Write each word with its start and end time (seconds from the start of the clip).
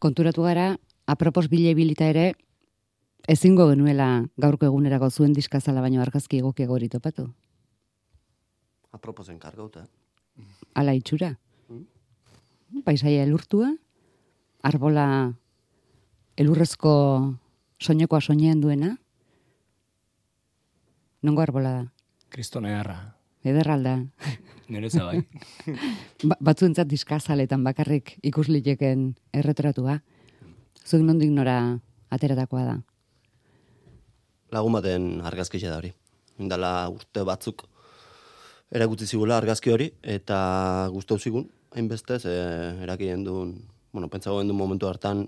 konturatu 0.00 0.42
gara, 0.42 0.78
apropos 1.06 1.48
bile 1.52 1.74
bilita 1.76 2.08
ere, 2.08 2.32
ezingo 3.28 3.68
genuela 3.68 4.24
gaurko 4.40 4.66
egunerako 4.66 5.10
zuen 5.10 5.36
diskazala 5.36 5.84
baino 5.84 6.00
argazki 6.02 6.40
egokiago 6.40 6.74
hori 6.74 6.88
topatu. 6.88 7.28
Aproposen 8.96 9.38
kargauta. 9.38 9.84
Ala 10.74 10.96
itxura. 10.96 11.34
Paisaia 12.84 13.22
elurtua, 13.26 13.68
arbola 14.62 15.06
elurrezko 16.40 16.92
soinekoa 17.78 18.20
soinean 18.20 18.60
duena. 18.60 18.96
Nongo 21.22 21.42
arbola 21.44 21.72
da? 21.76 21.86
Kristone 22.30 22.72
garra. 22.72 23.19
Ederralda. 23.44 23.96
Nereza 24.70 25.04
bai. 25.06 25.22
Ba, 26.28 26.36
batzuentzat 26.40 26.88
diskazaletan 26.88 27.64
bakarrik 27.64 28.18
ikusliteken 28.22 29.08
erretratua. 29.34 29.98
Zuek 30.84 31.02
nondik 31.06 31.32
nora 31.32 31.56
ateratakoa 32.12 32.64
da. 32.66 32.76
Lagun 34.52 34.76
baten 34.76 35.08
argazkia 35.24 35.70
da 35.70 35.78
hori. 35.78 35.92
Indala 36.40 36.72
urte 36.92 37.24
batzuk 37.26 37.64
erakutsi 38.70 39.06
zigula 39.06 39.38
argazki 39.40 39.72
hori, 39.74 39.88
eta 40.02 40.88
gustau 40.94 41.18
zigun, 41.18 41.48
hainbestez, 41.74 42.22
e, 42.26 42.34
erakien 42.84 43.24
duen, 43.26 43.56
bueno, 43.92 44.08
pentsago 44.12 44.38
duen 44.38 44.54
momentu 44.56 44.86
hartan, 44.86 45.24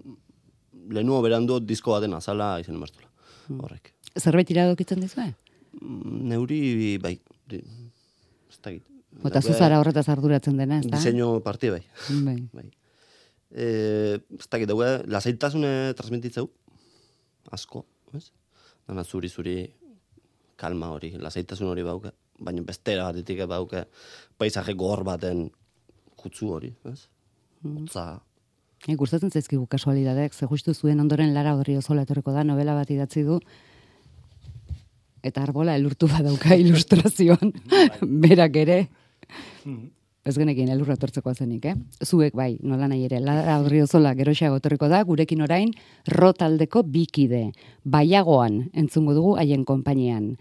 lehenuo 0.91 1.21
berandu 1.23 1.59
disko 1.61 1.95
baten 1.97 2.15
azala 2.15 2.55
izan 2.63 2.79
emartula. 2.79 3.11
Horrek. 3.59 3.93
Zerbait 4.19 4.51
iradokitzen 4.51 5.03
dizue? 5.03 5.33
Mm, 5.81 6.29
Neuri, 6.31 6.61
bai, 7.03 7.17
dakit. 8.65 8.85
Ota 9.21 9.35
Dauke 9.39 9.53
zuzara 9.53 9.79
horretaz 9.81 10.07
arduratzen 10.09 10.57
dena, 10.57 10.79
ez 10.81 10.89
da? 10.89 10.97
Diseño 10.97 11.35
parti 11.45 11.71
bai. 11.75 11.83
Bai. 12.25 12.39
bai. 12.53 12.67
E, 13.53 13.67
ez 14.39 14.49
dakit, 14.49 14.69
dauke, 14.71 14.89
lasaitasune 15.13 15.93
transmititzeu, 15.99 16.49
asko, 17.53 17.85
ez? 18.17 18.31
Dana 18.89 19.05
zuri 19.05 19.29
zuri 19.29 19.57
kalma 20.57 20.89
hori, 20.95 21.13
lasaitasun 21.21 21.69
hori 21.69 21.85
bauke, 21.85 22.15
baina 22.41 22.65
bestera 22.67 23.11
batetik 23.11 23.45
bauke 23.51 23.85
paisaje 24.41 24.75
gor 24.79 25.05
baten 25.05 25.49
kutsu 26.17 26.55
hori, 26.57 26.73
ez? 26.89 27.01
Otza, 27.63 28.07
E, 28.83 28.97
gustatzen 28.99 29.31
zaizkigu 29.31 29.69
kasualidadek, 29.71 30.35
ze 30.35 30.47
justu 30.51 30.73
zuen 30.75 30.99
ondoren 30.99 31.31
Lara 31.35 31.55
Odrio 31.55 31.83
Zola 31.83 32.03
etorriko 32.03 32.33
da, 32.35 32.43
novela 32.43 32.75
bat 32.75 32.89
idatzi 32.91 33.23
du, 33.23 33.37
eta 35.23 35.43
arbola 35.43 35.77
elurtu 35.79 36.09
badauka 36.11 36.57
ilustrazioan, 36.63 37.53
berak 38.03 38.57
ere. 38.63 38.79
Ez 40.23 40.37
genekin 40.39 40.69
elurra 40.71 40.95
etortzeko 40.95 41.33
zenik, 41.35 41.65
eh? 41.67 41.75
Zuek 42.05 42.37
bai, 42.39 42.53
nola 42.63 42.87
nahi 42.87 43.09
ere, 43.09 43.19
Lara 43.21 43.57
Odrio 43.59 43.89
Zola 43.91 44.13
geroxeago 44.15 44.61
etorriko 44.61 44.87
da, 44.91 45.01
gurekin 45.03 45.43
orain, 45.43 45.73
rotaldeko 46.07 46.85
bikide, 46.87 47.49
baiagoan 47.83 48.69
entzungo 48.73 49.17
dugu 49.19 49.35
haien 49.41 49.65
konpainian. 49.67 50.37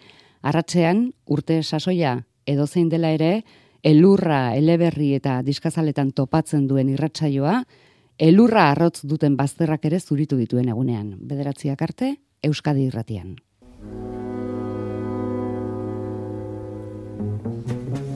Arratzean, 0.45 1.07
urte 1.25 1.63
sasoia 1.63 2.19
edozein 2.45 2.89
dela 2.93 3.09
ere, 3.17 3.43
elurra, 3.81 4.53
eleberri 4.57 5.15
eta 5.17 5.39
diskazaletan 5.45 6.11
topatzen 6.13 6.67
duen 6.69 6.93
irratsaioa, 6.93 7.61
elurra 8.21 8.69
arrotz 8.71 9.01
duten 9.01 9.37
bazterrak 9.37 9.85
ere 9.89 9.99
zuritu 9.99 10.37
dituen 10.37 10.69
egunean. 10.69 11.15
Bederatziak 11.25 11.81
arte, 11.81 12.15
Euskadi 12.45 12.85
irratian. 12.89 13.37
Thank 17.21 17.99
you. 17.99 18.10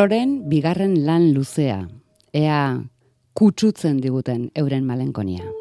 Roren 0.00 0.30
bigarren 0.48 0.94
lan 1.04 1.26
luzea, 1.36 1.82
ea 2.32 2.60
kutsutzen 3.36 3.98
diguten 4.00 4.46
euren 4.62 4.86
malenkonia. 4.88 5.59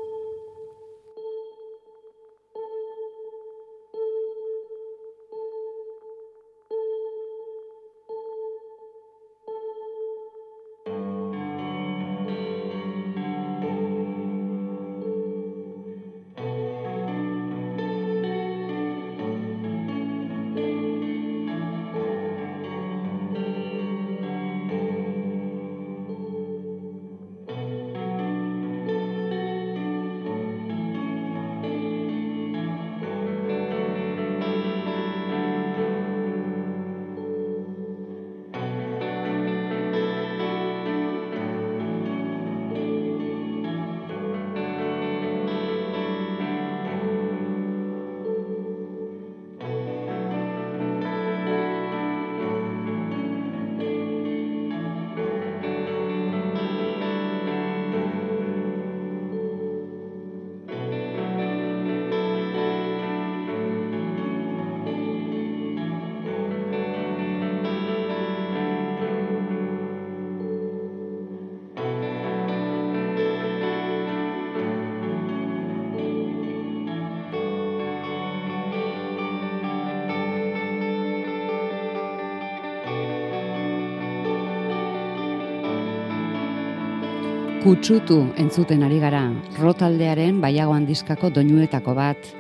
Kutsutu 87.70 88.16
entzuten 88.42 88.82
ari 88.82 88.96
gara, 88.98 89.28
rotaldearen 89.60 90.40
baiagoan 90.42 90.88
diskako 90.88 91.30
doinuetako 91.36 91.94
bat, 91.94 92.32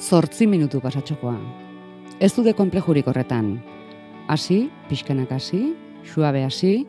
zortzi 0.00 0.46
minutu 0.48 0.80
pasatxokoa. 0.80 1.34
Ez 2.16 2.30
dude 2.32 2.54
konplejurik 2.56 3.10
horretan. 3.12 3.58
Hasi, 4.24 4.70
pixkanak 4.88 5.36
hasi, 5.36 5.60
suabe 6.08 6.46
hasi, 6.48 6.86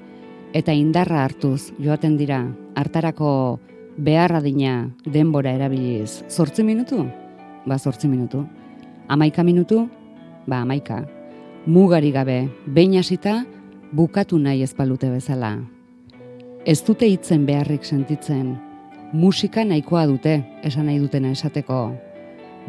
eta 0.55 0.71
indarra 0.71 1.25
hartuz 1.25 1.73
joaten 1.75 2.15
dira, 2.15 2.39
hartarako 2.79 3.59
beharra 3.99 4.39
dina 4.39 4.77
denbora 5.03 5.51
erabiliz. 5.59 6.23
Zortzi 6.31 6.63
minutu? 6.63 7.03
Ba, 7.67 7.75
zortzi 7.75 8.07
minutu. 8.07 8.47
Amaika 9.11 9.43
minutu? 9.43 9.89
Ba, 10.47 10.63
amaika. 10.63 11.03
Mugari 11.67 12.15
gabe, 12.15 12.45
behin 12.65 13.01
hasita, 13.03 13.41
bukatu 13.91 14.39
nahi 14.39 14.63
ezpalute 14.63 15.11
bezala. 15.11 15.57
Ez 16.65 16.79
dute 16.81 17.05
hitzen 17.05 17.43
beharrik 17.45 17.83
sentitzen. 17.85 18.55
Musika 19.13 19.61
nahikoa 19.61 20.07
dute, 20.09 20.39
esan 20.65 20.87
nahi 20.89 20.97
dutena 20.97 21.29
esateko. 21.29 21.91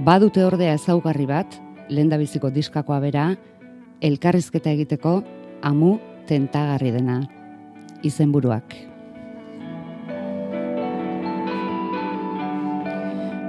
Badute 0.05 0.43
ordea 0.45 0.75
ezaugarri 0.77 1.25
bat, 1.25 1.57
lehen 1.89 2.13
biziko 2.21 2.51
diskakoa 2.53 3.01
bera, 3.01 3.31
elkarrizketa 4.03 4.69
egiteko 4.77 5.23
amu 5.63 5.97
tentagarri 6.29 6.93
dena. 6.93 7.23
Izenburuak. 8.05 8.77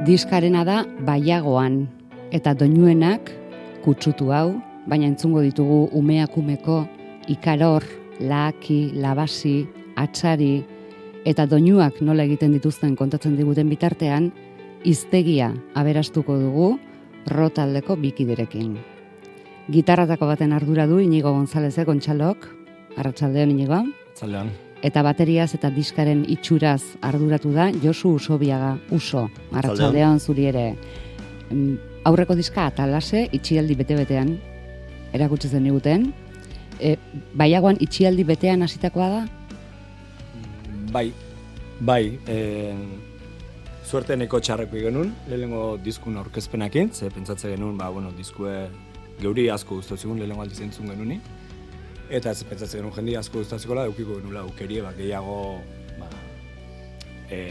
Diskarena 0.07 0.63
da 0.63 0.85
baiagoan 1.03 1.89
eta 2.31 2.53
doinuenak 2.53 3.33
kutsutu 3.83 4.31
hau, 4.31 4.61
baina 4.87 5.11
entzungo 5.11 5.41
ditugu 5.43 5.89
umeakumeko 5.91 6.85
ikaror, 7.27 7.83
laaki, 8.21 8.93
labasi, 8.95 9.67
atxari 9.97 10.65
eta 11.27 11.45
doinuak 11.49 11.99
nola 12.01 12.23
egiten 12.23 12.53
dituzten 12.55 12.95
kontatzen 12.95 13.35
diguten 13.35 13.69
bitartean, 13.69 14.31
iztegia 14.87 15.49
aberastuko 15.75 16.37
dugu 16.39 16.69
rotaldeko 17.27 17.97
bikiderekin. 17.99 18.77
Gitarratako 19.67 20.29
baten 20.29 20.53
ardura 20.55 20.85
du 20.87 21.01
Inigo 21.03 21.33
Gonzalezek 21.35 21.89
ontxalok, 21.91 22.47
arratsaldeon 22.95 23.51
Inigo, 23.51 23.81
Zaldean. 24.15 24.53
eta 24.81 25.03
bateriaz 25.03 25.49
eta 25.57 25.69
diskaren 25.73 26.23
itxuraz 26.29 26.81
arduratu 27.01 27.51
da 27.51 27.67
Josu 27.83 28.13
Usobiaga 28.15 28.77
Uso, 28.91 29.27
arratsaldeon 29.51 30.19
zuri 30.19 30.45
ere. 30.53 30.69
Mm, 31.51 31.75
Aurreko 32.07 32.35
diska 32.39 32.69
atalase 32.69 33.27
itxialdi 33.35 33.75
bete-betean 33.75 34.37
erakutsi 35.13 35.49
zen 35.49 35.67
diguten. 35.67 36.13
E, 36.79 36.95
baiagoan 37.35 37.79
itxialdi 37.83 38.23
betean 38.23 38.63
hasitakoa 38.63 39.09
da? 39.09 39.21
Bai, 40.91 41.11
bai, 41.79 42.19
en, 42.31 42.83
suerte 43.87 44.15
neko 44.19 44.39
txarreko 44.43 44.79
genuen, 44.79 45.13
lehenengo 45.27 45.77
diskun 45.83 46.17
aurkezpenakin, 46.19 46.93
ze 46.93 47.09
pentsatze 47.13 47.53
genuen, 47.53 47.77
ba, 47.79 47.89
bueno, 47.89 48.11
diskue 48.15 48.53
geuri 49.21 49.47
asko 49.49 49.79
guztatzegun, 49.81 50.19
lehenengo 50.19 50.43
aldiz 50.43 50.59
entzun 50.65 50.91
genuen, 50.91 51.21
eta 52.09 52.31
ez 52.31 52.43
pentsatze 52.47 52.79
genuen 52.79 52.95
jendi 52.95 53.15
asko 53.19 53.43
guztatzeko 53.43 53.79
eukiko 53.85 54.19
genuela 54.19 54.43
aukerie, 54.47 54.81
ba, 54.83 54.93
gehiago, 54.97 55.37
ba, 55.99 56.09
e, 57.29 57.41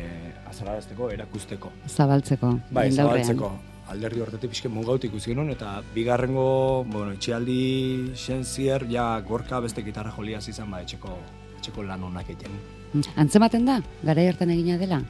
azararazteko, 0.48 1.10
erakusteko. 1.16 1.72
Zabaltzeko. 1.88 2.52
Bai, 2.70 2.90
zabaltzeko. 2.92 3.52
Alderdi 3.92 4.20
horretik 4.20 4.50
pixke 4.50 4.68
mugautik 4.68 5.12
ikusi 5.12 5.30
genuen, 5.30 5.52
eta 5.54 5.76
bigarrengo, 5.94 6.84
bueno, 6.88 7.12
itxialdi 7.14 8.14
xen 8.18 8.44
zier, 8.44 8.88
ja 8.90 9.12
gorka 9.28 9.60
beste 9.60 9.84
gitarra 9.86 10.12
joliaz 10.16 10.48
izan, 10.48 10.72
ba, 10.72 10.82
etxeko, 10.82 11.20
etxeko 11.60 11.86
lan 11.86 12.08
honak 12.10 12.32
egiten. 12.34 12.75
Mm, 12.92 13.02
Antzematen 13.16 13.66
da, 13.66 13.80
gara 14.02 14.26
hartan 14.28 14.52
egina 14.54 14.76
dela? 14.78 15.00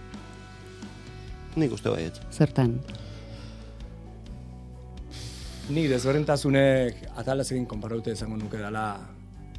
Nik 1.56 1.73
uste 1.73 1.93
baiet. 1.93 2.20
Zertan? 2.32 2.78
Nik 5.67 5.88
desberdintasunek 5.90 7.05
atalazekin 7.19 7.67
konparaute 7.67 8.12
izango 8.14 8.37
nuke 8.38 8.61
dela 8.61 8.88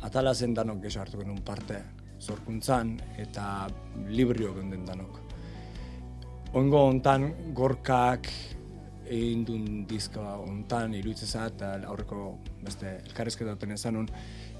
atalazen 0.07 0.53
danok 0.55 0.83
geso 0.85 1.01
hartu 1.01 1.19
genuen 1.19 1.41
parte 1.43 1.81
zorkuntzan 2.21 2.95
eta 3.19 3.67
librio 4.09 4.53
geunden 4.55 4.85
danok. 4.85 5.19
Oingo 6.57 6.85
hontan 6.87 7.27
gorkak 7.53 8.29
egin 9.07 9.43
duen 9.47 9.85
dizka 9.87 10.37
hontan 10.43 10.95
iruditzezat 10.97 11.57
eta 11.57 11.73
aurreko 11.89 12.37
beste 12.63 12.97
elkarrezketa 13.05 13.55
duten 13.55 13.75
ezanun 13.75 14.07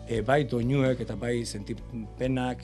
e, 0.08 0.22
bai 0.22 0.44
doinuek 0.50 1.02
eta 1.04 1.16
bai 1.20 1.46
sentipenak 1.46 2.64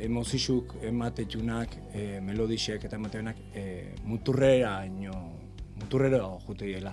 emozixuk 0.00 0.76
ematetunak, 0.82 1.76
e, 1.92 2.20
melodixek 2.24 2.84
eta 2.84 2.96
ematenak 2.96 3.36
e, 3.54 3.94
muturrera 4.04 4.84
ino, 4.86 5.14
muturrera 5.80 6.22
jute 6.46 6.66
diela. 6.66 6.92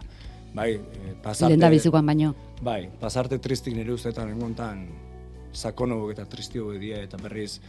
Bai, 0.54 0.74
e, 0.76 1.14
pasarte... 1.22 1.54
Lehen 1.54 1.62
da 1.62 1.70
bizikoan 1.70 2.06
baino. 2.06 2.34
Bai, 2.62 2.90
pasarte 3.00 3.40
tristik 3.40 3.76
nire 3.78 3.94
ustetan 3.94 4.34
engontan 4.34 4.88
sakonobok 5.54 6.12
eta 6.14 6.26
tristio 6.30 6.72
die 6.78 6.98
eta 7.04 7.18
berriz 7.22 7.60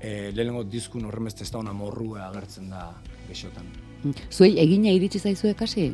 e, 0.00 0.32
lehenengo 0.34 0.64
diskun 0.64 1.04
horremeste 1.06 1.44
ez 1.44 1.50
da 1.50 1.62
morrua 1.72 2.28
agertzen 2.28 2.70
da 2.70 2.90
gexotan. 3.28 3.66
Mm, 4.02 4.14
Zuei 4.30 4.58
egina 4.58 4.90
iritsi 4.90 5.18
zaizue 5.18 5.54
kasi? 5.54 5.92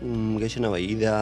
Mm, 0.00 0.38
Gehixena 0.38 0.68
bai, 0.70 0.84
idea 0.86 1.16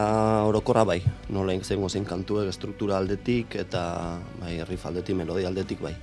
orokorra 0.45 0.83
bai. 0.83 1.01
Nola 1.29 1.53
zengo 1.63 1.89
zein 1.89 2.05
kantuek 2.05 2.53
struktura 2.53 2.97
aldetik 2.97 3.55
eta 3.55 4.19
bai, 4.39 4.63
riff 4.63 4.85
aldetik, 4.85 5.15
melodia 5.15 5.47
aldetik 5.47 5.81
bai. 5.81 5.95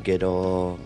Gero, 0.00 0.78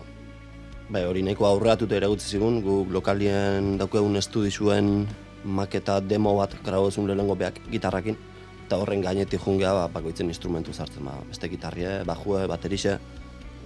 bai, 0.91 1.05
hori 1.07 1.23
nahiko 1.23 1.47
aurreatuta 1.47 1.95
eragutzi 1.95 2.35
zigun, 2.35 2.59
guk 2.61 2.91
lokalien 2.91 3.77
daukegun 3.79 4.19
estudizuen 4.19 5.07
maketa 5.47 6.01
demo 6.03 6.35
bat 6.35 6.57
grabozun 6.65 7.07
lehenengo 7.07 7.37
beak 7.39 7.61
gitarrakin, 7.71 8.17
eta 8.65 8.77
horren 8.81 9.01
gainetik 9.01 9.39
jungea 9.39 9.71
ba, 9.73 9.87
bakoitzen 9.87 10.27
instrumentu 10.27 10.73
sartzen, 10.73 11.07
ba, 11.07 11.15
beste 11.29 11.47
gitarrie, 11.47 12.01
bajue, 12.03 12.43
baterixe, 12.51 12.97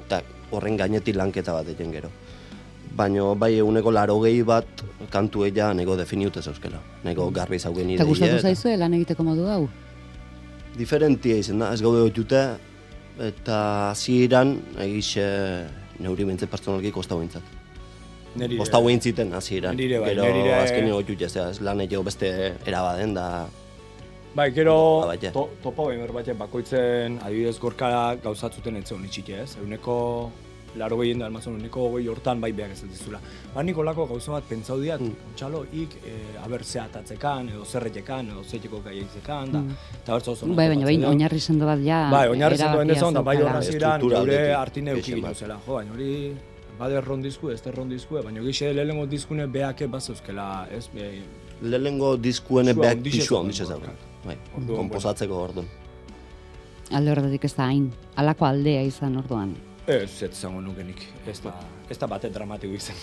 eta 0.05 0.21
horren 0.51 0.77
gainetik 0.77 1.17
lanketa 1.17 1.57
bat 1.57 1.73
egin 1.73 1.91
gero. 1.91 2.11
Baina 2.95 3.33
bai 3.39 3.53
eguneko 3.55 3.91
laro 3.91 4.17
gehi 4.21 4.43
bat 4.43 4.67
kantu 5.09 5.45
ja 5.55 5.73
nego 5.73 5.95
definiute 5.95 6.41
zeuskela. 6.41 6.81
Nego 7.03 7.31
garbi 7.31 7.57
zaugen 7.57 7.89
Eta 7.89 8.03
ideie. 8.03 8.07
gustatu 8.09 8.41
zaizue 8.41 8.75
lan 8.77 8.93
egiteko 8.93 9.23
modu 9.23 9.47
hau? 9.47 9.69
Diferentia 10.77 11.37
izan 11.37 11.59
da, 11.59 11.73
ez 11.73 11.81
gaude 11.81 12.01
otute, 12.01 12.41
eta 13.21 13.91
hasieran 13.91 14.55
egixe 14.81 15.25
neuri 16.01 16.25
bentze 16.25 16.47
personalki 16.49 16.91
kostau 16.91 17.19
bintzat. 17.21 17.43
Neri 18.35 18.55
Kostau 18.57 18.85
bintziten 18.85 19.33
hasieran. 19.35 19.75
Nire 19.75 19.99
bai, 19.99 20.13
Gero 20.15 20.23
nire- 20.31 20.53
azken 20.61 20.91
otute, 20.95 21.25
ez, 21.27 21.59
lan 21.61 21.81
egio 21.83 22.01
beste 22.03 22.55
erabaden 22.65 23.13
da, 23.13 23.47
Bai, 24.33 24.51
gero 24.55 25.03
Ba, 25.07 25.17
to, 25.17 25.49
topo 25.61 25.89
behar 25.89 26.11
bat 26.15 26.29
bakoitzen 26.39 27.17
adibidez 27.19 27.57
gorkara 27.59 28.15
gauzatzuten 28.23 28.77
etzen 28.79 29.03
itxite 29.03 29.41
ez. 29.41 29.57
Euneko 29.59 30.31
laro 30.75 30.97
gehien 30.97 31.19
da 31.19 31.25
almazun, 31.25 31.55
euneko 31.59 31.89
goi 31.91 32.07
hortan 32.07 32.39
bai 32.41 32.51
behar 32.53 32.71
ez 32.71 32.81
dizula. 32.83 33.19
Ba, 33.53 33.63
nik 33.63 33.77
olako 33.77 34.05
gauza 34.07 34.31
bat 34.31 34.43
pentsau 34.49 34.79
diat, 34.79 35.01
Mm. 35.01 35.15
txalo, 35.35 35.65
ik, 35.73 35.89
e, 36.05 36.13
aber 36.45 36.63
zehatatzekan, 36.63 37.49
edo 37.49 37.65
zerretekan, 37.65 38.29
edo 38.29 38.43
zeiteko 38.43 38.81
gaiaitzekan, 38.85 39.51
da, 39.51 39.63
eta 40.03 40.13
bertza 40.13 40.31
oso. 40.31 40.47
Bai, 40.47 40.67
baina 40.69 40.85
bain 40.85 41.05
oinarri 41.05 41.39
sendo 41.39 41.65
bat 41.65 41.79
ja 41.83 42.09
Bai, 42.11 42.27
oinarri 42.29 42.57
zendu 42.57 42.69
erabakia 42.79 42.81
endezon, 42.91 43.13
da 43.13 43.21
bai 43.21 43.37
horra 43.41 43.61
ziren, 43.61 44.01
gure 44.01 44.53
hartine 44.53 44.95
bat. 45.21 45.35
zela. 45.35 45.59
Jo, 45.67 45.73
baina 45.73 45.91
hori, 45.91 46.33
bade 46.79 46.93
erron 46.95 47.21
dizku, 47.21 47.49
ez 47.51 47.61
erron 47.67 47.89
dizku, 47.89 48.15
baina 48.23 48.41
gixe 48.41 48.73
lehenengo 48.73 49.05
diskune 49.05 49.47
beake 49.47 49.87
bat 49.87 50.01
zeuzkela, 50.01 50.67
ez, 50.71 50.87
be, 50.93 51.21
lehenengo 51.61 52.15
diskuene 52.17 52.73
zegoen 52.73 52.89
handixe 52.89 53.27
gorka. 53.27 53.65
zauken. 53.65 53.89
Bai, 54.25 54.37
komposatzeko 54.75 55.33
orduan. 55.43 55.65
Alde 56.91 57.11
horretatik 57.11 57.45
ez 57.45 57.55
da 57.55 57.65
hain, 57.67 57.91
alako 58.15 58.45
aldea 58.45 58.81
izan 58.83 59.15
orduan. 59.17 59.55
Ez, 59.87 60.21
ez 60.23 60.33
zango 60.33 60.61
nukenik, 60.61 61.07
ez 61.27 61.39
da, 61.43 61.53
ez 61.89 61.97
da 61.97 62.07
bate 62.07 62.29
dramatiko 62.29 62.73
izan. 62.73 62.95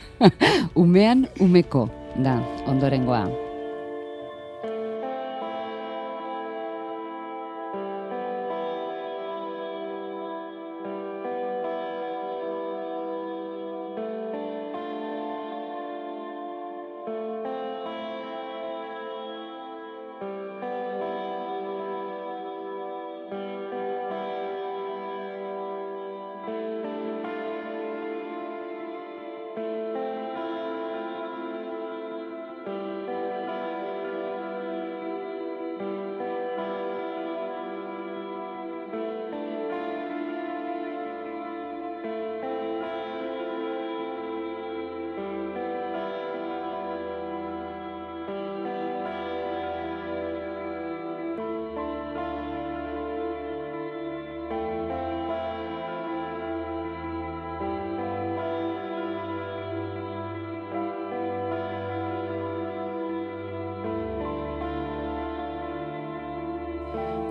Umean 0.82 1.26
umeko 1.40 1.88
da 2.16 2.38
ondorengoa. 2.66 3.49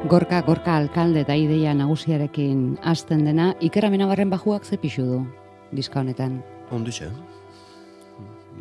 Gorka, 0.10 0.40
gorka 0.42 0.74
alkalde 0.74 1.22
eta 1.22 1.36
ideia 1.38 1.70
nagusiarekin 1.78 2.80
hasten 2.82 3.28
dena, 3.28 3.52
Iker 3.62 3.86
Amenabarren 3.86 4.32
bajuak 4.34 4.64
ze 4.66 4.78
pixu 4.82 5.04
du 5.06 5.18
diska 5.72 6.00
honetan. 6.00 6.40
Ondixe. 6.74 7.12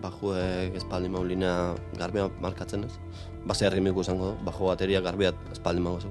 Bajuek 0.02 0.74
espaldi 0.76 1.08
maulina 1.08 1.74
garbia 1.96 2.26
markatzen 2.44 2.84
ez. 2.84 2.90
Base 3.48 3.64
herrimiko 3.64 4.04
izango 4.04 4.26
du, 4.26 4.44
bajo 4.44 4.68
bateria 4.68 5.00
garbia 5.00 5.32
espaldi 5.50 5.80
mauzu. 5.80 6.10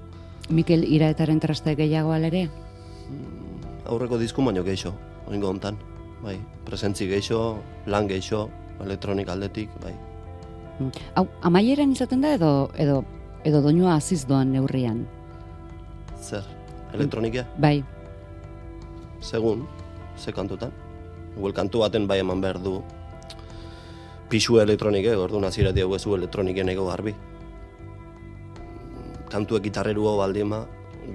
Mikel 0.49 0.87
iraetaren 0.87 1.39
traste 1.39 1.75
gehiago 1.75 2.15
alere? 2.15 2.47
Aurreko 3.85 4.17
disku 4.17 4.41
baino 4.41 4.63
geixo, 4.63 4.95
oingo 5.27 5.51
hontan. 5.51 5.77
Bai, 6.23 6.39
presentzi 6.65 7.05
geixo, 7.05 7.59
lan 7.85 8.07
geixo, 8.09 8.49
elektronik 8.81 9.29
aldetik, 9.29 9.69
bai. 9.83 9.93
Mm. 10.79 10.89
Hau, 11.13 11.27
amaieran 11.43 11.93
izaten 11.93 12.25
da 12.25 12.33
edo 12.33 12.71
edo 12.73 13.03
edo 13.45 13.61
doinua 13.61 13.95
aziz 14.01 14.25
doan 14.25 14.51
neurrian? 14.51 15.05
Zer, 16.27 16.43
elektronikia? 16.93 17.45
Bai, 17.57 17.83
Segun, 19.23 19.65
ze 20.17 20.31
kantutan. 20.31 20.71
Igual 21.37 21.53
kantu 21.53 21.79
baten 21.83 22.07
bai 22.09 22.19
eman 22.21 22.41
behar 22.41 22.59
du 22.61 22.81
pisu 24.29 24.59
elektronike, 24.61 25.15
ordu 25.15 25.39
nazirati 25.41 25.81
hau 25.81 25.93
ezu 25.95 26.15
elektroniken 26.17 26.69
ego 26.69 26.85
garbi. 26.89 27.13
Kantuek 29.31 29.63
gitarreruo 29.67 30.17
baldima, 30.19 30.61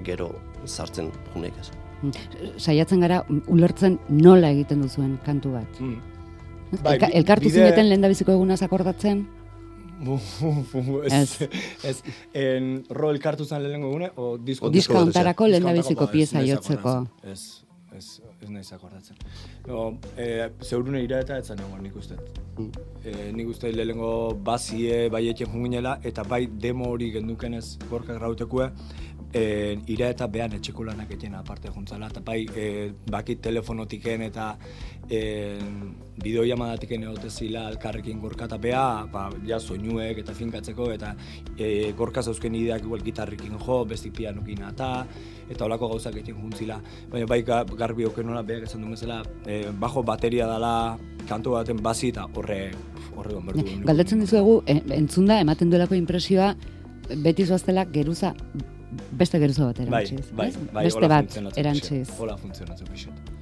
gero 0.05 0.31
sartzen 0.65 1.11
junek 1.33 1.53
ez. 1.61 1.69
Mm. 2.03 2.11
saiatzen 2.59 2.99
gara 2.99 3.21
ulertzen 3.47 3.93
nola 4.09 4.49
egiten 4.51 4.81
duzuen 4.83 5.13
kantu 5.25 5.53
bat. 5.55 5.79
Mm. 5.79 6.01
Bai, 6.83 6.97
elkartu 7.13 7.47
bide- 7.47 7.61
zineten 7.61 7.87
lehendabiziko 7.87 8.33
egunaz 8.33 8.61
akordatzen? 8.65 9.21
Ez, 11.05 11.49
ez, 11.83 11.97
en, 12.33 12.71
ro 12.89 13.11
elkartu 13.13 13.45
zen 13.45 13.63
lehenengo 13.63 13.91
gune, 13.93 14.09
o 14.15 14.37
disko... 14.37 14.71
Disko 14.73 15.05
lehendabiziko 15.05 15.43
honetako, 15.45 16.05
ba, 16.05 16.11
pieza 16.11 16.41
ez 16.41 16.49
jotzeko. 16.49 16.95
Ez, 17.23 17.41
ez, 17.95 18.07
ez 18.41 18.49
naiz 18.49 18.71
akordatzen. 18.73 19.19
No, 19.67 19.85
e, 20.17 20.49
zeurune 20.65 21.03
ira 21.03 21.21
eta 21.23 21.37
etzan 21.39 21.61
egon 21.63 21.83
nik 21.85 21.95
uste. 21.99 22.17
E, 23.05 23.31
nik 23.35 23.53
uste 23.53 23.71
lehenengo 23.71 24.11
bazie 24.43 25.07
bai 25.13 25.27
etxen 25.31 25.51
junginela, 25.53 25.97
eta 26.03 26.25
bai 26.27 26.45
demo 26.47 26.89
hori 26.91 27.11
gendukenez 27.15 27.77
gorkak 27.89 28.19
rautekue, 28.21 28.69
e, 29.33 29.77
ira 29.89 30.09
eta 30.13 30.27
behan 30.27 30.53
etxeko 30.59 30.85
lanak 30.85 31.11
etxen 31.15 31.33
aparte 31.35 31.71
juntzala, 31.73 32.07
eta 32.11 32.21
bai 32.25 32.45
e, 32.55 32.65
bakit 33.09 33.41
telefonotiken 33.41 34.21
eta 34.29 34.51
e, 35.09 35.57
bideo 36.23 36.43
jamadatiken 36.45 37.03
egote 37.07 37.29
zila 37.29 37.65
alkarrekin 37.67 38.19
gorka 38.21 38.45
eta 38.45 38.57
beha, 38.61 39.05
ba, 39.11 39.29
ja 39.47 39.59
soinuek 39.59 40.21
eta 40.21 40.35
finkatzeko, 40.37 40.91
eta 40.93 41.15
e, 41.57 41.91
gorka 41.97 42.21
zauzken 42.21 42.55
ideak 42.55 42.85
igual 42.85 43.01
gitarrikin 43.03 43.57
jo, 43.57 43.83
bestik 43.89 44.13
pianokin 44.17 44.61
eta, 44.69 44.91
eta 45.49 45.65
holako 45.65 45.89
gauzak 45.95 46.15
egiten 46.19 46.37
juntzila. 46.41 46.79
Baina 47.11 47.25
bai 47.29 47.41
ga- 47.43 47.63
garbi 47.65 48.05
okenola 48.05 48.43
beak 48.45 48.67
esan 48.69 48.85
duen 48.85 48.93
bezala, 48.93 49.23
e, 49.45 49.63
bajo 49.79 50.03
bateria 50.03 50.47
dela 50.47 50.97
kantu 51.27 51.57
baten 51.57 51.81
basi 51.81 52.11
eta 52.13 52.27
horre, 52.35 52.71
horre 53.15 53.33
duen. 53.33 53.83
Galdetzen 53.87 54.21
dizuegu, 54.21 54.61
e, 54.67 54.79
entzunda 54.95 55.39
ematen 55.41 55.73
duelako 55.73 55.95
impresioa 55.95 56.53
beti 57.23 57.45
zoaztela 57.45 57.85
geruza 57.91 58.33
beste 59.11 59.39
geruza 59.39 59.69
bat 59.69 59.79
Bai, 59.79 60.03
erantziz. 60.03 60.31
bai, 60.31 60.47
ez? 60.49 60.57
bai, 60.73 60.83
beste 60.89 61.07
bat 61.07 61.57
erantziz. 61.57 62.09
Hola 62.19 62.37
funtzionatzen 62.37 62.87
pixet. 62.91 63.33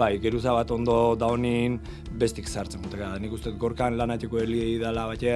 Bai, 0.00 0.14
geruza 0.16 0.54
bat 0.56 0.70
ondo 0.72 0.94
da 1.20 1.26
honin 1.28 1.74
bestik 2.20 2.46
sartzen 2.48 2.80
muteka. 2.80 3.10
Nik 3.20 3.34
uste 3.36 3.50
gorkan 3.60 3.98
lanatiko 3.98 4.38
heli 4.40 4.78
dela 4.80 5.04
bat 5.10 5.22
e, 5.28 5.34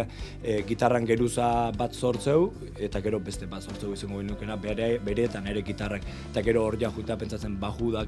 gitarran 0.64 1.04
geruza 1.04 1.48
bat 1.76 1.92
sortzeu, 1.92 2.46
eta 2.80 3.02
gero 3.04 3.20
beste 3.20 3.44
bat 3.50 3.62
sortzeu 3.62 3.92
izango 3.92 4.22
nukena 4.24 4.56
bere, 4.56 4.88
bereetan 5.04 5.50
ere 5.52 5.60
gitarrak. 5.66 6.08
Eta 6.30 6.40
gero 6.46 6.64
hor 6.64 6.78
ja 6.80 6.88
juta 6.96 7.18
pentsatzen 7.20 7.58
baju 7.60 7.90
da 7.92 8.06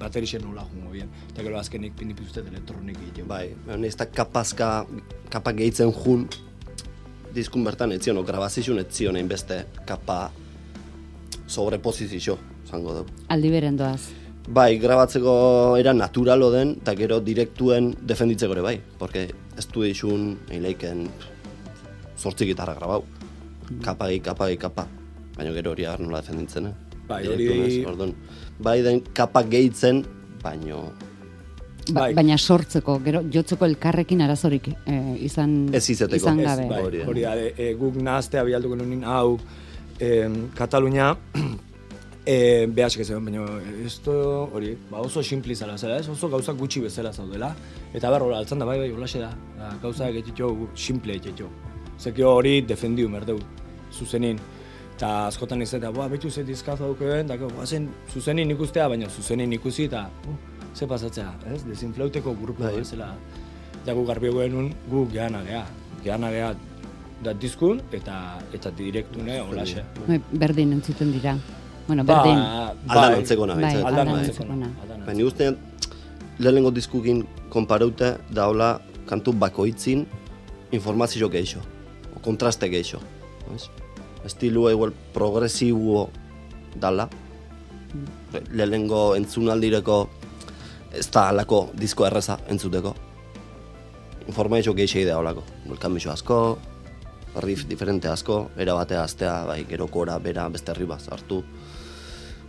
baterixen 0.00 0.46
nola 0.48 0.64
jungo 0.72 0.94
bien. 0.96 1.12
Eta 1.34 1.44
gero 1.44 1.60
azkenik 1.60 1.96
pindipi 2.00 2.24
uste 2.24 2.40
elektronik 2.40 2.96
egiteko. 3.02 3.28
Bai, 3.28 3.52
ez 3.84 3.96
da 4.00 4.08
kapazka, 4.08 4.72
kapak 5.28 5.60
gehitzen 5.60 5.92
jun, 5.92 6.24
diskun 7.36 7.68
bertan 7.68 7.92
etzion, 7.92 8.16
o 8.16 8.24
grabazizun 8.24 8.80
etzion 8.80 9.16
egin 9.20 9.28
beste 9.28 9.66
kapa 9.84 10.30
sobrepozizio, 11.48 12.36
zango 12.70 12.94
dugu. 13.00 13.10
Aldi 13.32 13.50
beren 13.50 13.76
doaz. 13.80 14.00
Bai, 14.48 14.78
grabatzeko 14.80 15.76
era 15.76 15.92
naturalo 15.92 16.50
den, 16.50 16.76
eta 16.80 16.94
gero 16.96 17.18
direktuen 17.20 17.90
defenditzeko 18.08 18.54
ere 18.56 18.62
bai, 18.64 18.76
porque 18.98 19.26
ez 19.58 19.66
du 19.68 19.82
dixun 19.84 20.38
eileiken 20.50 21.08
sortzi 22.16 22.46
gitarra 22.48 22.74
grabau. 22.78 23.02
Kapagi, 23.84 24.20
kapagi, 24.24 24.56
kapa. 24.56 24.86
Baina 25.36 25.52
gero 25.52 25.72
hori 25.74 25.84
agar 25.84 26.00
nola 26.00 26.22
defenditzen, 26.22 26.66
eh? 26.70 26.72
Bai, 27.08 27.26
hori- 27.28 27.84
Orduan, 27.86 28.14
bai 28.58 28.80
den 28.82 29.00
kapak 29.12 29.48
gehitzen, 29.50 30.04
baino 30.42 30.92
Ba, 31.88 32.02
Bai. 32.02 32.12
Baina 32.12 32.36
sortzeko, 32.36 32.98
gero 33.02 33.22
jotzeko 33.32 33.64
elkarrekin 33.64 34.20
arazorik 34.20 34.66
eh, 34.84 35.14
izan, 35.24 35.70
Ez 35.72 35.88
izeteko. 35.88 36.16
izan 36.20 36.40
Ez, 36.40 36.44
gabe. 36.44 36.66
bai, 36.68 36.82
Hori 36.84 37.00
hori 37.00 37.22
da, 37.22 37.30
e, 37.56 37.70
guk 37.80 37.94
nahaztea 37.96 38.42
bialduko 38.44 38.76
nunin 38.76 39.04
em, 39.98 40.48
Katalunia 40.54 41.16
e, 42.28 42.66
behasik 42.66 43.00
ez 43.02 43.10
baina 43.10 43.44
esto 43.86 44.12
hori, 44.52 44.74
ba 44.90 45.00
oso 45.00 45.22
simpli 45.22 45.54
zala 45.56 45.78
zela, 45.78 45.98
ez? 45.98 46.08
oso 46.08 46.28
gauzak 46.28 46.56
gutxi 46.56 46.82
bezala 46.84 47.12
zaudela, 47.12 47.54
eta 47.94 48.10
hola, 48.10 48.38
altzan 48.38 48.58
da, 48.58 48.66
bai, 48.68 48.78
bai, 48.82 48.90
holaxe 48.92 49.22
da, 49.22 49.32
da 49.56 49.72
gauzak 49.82 50.20
etxetxo, 50.20 50.52
simple 50.76 51.16
etxetxo. 51.16 51.48
Zekio 51.98 52.34
hori 52.36 52.60
defendiu 52.62 53.08
merdeu, 53.08 53.40
zuzenin. 53.92 54.38
Eta 54.98 55.28
askotan 55.28 55.62
ez 55.62 55.72
eta, 55.74 55.92
boa, 55.94 56.08
betu 56.10 56.30
ze 56.30 56.42
dizkazo 56.44 56.90
daukeen, 56.90 57.30
eta 57.30 57.36
guazen 57.54 57.88
zuzenin 58.12 58.50
ikustea, 58.50 58.88
baina 58.90 59.08
zuzenin 59.08 59.52
ikusi 59.54 59.86
eta, 59.86 60.08
uh, 60.26 60.36
ze 60.74 60.86
pasatzea, 60.86 61.32
ez? 61.54 61.62
Desinflauteko 61.64 62.34
grupo 62.42 62.64
Bai. 62.64 62.76
bezala. 62.82 63.12
Eta 63.82 63.94
gu 63.94 64.04
garbi 64.06 64.32
genuen, 64.34 64.74
gu 64.90 65.06
gehana 65.12 65.44
geha. 65.46 66.56
Da 67.24 67.32
diskun 67.34 67.80
eta 67.92 68.38
eta 68.54 68.70
direktune 68.70 69.40
holaxe. 69.42 69.82
Bai, 70.06 70.20
Berdin 70.32 70.72
entzuten 70.76 71.10
dira. 71.12 71.36
Bueno, 71.88 72.04
Ba, 72.04 72.18
berdin. 72.20 72.38
Aldan 72.88 73.14
antzekona, 73.18 73.54
Bai, 73.58 73.74
aldan 73.82 74.12
antzekona. 74.14 74.68
Baina 75.06 75.24
uste 75.24 75.50
lehenengo 76.38 76.70
diskukin 76.70 77.24
konparaute 77.50 78.12
daula 78.30 78.78
kantu 79.08 79.32
bakoitzin 79.32 80.06
informazio 80.70 81.28
geixo, 81.32 81.60
o 82.14 82.20
kontraste 82.20 82.68
geixo. 82.68 83.00
Ez? 83.54 83.68
Estilua 84.24 84.72
igual 84.72 84.92
progresibo 85.14 86.10
dala. 86.76 87.08
Lehenengo 88.52 89.16
entzunaldireko 89.16 89.98
ez 90.92 91.08
da 91.10 91.28
alako 91.30 91.70
disko 91.74 92.06
erreza 92.06 92.38
entzuteko. 92.48 92.94
Informazio 94.28 94.74
geixei 94.76 95.06
da 95.08 95.18
olako. 95.18 95.42
Bulkamixo 95.66 96.12
asko, 96.12 96.58
riff 97.40 97.66
diferente 97.66 98.08
asko, 98.08 98.50
era 98.56 98.74
batea 98.74 99.02
astea, 99.04 99.44
bai, 99.46 99.64
gero 99.68 99.86
kora, 99.88 100.18
bera, 100.18 100.48
beste 100.48 100.74
riba 100.74 100.98
hartu. 101.10 101.42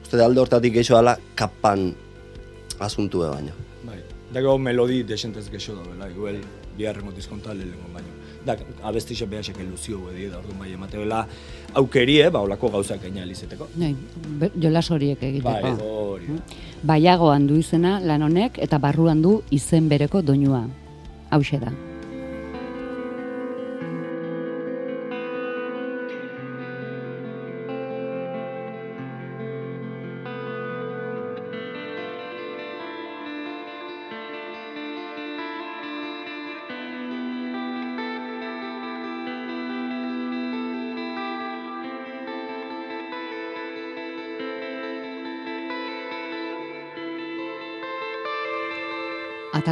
Uste 0.03 0.17
da 0.17 0.25
alde 0.25 0.39
hortatik 0.41 0.74
geixo 0.74 0.96
dala 0.96 1.17
kapan 1.36 1.93
asuntu 2.79 3.19
baina. 3.25 3.51
Bai. 3.86 4.00
Da 4.34 4.39
gero 4.39 4.58
melodi 4.58 5.03
desentez 5.03 5.50
gexo 5.50 5.75
da, 5.75 5.84
bela, 5.84 6.10
igual 6.10 6.39
biharrengo 6.77 7.12
diskonta 7.12 7.53
lehenengo 7.53 7.89
baino. 7.93 8.15
Da, 8.46 8.55
abestixe 8.88 9.25
behasek 9.27 9.58
iluzio 9.60 10.00
bedi 10.05 10.29
da, 10.31 10.38
orduan 10.39 10.60
bai, 10.60 10.72
emate 10.74 10.98
bela 10.98 11.25
aukerie, 11.75 12.29
ba, 12.31 12.39
olako 12.46 12.69
gauzak 12.77 13.01
gaina 13.03 13.24
alizeteko. 13.24 13.67
Bai, 13.75 13.93
be- 14.39 14.51
jolas 14.55 14.89
horiek 14.91 15.22
egiteko. 15.22 15.50
Bai, 15.51 15.74
hori. 15.84 16.27
da. 16.38 16.63
Baiagoan 16.84 17.48
du 17.48 17.58
izena 17.60 17.98
lan 18.00 18.24
honek 18.24 18.58
eta 18.63 18.79
barruan 18.79 19.22
du 19.22 19.41
izen 19.51 19.89
bereko 19.89 20.22
doinua. 20.22 20.63
Hauxe 21.29 21.60
da. 21.60 21.74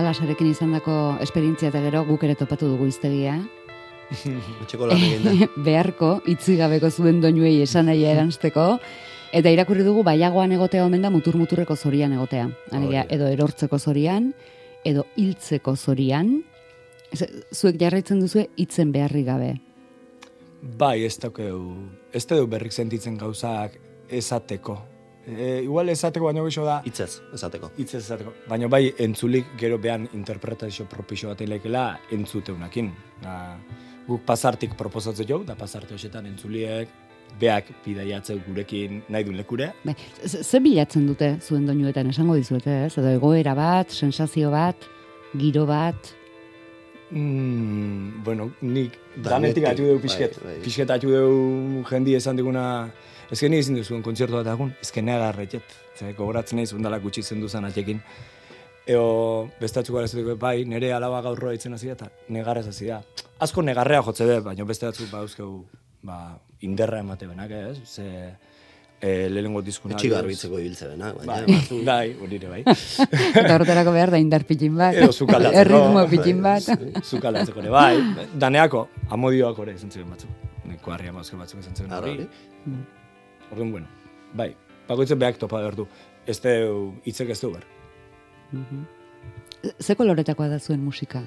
Atalasarekin 0.07 0.47
izandako 0.53 0.93
esperientzia 1.19 1.67
eta 1.67 1.81
gero 1.83 2.05
guk 2.07 2.21
ere 2.23 2.37
topatu 2.39 2.69
dugu 2.71 2.85
iztegia. 2.87 3.33
Etxeko 4.63 4.87
lan 4.87 5.01
egin 5.03 5.25
da. 5.25 5.47
Beharko, 5.65 6.11
itzigabeko 6.31 6.87
zuen 6.87 7.19
doinuei 7.19 7.57
esan 7.65 7.89
nahi 7.91 8.05
eransteko. 8.07 8.69
Eta 9.35 9.51
irakurri 9.51 9.83
dugu 9.83 10.05
baiagoan 10.07 10.55
egotea 10.55 10.85
omen 10.87 11.03
da 11.03 11.11
mutur-muturreko 11.11 11.75
zorian 11.75 12.15
egotea. 12.15 12.47
Alegia, 12.71 13.03
da. 13.03 13.17
edo 13.17 13.27
erortzeko 13.27 13.81
zorian, 13.83 14.31
edo 14.87 15.03
hiltzeko 15.19 15.75
zorian. 15.75 16.37
Zuek 17.11 17.75
jarraitzen 17.75 18.23
duzue 18.23 18.47
hitzen 18.55 18.95
beharri 18.95 19.27
gabe. 19.27 19.57
Bai, 20.79 21.01
ez 21.03 21.17
daukeu, 21.19 21.65
ez 22.15 22.23
du 22.31 22.45
berrik 22.47 22.71
sentitzen 22.71 23.19
gauzak 23.19 23.75
esateko. 24.07 24.79
E, 25.27 25.61
igual 25.63 25.89
esateko 25.89 26.25
baino 26.29 26.45
gixo 26.45 26.63
da, 26.63 26.81
Itzez, 26.87 27.21
esateko. 27.35 27.71
hitz 27.77 27.93
ez 27.95 28.03
esateko. 28.05 28.31
Baina 28.47 28.67
bai, 28.71 28.93
entzulik 28.97 29.45
gero 29.59 29.77
behan 29.77 30.07
interpretazio 30.13 30.85
propixo 30.87 31.27
bat 31.27 31.41
ilekela 31.41 31.99
entzuteunakin. 32.15 32.93
Da, 33.21 33.57
guk 34.07 34.21
pasartik 34.25 34.77
proposatzen 34.79 35.27
jau, 35.27 35.41
da 35.43 35.55
pasarte 35.55 35.93
hoxetan 35.93 36.25
entzuliek 36.29 36.87
beak 37.41 37.65
bidaiatzeu 37.85 38.39
gurekin 38.47 39.01
nahi 39.09 39.25
duen 39.27 39.35
lekure. 39.35 39.73
Bai, 39.83 39.95
ze 40.25 40.43
ze 40.43 40.59
bilatzen 40.63 41.05
dute 41.07 41.33
zuen 41.41 41.65
doinuetan 41.67 42.07
esango 42.09 42.35
dizuete, 42.35 42.85
ez? 42.85 42.97
Edo 42.97 43.09
egoera 43.09 43.53
bat, 43.53 43.91
sensazio 43.91 44.49
bat, 44.51 44.87
giro 45.35 45.65
bat, 45.65 46.13
Mm, 47.09 48.21
bueno, 48.23 48.51
nik 48.61 48.97
Danetik, 49.15 49.63
danetik 49.63 49.65
atu 49.65 49.83
dugu 49.87 50.01
pixket. 50.01 50.33
bai, 50.43 50.53
bai. 50.57 50.63
Pixket 50.63 50.89
atu 50.91 51.07
dugu 51.07 51.83
jendi 51.89 52.15
esan 52.15 52.35
diguna, 52.35 52.91
ezken 53.31 53.51
ni 53.51 53.57
ezin 53.59 53.75
duzuen 53.75 54.01
kontzertu 54.05 54.37
bat 54.39 54.47
egun, 54.53 54.73
ezken 54.81 55.05
negarretet. 55.05 55.63
Ze, 55.97 56.13
gogoratzen 56.17 56.57
nahi 56.61 56.67
zundala 56.67 56.99
gutxi 57.03 57.21
zen 57.23 57.65
atxekin. 57.65 58.01
Eo, 58.87 59.49
bestatzuk 59.59 59.95
gara 59.97 60.07
zutuko, 60.07 60.37
bai, 60.39 60.63
nire 60.65 60.93
alaba 60.95 61.19
gaurroa 61.21 61.53
itzen 61.53 61.73
hasi 61.73 61.87
da, 61.87 61.93
eta 61.97 62.07
negarrez 62.29 62.67
hasi 62.69 62.85
da. 62.87 63.01
Asko 63.43 63.61
negarrea 63.61 64.01
jotze 64.01 64.25
be, 64.25 64.39
baina 64.39 64.63
beste 64.63 64.85
batzuk 64.87 65.09
ba, 65.11 65.19
euskeu, 65.25 65.65
ba, 66.07 66.37
inderra 66.61 67.01
emate 67.03 67.27
benak, 67.27 67.51
ez? 67.51 67.81
Ze, 67.83 68.05
e, 69.01 69.27
lehenengo 69.29 69.61
diskuna. 69.61 69.97
Etxi 69.97 70.07
garbitzeko 70.13 70.57
ibiltze 70.63 70.87
benak, 70.93 71.17
Bai, 71.19 71.27
baina 71.27 71.47
batzu- 71.57 71.83
bai, 71.83 72.15
hori 72.23 72.39
ere 72.39 72.47
bai. 72.53 72.61
eta 72.63 73.55
horretarako 73.57 73.91
behar 73.91 74.11
da 74.15 74.21
indar 74.23 74.45
pitin 74.47 74.77
bat, 74.79 74.95
Edo 74.95 75.11
zukaldatzeko. 75.11 75.59
erritmo 75.65 76.07
pitin 76.15 76.41
bat. 76.41 76.71
Zukaldatzeko 77.03 77.59
ere, 77.65 77.69
bai. 77.75 78.27
Daneako, 78.39 78.87
amodioak 79.09 79.59
ere 79.67 79.75
esan 79.75 79.91
ziren 79.91 80.09
batzuk. 80.15 80.31
Neko 80.71 80.95
harria 80.95 81.11
mauzke 81.11 81.35
batzuk 81.35 81.59
esan 81.59 81.75
ziren 81.75 81.91
Arra, 81.91 82.07
hori. 82.15 82.29
Orduan, 83.51 83.71
bueno, 83.71 83.87
bai. 84.33 84.55
Bakoitzen 84.87 85.19
behak 85.19 85.39
topa 85.39 85.59
behar 85.59 85.75
du. 85.75 85.87
Ez 86.27 86.39
deu, 86.43 86.93
hitzek 87.05 87.29
ez 87.29 87.41
du 87.41 87.51
behar. 87.51 87.65
Ze 89.81 89.95
koloretakoa 89.95 90.47
da 90.47 90.59
zuen 90.59 90.83
musika? 90.83 91.23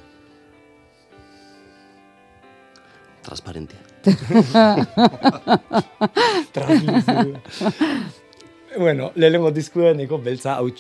transparentia. 3.23 3.79
bueno, 8.79 9.13
lehenengo 9.15 9.51
diskuen 9.51 9.97
neko 10.01 10.19
beltza 10.19 10.55
hau 10.59 10.71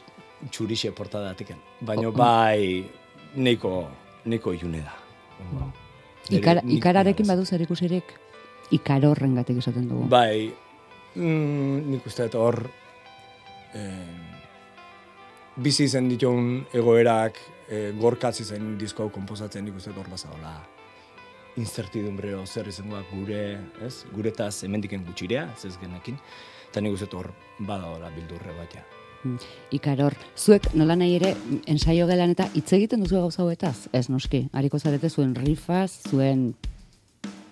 txurixe 0.51 0.91
portadatiken. 0.97 1.57
Baina 1.87 2.11
bai, 2.11 2.85
neko, 3.37 3.89
neko 4.25 4.53
ilune 4.57 4.83
da. 4.83 4.93
Ikara, 6.31 6.61
ikararekin 6.69 7.27
badu 7.29 7.45
zer 7.45 7.61
ikusirik? 7.65 8.05
Ikarorren 8.75 9.35
gatik 9.39 9.57
esaten 9.63 9.89
dugu. 9.91 10.09
Bai, 10.11 10.51
mm, 11.15 11.91
nik 11.91 12.07
uste 12.07 12.29
dut 12.29 12.39
hor 12.41 12.61
eh, 13.75 14.27
bizi 15.57 15.89
zen 15.89 16.09
ditun 16.09 16.67
egoerak 16.73 17.41
eh, 17.69 17.91
gorkatzi 17.99 18.45
zen 18.45 18.77
disko 18.79 19.07
hau 19.07 19.15
komposatzen 19.15 19.65
nik 19.65 19.77
uste 19.77 19.91
dut 19.91 20.05
hor 20.05 20.13
bazadola 20.13 20.55
incertidumbre 21.59 22.35
o 22.35 22.47
zer 22.47 22.69
izangoak 22.71 23.11
gure, 23.13 23.43
ez? 23.85 24.05
Guretaz 24.15 24.63
hemendiken 24.65 25.05
gutxirea, 25.07 25.49
ez 25.57 25.67
ez 25.67 25.77
genekin. 25.81 26.19
Eta 26.71 26.81
nik 26.81 26.95
uste 26.95 27.11
hor 27.17 27.33
badaola 27.59 28.11
bildurre 28.15 28.55
bat 28.59 28.79
ja. 28.79 28.85
Mm. 29.25 29.37
Ikaror, 29.77 30.17
zuek 30.37 30.71
nola 30.79 30.97
nahi 30.97 31.19
ere 31.19 31.35
ensaio 31.69 32.07
gelan 32.09 32.33
eta 32.33 32.47
hitz 32.55 32.71
egiten 32.73 33.03
duzu 33.05 33.19
gauza 33.19 33.43
hauetaz? 33.45 33.89
Ez 33.93 34.09
noski, 34.09 34.47
hariko 34.53 34.81
zarete 34.81 35.11
zuen 35.11 35.35
rifaz, 35.37 35.91
zuen... 36.09 36.55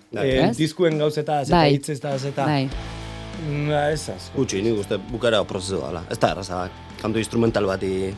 Bai, 0.08 0.30
ez? 0.40 0.54
diskuen 0.56 0.96
gauzetaz 0.96 1.50
eta 1.50 1.58
Bai. 1.58 1.74
hitzetaz 1.74 2.22
eta 2.30 2.46
Bai, 2.48 2.62
Mm, 3.38 3.70
ez 3.92 4.08
asko. 4.10 4.36
Gutxi, 4.40 4.62
nik 4.62 4.80
uste 4.80 4.96
bukara 5.10 5.42
prozesu 5.44 5.78
dela. 5.84 6.02
Ez 6.10 6.18
da 6.18 6.32
erraza, 6.34 6.64
kantu 7.02 7.18
instrumental 7.22 7.66
bati 7.66 8.12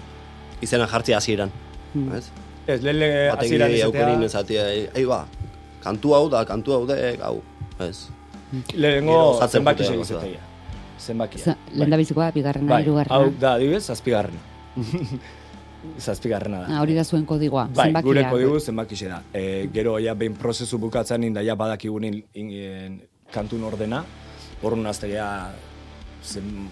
izena 0.64 0.86
jartzea 0.88 1.18
hasieran. 1.18 1.50
Hmm. 1.92 2.12
Ez? 2.16 2.30
Ez, 2.66 2.80
lehen 2.84 3.32
hasieran 3.34 3.70
idei 3.74 3.82
aukerin 3.82 4.22
izatea, 4.22 4.64
ezatea, 4.70 4.92
ei 5.00 5.04
ba, 5.08 5.24
kantu 5.84 6.14
hau 6.14 6.28
da, 6.32 6.44
kantu 6.48 6.72
hau 6.76 6.86
dek, 6.88 7.20
hau. 7.24 7.40
Ez. 7.80 8.06
lehenengo 8.74 9.12
Gero 9.12 9.28
osatzen 9.36 9.60
zenbaki 9.60 9.84
joatea, 9.84 9.96
segizetea. 10.04 10.46
Zenbakia. 11.00 11.44
Za- 11.44 11.56
lehendabizikoa, 11.72 12.30
bigarrena, 12.34 12.68
Bai, 12.74 12.82
hirugarrena. 12.82 13.16
hau 13.16 13.30
da, 13.40 13.52
adibidez, 13.54 13.84
zazpigarrena. 13.86 14.40
zazpigarrena 16.06 16.60
da. 16.60 16.66
Ah, 16.76 16.80
hori 16.82 16.94
da 16.94 17.04
zuen 17.04 17.24
kodigoa, 17.26 17.68
Bai, 17.74 17.86
zenbakia. 17.86 18.06
gure 18.08 18.24
kodigu 18.30 18.58
zenbakixe 18.60 19.08
da. 19.08 19.22
E, 19.32 19.68
gero 19.72 19.98
ja 19.98 20.14
behin 20.14 20.34
prozesu 20.36 20.78
bukatzen 20.78 21.24
inda 21.24 21.40
ja 21.42 21.56
badakigunin 21.56 22.22
in, 22.34 22.50
in, 22.50 23.00
kantun 23.32 23.64
ordena, 23.64 24.04
horren 24.62 24.86
aztegea 24.86 25.26
zen, 26.24 26.68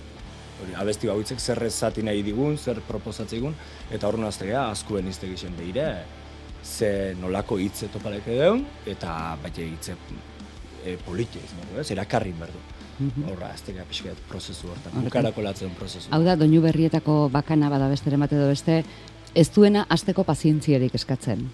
hori, 0.62 0.74
abesti 0.77 1.09
bauitzek 1.09 1.40
zer 1.40 1.62
zati 1.70 2.03
nahi 2.03 2.22
digun, 2.22 2.57
zer 2.59 2.81
proposatzeigun, 2.88 3.55
eta 3.90 4.09
horren 4.09 4.24
aztegea 4.29 4.68
askuen 4.70 5.09
izte 5.09 5.29
gixen 5.31 5.55
behire, 5.59 5.88
ze 6.64 7.14
nolako 7.20 7.59
hitze 7.59 7.88
topaleke 7.92 8.35
deun, 8.40 8.64
eta 8.87 9.37
baita 9.42 9.62
hitze 9.62 9.94
e, 10.85 10.96
politia 11.07 11.40
izan 11.44 11.62
dugu, 11.64 11.81
ez? 11.81 11.90
Erakarri 11.94 12.35
berdu. 12.38 12.64
Horra, 13.31 13.53
aztegea 13.55 13.85
pixkat 13.87 14.18
prozesu 14.29 14.66
hortan, 14.72 15.05
bukarako 15.07 15.42
latzen 15.46 15.70
prozesu. 15.79 16.09
Hau 16.11 16.18
da, 16.27 16.35
doinu 16.37 16.59
berrietako 16.64 17.29
bakana 17.31 17.70
bada 17.70 17.87
besteren 17.88 18.18
bat 18.20 18.33
edo 18.35 18.48
beste, 18.51 18.81
ez 19.38 19.46
duena 19.55 19.85
asteko 19.88 20.24
pazientziarik 20.27 20.96
eskatzen. 20.98 21.44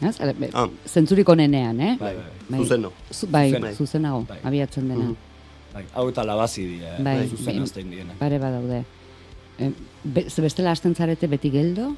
Ez? 0.00 0.14
Ah. 0.52 0.66
Zentzurik 0.88 1.28
onenean, 1.28 1.80
eh? 1.80 1.96
Bai, 2.00 2.12
bai. 2.16 2.60
Zuzeno. 2.60 2.92
Zu, 3.12 3.26
bai, 3.32 3.50
Zuzena. 3.50 3.72
zuzenago, 3.76 4.22
Bai. 4.28 4.38
abiatzen 4.44 4.88
dena. 4.88 5.10
Bai, 5.72 5.84
hau 5.94 6.08
eta 6.10 6.24
labazi 6.24 6.64
dira, 6.66 6.96
Bai, 6.98 7.16
bai, 7.20 7.28
zuzen 7.28 7.56
bai. 7.56 7.62
azten 7.62 7.90
diena. 7.90 8.14
Pare 8.18 8.38
badaude. 8.42 8.84
E, 9.58 9.70
be, 10.04 10.24
ze 10.30 10.42
bestela 10.42 10.72
hasten 10.72 10.94
zarete 10.94 11.26
beti 11.28 11.50
geldo, 11.50 11.94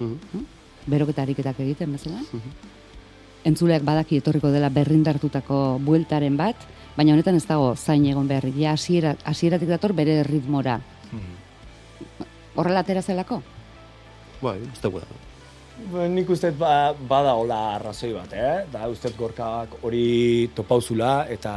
Mhm. 0.00 0.44
beroketa 0.86 1.22
ariketak 1.22 1.58
egiten 1.60 1.92
bezala. 1.92 2.20
Entzuleak 3.44 3.82
badaki 3.84 4.16
etorriko 4.20 4.50
dela 4.50 4.68
berrindartutako 4.68 5.78
bueltaren 5.80 6.36
bat, 6.36 6.56
baina 6.96 7.12
honetan 7.14 7.34
ez 7.36 7.46
dago 7.46 7.74
zain 7.76 8.04
egon 8.06 8.28
behar. 8.28 8.46
Ja 8.56 8.72
hasiera 8.72 9.16
hasieratik 9.24 9.68
dator 9.68 9.92
bere 9.92 10.22
ritmora. 10.22 10.80
Horrela 12.56 12.80
atera 12.80 13.02
zelako? 13.02 13.42
Bai, 14.42 14.58
ez 14.72 14.80
dugu 14.82 15.00
da. 15.00 15.06
Ba, 15.92 16.06
nik 16.08 16.28
uste 16.28 16.50
ba, 16.50 16.92
bada 16.92 17.32
hola 17.34 17.74
arrazoi 17.76 18.12
bat, 18.12 18.32
eh? 18.32 18.66
Da 18.72 18.86
uste 18.88 19.08
gorkak 19.16 19.78
hori 19.82 20.50
topauzula 20.54 21.26
eta 21.30 21.54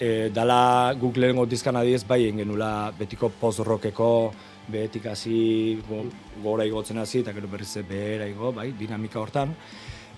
e, 0.00 0.30
dala 0.34 0.94
guk 0.98 1.16
lehenengo 1.16 1.46
dizkan 1.46 1.76
adiez 1.76 2.04
bai 2.06 2.30
genula 2.32 2.92
betiko 2.98 3.30
post-rockeko 3.40 4.32
behetik 4.68 5.06
hasi 5.06 5.80
go, 5.88 6.04
gora 6.42 6.64
igotzen 6.64 6.98
hasi 6.98 7.20
eta 7.20 7.32
gero 7.32 7.48
berriz 7.48 7.72
behera 7.88 8.26
igo, 8.28 8.52
bai, 8.52 8.72
dinamika 8.78 9.20
hortan. 9.20 9.54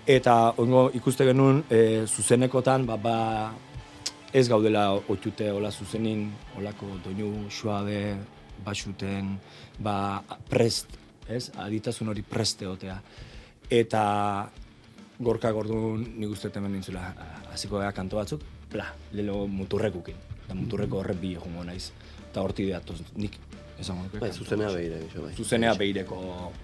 Eta 0.07 0.53
ongo 0.57 0.89
ikuste 0.97 1.25
genuen 1.25 1.63
e, 1.69 2.05
zuzenekotan 2.07 2.85
ba, 2.85 2.97
ba, 2.97 3.17
ez 4.33 4.47
gaudela 4.49 4.91
otute 4.93 5.51
hola 5.51 5.71
zuzenin, 5.71 6.29
holako 6.57 6.87
doinu 7.05 7.49
suabe, 7.49 8.15
basuten, 8.65 9.37
ba, 9.79 10.21
prest, 10.49 10.97
ez? 11.27 11.49
Aditasun 11.57 12.11
hori 12.11 12.23
preste 12.23 12.67
otea. 12.67 12.97
Eta 13.71 14.03
gorka 15.21 15.51
gordun 15.53 16.03
nik 16.17 16.33
uste 16.33 16.49
hemen 16.55 16.73
nintzula, 16.75 17.05
hasiko 17.53 17.77
gara 17.77 17.93
kanto 17.95 18.17
batzuk, 18.17 18.41
bla, 18.71 18.85
lelo 19.13 19.47
muturrekukin. 19.47 20.15
Eta 20.45 20.55
muturreko 20.55 20.99
horrek 20.99 21.19
bi 21.21 21.33
egongo 21.35 21.63
naiz. 21.63 21.91
Eta 22.31 22.41
horti 22.41 22.67
datoz, 22.71 22.99
nik 23.15 23.37
esango 23.79 24.03
nuke. 24.07 24.19
Bai, 24.19 24.31
zuzenea 24.31 24.71
behire, 24.71 24.99
bai. 25.15 25.33
Zuzenea 25.35 25.73
behireko 25.79 26.19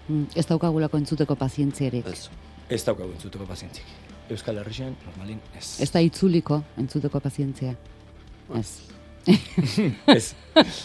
Mm, 0.08 0.24
Ez 0.34 0.46
daukagulako 0.46 0.96
entzuteko 0.98 1.34
pazientziarik. 1.36 2.06
Ez. 2.06 2.28
ez 2.68 2.84
daukagu 2.84 3.12
entzuteko 3.12 3.44
pazientzik. 3.46 3.84
Euskal 4.30 4.58
Herrixen, 4.60 4.96
normalin, 5.06 5.40
ez. 5.56 5.80
Ez 5.80 5.90
da 5.90 6.00
itzuliko 6.00 6.62
entzuteko 6.78 7.20
pazientzia. 7.20 7.74
Ez. 8.58 8.68
Ez, 10.16 10.34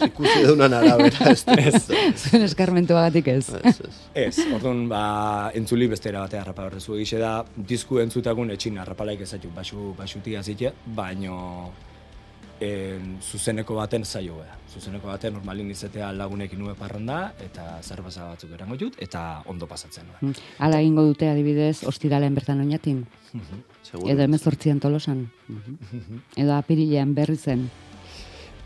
Ikusi 0.05 0.33
edunan 0.43 0.73
arabera, 0.77 1.31
ez. 1.31 1.43
Ez, 1.47 1.79
Zuen 2.27 2.43
eskarmentuagatik 2.45 3.27
ez. 3.31 3.47
ez. 3.63 3.79
ez. 3.79 4.01
ez. 4.25 4.45
Orduan, 4.53 4.85
ba, 4.91 5.03
entzuli 5.55 5.87
beste 5.91 6.11
era 6.11 6.25
batea 6.25 6.43
harrapa 6.43 6.67
berrezu 6.67 6.97
egixe 6.99 7.21
da, 7.21 7.37
disku 7.55 8.01
entzutagun 8.03 8.53
etxin 8.53 8.77
harrapalaik 8.83 9.23
ezatu, 9.25 9.49
basu, 9.55 9.93
basuti 9.97 10.35
azite, 10.39 10.73
baino 10.85 11.39
en, 12.63 13.17
zuzeneko 13.21 13.77
baten 13.79 14.05
zaio 14.05 14.37
gara. 14.41 14.57
Zuzeneko 14.73 15.09
baten 15.09 15.35
normalin 15.37 15.69
izatea 15.73 16.11
lagunekin 16.15 16.59
nue 16.61 16.75
parranda, 16.77 17.33
eta 17.43 17.79
zerbasa 17.81 18.29
batzuk 18.31 18.53
erango 18.57 18.77
jut, 18.79 18.97
eta 19.01 19.43
ondo 19.51 19.67
pasatzen. 19.69 20.09
Ba. 20.11 20.21
Mm, 20.21 20.35
Hala 20.65 20.81
egingo 20.83 21.05
dute 21.09 21.29
adibidez 21.29 21.83
ostiralen 21.89 22.35
bertan 22.35 22.61
oinatin. 22.65 23.05
Seguro. 23.83 24.11
Edo 24.13 24.25
emezortzian 24.25 24.79
tolosan. 24.79 25.25
Edo 26.37 26.53
apirilean 26.55 27.15
berri 27.17 27.37
zen. 27.37 27.67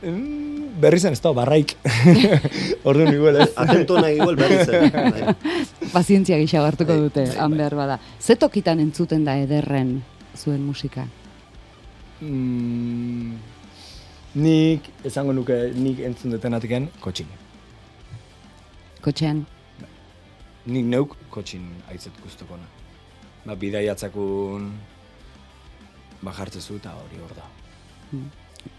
Mm, 0.02 0.78
berri 0.82 1.00
zen 1.02 1.16
ez 1.16 1.22
da, 1.24 1.32
barraik. 1.34 1.74
Orduan 2.88 3.14
igual 3.14 3.40
ez. 3.42 3.50
Atento 3.58 3.98
nahi 3.98 4.20
igual 4.20 4.36
behar 4.38 4.66
zen. 4.66 4.92
Bai. 4.94 5.34
Pazientzia 5.94 6.38
gixago 6.38 6.68
hartuko 6.70 6.94
Bai, 6.94 7.02
dute, 7.08 7.24
bai, 7.32 7.38
han 7.40 7.52
bai. 7.56 7.58
behar 7.64 7.76
bada. 7.80 8.00
Ze 8.22 8.36
tokitan 8.36 8.80
entzuten 8.84 9.26
da 9.26 9.34
ederren 9.42 9.96
zuen 10.38 10.62
musika? 10.62 11.08
Mm, 12.22 13.36
nik, 14.44 14.90
esango 15.06 15.34
nuke, 15.34 15.58
nik 15.76 16.00
entzun 16.06 16.34
detenatiken, 16.38 16.90
kotxin. 17.02 17.30
Kotxean, 19.02 19.46
Nik 20.68 20.84
neuk 20.84 21.14
kotxin 21.32 21.64
aitzet 21.88 22.18
guztokona. 22.20 22.66
Ba, 23.46 23.56
bidaiatzakun, 23.56 24.66
ba, 26.22 26.34
jartzezu 26.36 26.76
eta 26.82 26.92
hori 27.00 27.22
hor 27.24 27.32
da. 27.38 27.46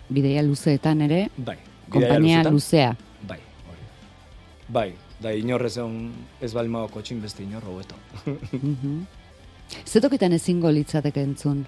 Bideia 0.08 0.42
luzeetan 0.42 1.00
ere, 1.00 1.28
Bai. 1.36 1.56
kompainia 1.90 2.42
luzea. 2.50 2.94
Bai, 3.28 3.38
hori. 3.68 3.86
Bai, 4.68 4.92
da 5.20 5.32
inorrez 5.32 5.76
egon 5.76 6.12
ez 6.40 6.52
balmao 6.54 6.88
kotxin 6.88 7.20
beste 7.22 7.42
inor 7.42 7.64
hobeto. 7.64 7.94
Mhm. 8.52 9.00
Zetokitan 9.86 10.32
ezingo 10.32 10.70
litzateke 10.72 11.20
entzun? 11.20 11.66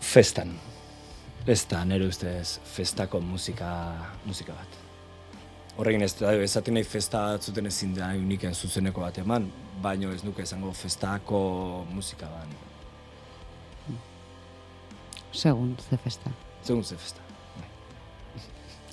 Festan. 0.00 0.52
Ez 1.48 1.62
da, 1.70 1.82
nire 1.84 2.08
ustez, 2.08 2.58
festako 2.74 3.20
musika, 3.24 3.70
musika 4.26 4.56
bat. 4.56 4.77
Horregin 5.78 6.02
ez 6.02 6.12
da, 6.18 6.32
esaten 6.42 6.74
nahi 6.74 6.84
festa 6.84 7.20
zuten 7.38 7.68
ezin 7.70 7.92
da 7.94 8.08
uniken 8.18 8.54
zuzeneko 8.54 9.04
bat 9.04 9.18
eman, 9.22 9.44
baino 9.82 10.10
ez 10.10 10.24
nuke 10.26 10.42
esango 10.42 10.72
festako 10.74 11.38
musika 11.94 12.26
bat. 12.32 12.56
Segun, 15.32 15.76
ze 15.88 15.96
festa. 16.02 16.30
Zegun 16.64 16.84
ze 16.84 16.96
festa. 16.96 17.22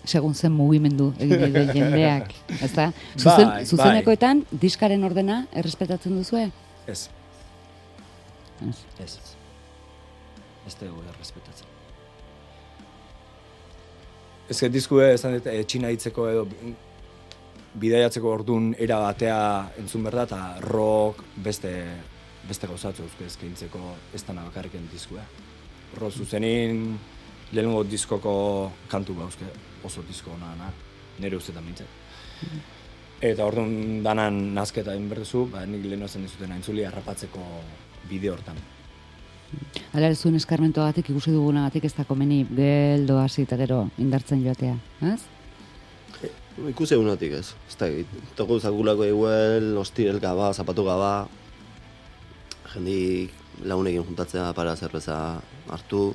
Segun 0.06 0.36
zen 0.38 0.52
mugimendu 0.54 1.08
egin 1.18 1.40
dute 1.42 1.64
jendeak, 1.80 2.34
ezta? 2.62 2.92
Zuzen, 3.18 3.48
Bai, 3.50 3.66
zuzenekoetan 3.66 4.44
diskaren 4.62 5.04
ordena 5.08 5.40
errespetatzen 5.58 6.14
duzue? 6.20 6.52
Ez, 6.86 7.08
Ez. 8.62 8.78
ez, 9.00 9.16
ez. 9.18 9.32
Ez 10.68 10.76
dugu 10.80 11.02
errespetatzen. 11.10 11.65
Ez 14.50 14.60
que 14.60 14.70
diskue, 14.70 15.08
ez 15.16 15.22
da, 15.24 15.32
etxina 15.58 15.90
hitzeko 15.90 16.28
edo 16.30 16.44
bidaiatzeko 17.82 18.30
ordun 18.30 18.70
era 18.78 19.00
batea 19.02 19.40
entzun 19.82 20.06
behar 20.06 20.20
da, 20.20 20.26
eta 20.28 20.68
rock 20.70 21.24
beste, 21.48 21.72
beste 22.46 22.70
gauzatzu 22.70 23.08
euske 23.08 23.26
eskaintzeko 23.26 23.82
ez 24.14 24.22
da 24.28 24.38
bakarriken 24.38 24.86
diskue. 24.92 25.24
Rock 25.98 26.14
zuzenin, 26.14 26.86
lehenengo 27.52 27.84
diskoko 27.90 28.36
kantu 28.92 29.18
bauzke, 29.18 29.50
oso 29.84 30.06
disko 30.08 30.32
ona 30.38 30.54
na, 30.60 30.72
ustetan 31.36 31.66
mintzat. 31.66 31.88
Eta 33.22 33.46
orduan 33.46 34.04
danan 34.04 34.54
nazketa 34.54 34.94
duzu, 34.94 35.48
ba, 35.50 35.66
nik 35.66 35.86
lehen 35.86 36.08
zen 36.08 36.22
dizuten 36.22 36.52
aintzuli 36.52 36.84
harrapatzeko 36.86 37.42
bide 38.10 38.30
hortan. 38.30 38.75
Hala 39.94 40.10
ere 40.10 40.16
zuen 40.16 40.36
eskarmentoagatik 40.36 41.10
ikusi 41.14 41.32
dugunagatik 41.32 41.86
ez 41.88 41.94
da 41.96 42.04
komeni 42.08 42.42
geldo 42.50 43.20
hasi 43.22 43.46
eta 43.46 43.58
gero 43.62 43.86
indartzen 44.02 44.44
joatea, 44.44 44.76
ez? 45.14 45.22
Ikusi 46.72 46.96
egunatik 46.96 47.38
ez. 47.40 47.48
Ez 47.70 47.78
da, 47.80 47.90
toko 48.36 48.60
zakulako 48.60 49.08
iguel, 49.08 49.74
ostirel 49.80 50.20
gaba, 50.24 50.52
zapatu 50.54 50.84
gaba, 50.88 51.28
jendik 52.74 53.32
lagunekin 53.64 54.04
juntatzea 54.04 54.52
para 54.56 54.76
zerbeza 54.76 55.18
hartu, 55.72 56.10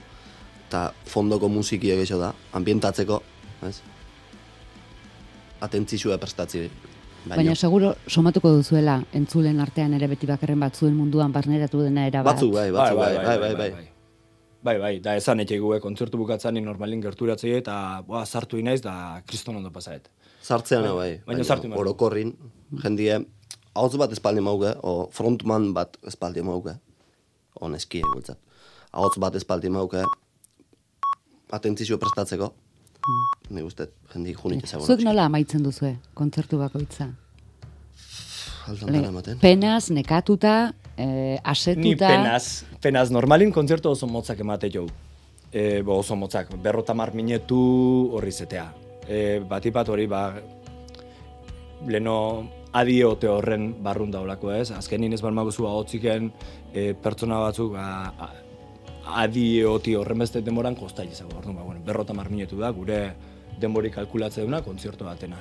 eta 0.68 0.90
fondoko 1.08 1.48
musiki 1.48 1.92
egeixo 1.94 2.18
da, 2.20 2.34
ambientatzeko, 2.56 3.22
ez? 3.68 3.76
Atentzizua 5.64 6.16
prestatzi. 6.20 6.68
Baina, 7.28 7.54
seguro 7.54 7.94
somatuko 8.09 8.52
duzuela 8.54 8.96
entzulen 9.12 9.61
artean 9.61 9.92
ere 9.94 10.09
beti 10.09 10.28
bakarren 10.28 10.61
batzuen 10.61 10.94
munduan 10.96 11.33
barneratu 11.33 11.83
dena 11.85 12.06
era 12.09 12.22
bat. 12.22 12.37
Batzuk 12.37 12.54
bai, 12.54 12.70
batzuk 12.72 12.98
bai, 12.98 13.14
bai, 13.16 13.38
bai, 13.38 13.54
bai. 13.59 13.88
Bai, 14.62 14.76
bai, 14.76 14.94
da 15.00 15.14
esan 15.16 15.40
etxe 15.40 15.56
gue 15.56 15.78
kontzertu 15.80 16.18
bukatzen 16.20 16.52
ni 16.54 16.61
normalin 16.61 17.00
gerturatzei 17.00 17.54
eta 17.56 17.74
boa, 18.04 18.26
sartu 18.26 18.59
inaiz 18.61 18.83
da 18.85 18.94
kriston 19.26 19.56
ondo 19.56 19.70
pasaet. 19.72 20.11
Sartzean 20.42 20.85
Bai, 20.85 20.96
bai, 20.96 21.12
baina 21.26 21.44
sartu 21.44 21.70
orokorrin, 21.80 22.35
jendie, 22.83 23.16
hauts 23.74 23.96
bat 24.00 24.12
espaldi 24.12 24.44
mauge, 24.44 24.74
o 24.85 25.09
frontman 25.16 25.70
bat 25.76 25.96
espaldi 26.09 26.44
mauge, 26.44 26.76
on 27.61 27.76
eski 27.76 28.02
egultzat. 28.04 28.40
Hauts 28.92 29.20
bat 29.22 29.37
espaldi 29.40 29.72
mauge, 29.72 30.04
atentzizio 31.56 31.96
prestatzeko, 32.00 32.52
Ni 33.50 33.64
uste, 33.66 33.88
jendik 34.12 34.38
junik 34.42 34.64
ezagun. 34.64 34.86
Zuek 34.86 35.02
nola 35.06 35.26
amaitzen 35.30 35.62
duzue, 35.64 35.96
kontzertu 36.14 36.60
bakoitza? 36.60 37.08
Aldantara 38.70 39.10
ematen. 39.10 39.38
Penaz, 39.42 39.90
nekatuta, 39.94 40.72
eh, 40.96 41.06
Ni 41.06 41.38
asetuta... 41.44 42.08
penaz, 42.08 42.44
penaz 42.82 43.08
normalin 43.10 43.52
kontzertu 43.52 43.90
oso 43.90 44.06
motzak 44.06 44.40
emate 44.40 44.70
jau. 44.70 44.86
E, 45.50 45.82
bo 45.82 45.98
oso 45.98 46.14
motzak, 46.14 46.52
berrota 46.62 46.94
mar 46.94 47.10
minetu 47.14 47.58
horri 48.14 48.30
zetea. 48.30 48.68
E, 49.08 49.40
batipat 49.42 49.88
hori, 49.90 50.06
ba, 50.06 50.22
leno 51.88 52.16
adiote 52.76 53.28
horren 53.28 53.72
barrun 53.82 54.12
daulako 54.14 54.52
ez. 54.54 54.70
Azkenin 54.76 55.16
ez 55.16 55.22
balmaguzu 55.24 55.66
ahotziken 55.66 56.30
e, 56.72 56.92
pertsona 56.94 57.40
batzuk 57.42 57.72
ba, 57.74 58.30
adioti 59.16 59.94
horren 59.96 60.18
beste 60.18 60.42
denboran 60.44 60.76
kostai 60.76 61.08
izango. 61.10 61.38
Orduan, 61.38 61.56
ba, 61.56 61.62
bueno, 61.66 61.82
berrota 61.86 62.14
mar 62.14 62.30
minetu 62.30 62.58
da, 62.60 62.70
gure 62.70 63.00
denbori 63.60 63.90
kalkulatzen 63.92 64.46
duna 64.48 64.62
kontzertu 64.64 65.04
batena. 65.04 65.38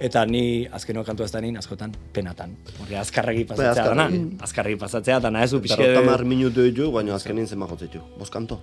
Eta 0.00 0.24
ni 0.26 0.66
azkeneko 0.72 1.04
kantu 1.08 1.26
ez 1.26 1.30
da 1.34 1.42
nien 1.44 1.58
askotan 1.58 1.92
penatan. 2.14 2.54
Hori 2.82 2.96
azkarregi 2.96 3.44
pasatzea 3.50 3.86
dana. 3.90 4.08
azkarregi. 4.46 4.78
Pasatzea 4.80 5.20
dana 5.20 5.44
ez 5.44 5.50
du 5.52 5.60
pixke... 5.60 5.82
Berrota 5.82 6.06
mar 6.06 6.24
minutu 6.24 6.64
ditu, 6.64 6.90
baina 6.94 7.16
azkenin 7.18 7.46
zenba 7.46 7.68
jotzen 7.70 7.90
ditu. 7.92 8.04
Boskanto. 8.18 8.60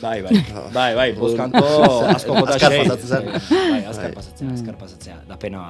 Bai, 0.00 0.22
bai, 0.24 0.36
bai, 0.76 0.90
bai, 0.96 1.08
boskanto 1.18 1.64
asko 2.16 2.38
jota 2.38 2.56
Azkar 2.56 2.98
zen. 2.98 3.32
Bai, 3.50 3.82
azkar 3.84 4.08
Bai. 4.08 4.14
pasatzea, 4.16 4.52
azkar 4.54 4.78
pasatzea. 4.80 5.18
Da 5.28 5.36
pena 5.36 5.64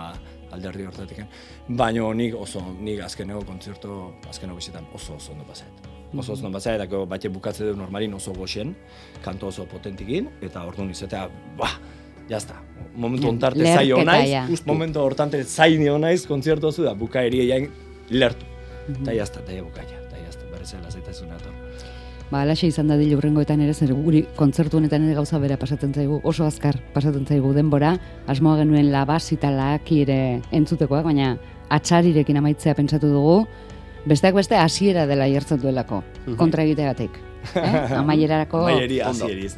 alderdi 0.55 0.87
hortatik. 0.87 1.25
Baina 1.69 2.13
nik 2.15 2.37
oso, 2.39 2.63
nik 2.81 3.03
azkeneko 3.07 3.43
kontzertu, 3.49 4.03
azkeneko 4.31 4.63
bisetan 4.63 4.87
oso 4.95 5.19
oso 5.19 5.35
ondo 5.35 5.49
pasaet. 5.49 6.00
Oso 6.17 6.33
oso 6.33 6.47
ondo 6.47 6.59
pasaet, 6.59 6.81
eta 6.81 6.89
gero 6.91 7.07
bate 7.07 7.29
bukatze 7.31 7.65
du 7.65 7.77
normalin 7.79 8.15
oso 8.15 8.33
goxen, 8.35 8.75
kanto 9.23 9.47
oso 9.47 9.67
potentikin, 9.71 10.29
eta 10.43 10.65
orduan 10.67 10.91
izatea, 10.91 11.29
bah, 11.59 11.77
jazta. 12.29 12.59
Momentu 12.97 13.29
ontarte 13.29 13.63
zai 13.63 13.93
honaiz, 13.93 14.29
ja. 14.31 14.45
momentu 14.67 15.01
hortante 15.01 15.45
zai 15.45 15.77
honaiz 15.89 16.27
kontzertu 16.27 16.71
oso 16.73 16.83
da, 16.83 16.95
bukaeri 16.95 17.45
egin 17.47 17.71
lertu. 18.11 18.47
Eta 18.91 19.15
jazta, 19.15 19.45
eta 19.45 19.55
ja 19.55 19.63
bukaia, 19.63 20.03
eta 20.09 20.19
jazta, 20.25 20.51
berrez 20.51 20.75
lasaitasun 20.83 21.31
ator. 21.37 21.55
Ba, 22.31 22.45
alaxe 22.45 22.69
izan 22.71 22.87
da 22.87 22.95
dile 22.99 23.17
urrengoetan 23.19 23.63
ere, 23.65 23.73
zer 23.75 23.91
guri 23.95 24.23
kontzertu 24.37 24.79
honetan 24.79 25.09
ere 25.09 25.17
gauza 25.19 25.39
bera 25.43 25.57
pasatzen 25.59 25.95
zaigu, 25.95 26.21
oso 26.23 26.47
azkar 26.47 26.79
pasatzen 26.95 27.27
zaigu 27.27 27.51
denbora, 27.55 27.97
asmoa 28.31 28.61
genuen 28.61 28.93
labas 28.93 29.25
eta 29.35 29.51
laaki 29.51 30.05
ere 30.05 30.21
entzutekoak, 30.55 31.03
baina 31.09 31.33
atxarirekin 31.75 32.39
amaitzea 32.39 32.77
pentsatu 32.79 33.11
dugu, 33.11 33.41
besteak 34.07 34.35
beste 34.35 34.57
hasiera 34.57 35.07
dela 35.07 35.29
jartzen 35.29 35.61
duelako, 35.61 36.03
kontra 36.37 36.65
egiteagatik. 36.65 37.19
Eh? 37.57 37.73
Amaierarako 38.01 38.67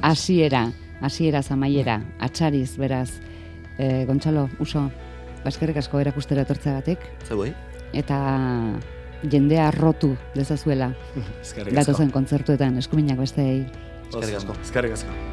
hasiera, 0.02 0.66
hasieraz 1.02 1.50
amaiera, 1.50 2.00
atxariz, 2.20 2.76
beraz. 2.78 3.11
E, 3.78 4.05
Gontzalo, 4.07 4.48
uso, 4.61 4.85
baskerrik 5.44 5.81
asko 5.81 6.00
erakustera 6.02 6.44
etortzeagatik, 6.44 7.07
eh? 7.33 7.52
eta 7.98 8.18
jendea 9.22 9.70
rotu 9.70 10.12
dezazuela 10.35 10.92
Eskerrik 11.42 11.72
asko. 11.72 11.81
gatozen 11.81 12.11
kontzertuetan 12.14 12.78
eskuminak 12.78 13.18
besteei. 13.24 13.64
Eskerrik 14.09 14.42
asko. 14.42 14.59
Eskerrik 14.62 14.98
asko. 15.00 15.32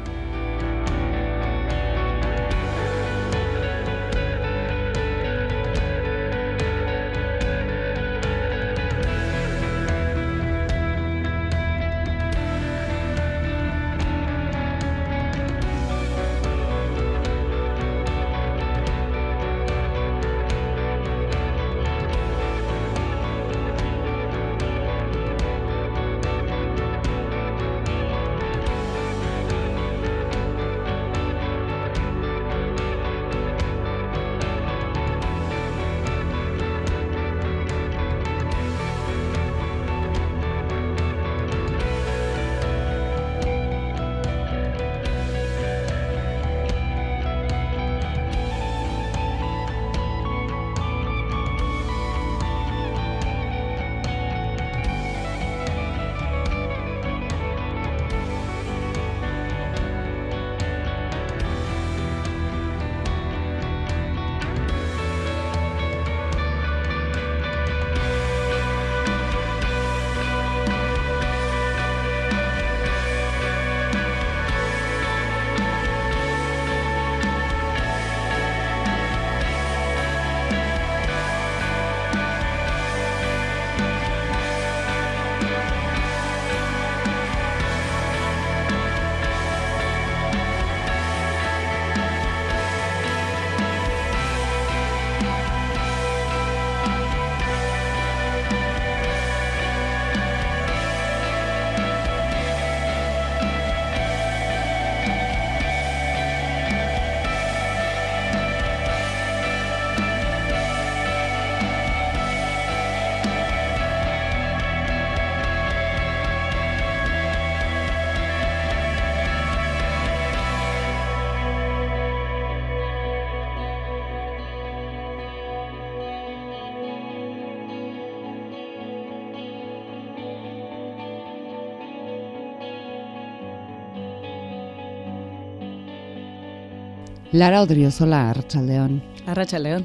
Lara 137.32 137.60
Odriozola, 137.62 138.24
Arratxaldeon. 138.32 138.96
Arratxaldeon. 139.30 139.84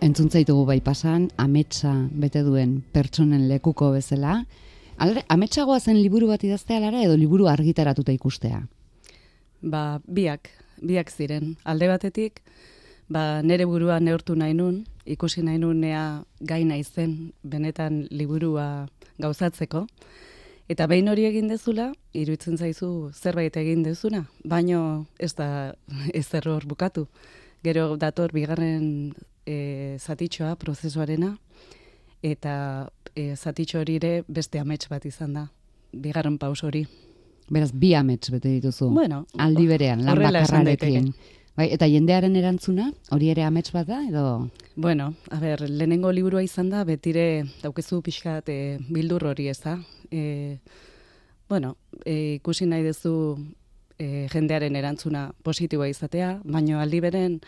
Entzun 0.00 0.30
zaitugu 0.32 0.62
bai 0.64 0.78
pasan, 0.80 1.26
ametsa 1.36 1.90
bete 2.22 2.40
duen 2.40 2.78
pertsonen 2.94 3.42
lekuko 3.50 3.90
bezala. 3.92 4.38
Ametsagoa 5.28 5.76
zen 5.76 5.98
liburu 6.00 6.30
bat 6.30 6.46
idaztea 6.48 6.80
lara 6.80 7.02
edo 7.04 7.18
liburu 7.20 7.50
argitaratuta 7.52 8.14
ikustea? 8.16 8.62
Ba, 9.60 10.00
biak, 10.08 10.48
biak 10.80 11.12
ziren. 11.12 11.58
Alde 11.68 11.90
batetik, 11.92 12.40
ba, 13.12 13.42
nere 13.44 13.68
burua 13.68 14.00
neurtu 14.00 14.32
nahi 14.32 14.56
nun, 14.56 14.86
ikusi 15.04 15.44
nahi 15.44 15.60
nun 15.60 15.84
nea 15.84 16.22
gai 16.40 16.64
zen 16.82 17.34
benetan 17.44 18.06
liburua 18.10 18.88
gauzatzeko. 19.20 19.86
Eta 20.68 20.88
behin 20.90 21.06
hori 21.08 21.28
egin 21.28 21.46
dezula, 21.46 21.92
iruditzen 22.16 22.58
zaizu 22.58 23.12
zerbait 23.14 23.54
egin 23.56 23.84
dezuna, 23.86 24.24
baino 24.44 25.06
ez 25.18 25.32
da 25.38 25.74
ez 26.14 26.26
hor 26.44 26.66
bukatu. 26.66 27.06
Gero 27.62 27.96
dator 27.96 28.32
bigarren 28.34 29.14
e, 29.46 29.96
zatitxoa, 29.98 30.56
prozesuarena, 30.56 31.36
eta 32.22 32.90
e, 33.14 33.34
zatitxo 33.36 33.80
hori 33.80 33.96
ere 33.96 34.12
beste 34.28 34.58
amets 34.58 34.88
bat 34.88 35.04
izan 35.06 35.34
da, 35.34 35.48
bigarren 35.92 36.38
paus 36.38 36.62
hori. 36.64 36.86
Beraz, 37.48 37.70
bi 37.72 37.94
amets 37.94 38.30
bete 38.30 38.50
dituzu. 38.50 38.90
Bueno, 38.90 39.24
aldi 39.38 39.66
berean, 39.70 40.02
lan 40.04 40.18
bakarrarekin. 40.18 41.12
Bai, 41.56 41.70
eta 41.72 41.86
jendearen 41.88 42.34
erantzuna, 42.36 42.90
hori 43.16 43.30
ere 43.32 43.46
amets 43.46 43.70
bat 43.72 43.86
da, 43.88 44.02
edo? 44.04 44.24
Bueno, 44.76 45.14
a 45.32 45.38
ber, 45.40 45.62
lehenengo 45.64 46.10
liburua 46.12 46.42
izan 46.44 46.68
da, 46.68 46.82
betire 46.84 47.46
daukezu 47.62 48.02
pixkat 48.04 48.50
e, 48.52 48.56
bildur 48.92 49.24
hori 49.30 49.48
ez 49.48 49.56
da. 49.62 49.78
E, 50.12 50.58
bueno, 51.48 51.78
e, 52.04 52.36
ikusi 52.36 52.68
nahi 52.68 52.84
duzu 52.84 53.14
e, 53.96 54.26
jendearen 54.34 54.76
erantzuna 54.76 55.30
positiboa 55.48 55.88
izatea, 55.88 56.34
baino 56.44 56.82
aldi 56.82 57.00
beren, 57.00 57.40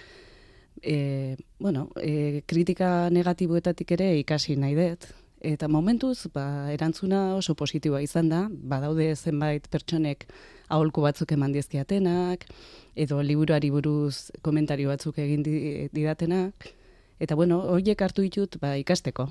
e, 0.81 1.37
bueno, 1.61 1.91
e, 2.01 2.41
kritika 2.49 3.11
negatiboetatik 3.13 3.93
ere 3.99 4.15
ikasi 4.23 4.57
nahi 4.57 4.79
dut. 4.79 5.11
Eta 5.41 5.69
momentuz, 5.69 6.27
ba, 6.35 6.71
erantzuna 6.73 7.37
oso 7.37 7.55
positiboa 7.55 8.01
izan 8.03 8.29
da, 8.29 8.47
badaude 8.51 9.15
zenbait 9.17 9.69
pertsonek 9.71 10.27
aholku 10.69 11.05
batzuk 11.05 11.33
eman 11.33 11.53
dizkiatenak, 11.55 12.45
edo 12.97 13.21
liburuari 13.23 13.71
buruz 13.71 14.31
komentario 14.43 14.91
batzuk 14.91 15.19
egin 15.23 15.45
didatenak, 15.45 16.73
eta 17.21 17.39
bueno, 17.39 17.61
horiek 17.71 18.03
hartu 18.03 18.27
ditut 18.27 18.59
ba, 18.61 18.75
ikasteko. 18.77 19.29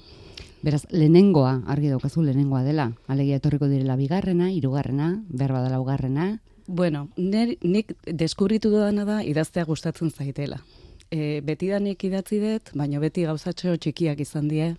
Beraz, 0.63 0.85
lehenengoa, 0.89 1.61
argi 1.67 1.91
daukazu, 1.91 2.23
lehenengoa 2.23 2.63
dela. 2.63 2.89
Alegia 3.07 3.37
etorriko 3.37 3.67
direla 3.69 3.95
bigarrena, 3.99 4.49
hirugarrena, 4.51 5.11
berba 5.29 5.61
dela 5.61 5.79
ugarrena. 5.83 6.37
Bueno, 6.67 7.07
nik 7.17 7.93
deskurritu 8.05 8.71
dudana 8.73 9.05
da 9.07 9.21
idaztea 9.23 9.63
gustatzen 9.69 10.09
zaitela 10.11 10.63
e, 11.11 11.41
betidanik 11.45 12.03
idatzi 12.07 12.39
dut, 12.41 12.73
baina 12.77 12.99
beti 13.03 13.25
gauzatxo 13.27 13.75
txikiak 13.77 14.21
izan 14.23 14.49
die, 14.51 14.73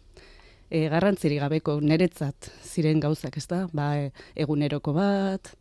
e, 0.71 0.87
garrantziri 0.93 1.39
gabeko 1.41 1.79
niretzat 1.81 2.51
ziren 2.65 3.01
gauzak, 3.01 3.37
ez 3.41 3.47
da? 3.51 3.65
Ba, 3.73 3.91
e, 3.97 4.11
eguneroko 4.37 4.95
bat, 4.97 5.53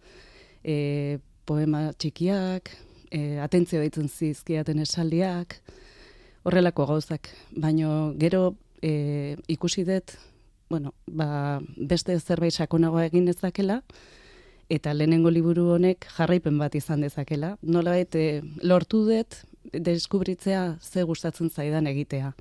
e, 0.63 1.19
poema 1.47 1.87
txikiak, 1.93 2.71
e, 3.11 3.39
atentzio 3.43 3.81
ditzen 3.83 4.09
zizkiaten 4.09 4.83
esaldiak, 4.83 5.59
horrelako 6.47 6.87
gauzak. 6.91 7.31
Baina 7.55 8.11
gero 8.19 8.55
e, 8.81 9.37
ikusi 9.47 9.85
dut, 9.87 10.17
bueno, 10.69 10.93
ba, 11.07 11.59
beste 11.77 12.17
zerbait 12.19 12.53
sakonagoa 12.53 13.07
egin 13.07 13.27
ezakela, 13.31 13.81
eta 14.69 14.91
lehenengo 14.93 15.31
liburu 15.31 15.69
honek 15.77 16.09
jarraipen 16.17 16.57
bat 16.59 16.75
izan 16.75 17.05
dezakela. 17.05 17.55
Nola 17.63 17.95
e, 18.03 18.27
lortu 18.63 19.05
dut, 19.07 19.43
deskubritzea 19.71 20.77
ze 20.81 21.03
gustatzen 21.03 21.49
zaidan 21.49 21.87
egitea 21.87 22.33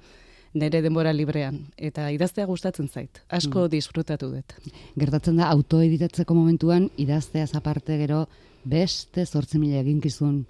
nere 0.57 0.81
denbora 0.85 1.13
librean 1.13 1.61
eta 1.77 2.09
idaztea 2.15 2.47
gustatzen 2.49 2.89
zait. 2.89 3.21
Asko 3.29 3.67
mm. 3.67 3.71
disfrutatu 3.75 4.31
dut. 4.33 4.57
Gertatzen 4.99 5.41
da 5.41 5.51
autoeditatzeko 5.53 6.35
momentuan 6.35 6.89
idaztea 6.97 7.47
aparte 7.55 7.99
gero 8.01 8.25
beste 8.65 9.27
8000 9.27 9.81
eginkizun 9.83 10.41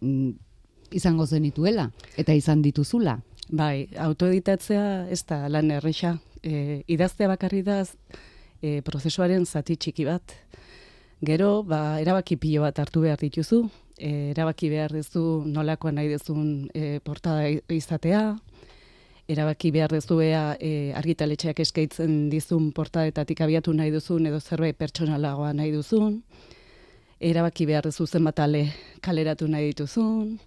mm, 0.00 0.30
izango 0.92 1.26
zenituela 1.26 1.90
eta 2.18 2.34
izan 2.36 2.62
dituzula. 2.62 3.18
Bai, 3.50 3.88
autoeditatzea 3.98 5.08
ez 5.10 5.24
da 5.26 5.46
lan 5.50 5.70
erresa. 5.74 6.14
E, 6.42 6.82
idaztea 6.88 7.28
bakarri 7.28 7.64
da 7.66 7.82
e, 8.62 8.80
prozesuaren 8.86 9.46
zati 9.46 9.76
txiki 9.76 10.06
bat. 10.06 10.36
Gero, 11.20 11.62
ba, 11.66 11.98
erabaki 12.00 12.38
pilo 12.40 12.62
bat 12.64 12.78
hartu 12.80 13.02
behar 13.04 13.18
dituzu, 13.20 13.64
e, 13.98 14.30
erabaki 14.30 14.70
behar 14.72 14.94
duzu 14.94 15.42
nolakoa 15.50 15.92
nahi 15.92 16.14
duzun 16.14 16.70
e, 16.72 17.00
portada 17.04 17.50
izatea, 17.74 18.22
erabaki 19.30 19.70
behar 19.70 19.92
duzu 19.94 20.18
ea 20.24 20.56
e, 20.58 20.92
argitaletxeak 20.98 21.62
eskaitzen 21.62 22.14
dizun 22.32 22.70
portadetatik 22.74 23.40
abiatu 23.44 23.72
nahi 23.76 23.92
duzun 23.94 24.26
edo 24.26 24.40
zerbait 24.40 24.78
pertsonalagoa 24.78 25.52
nahi 25.54 25.70
duzun, 25.74 26.20
erabaki 27.20 27.66
behar 27.68 27.86
duzu 27.86 28.06
zenbat 28.06 28.40
ale 28.40 28.64
kaleratu 29.04 29.48
nahi 29.48 29.70
dituzun, 29.70 30.38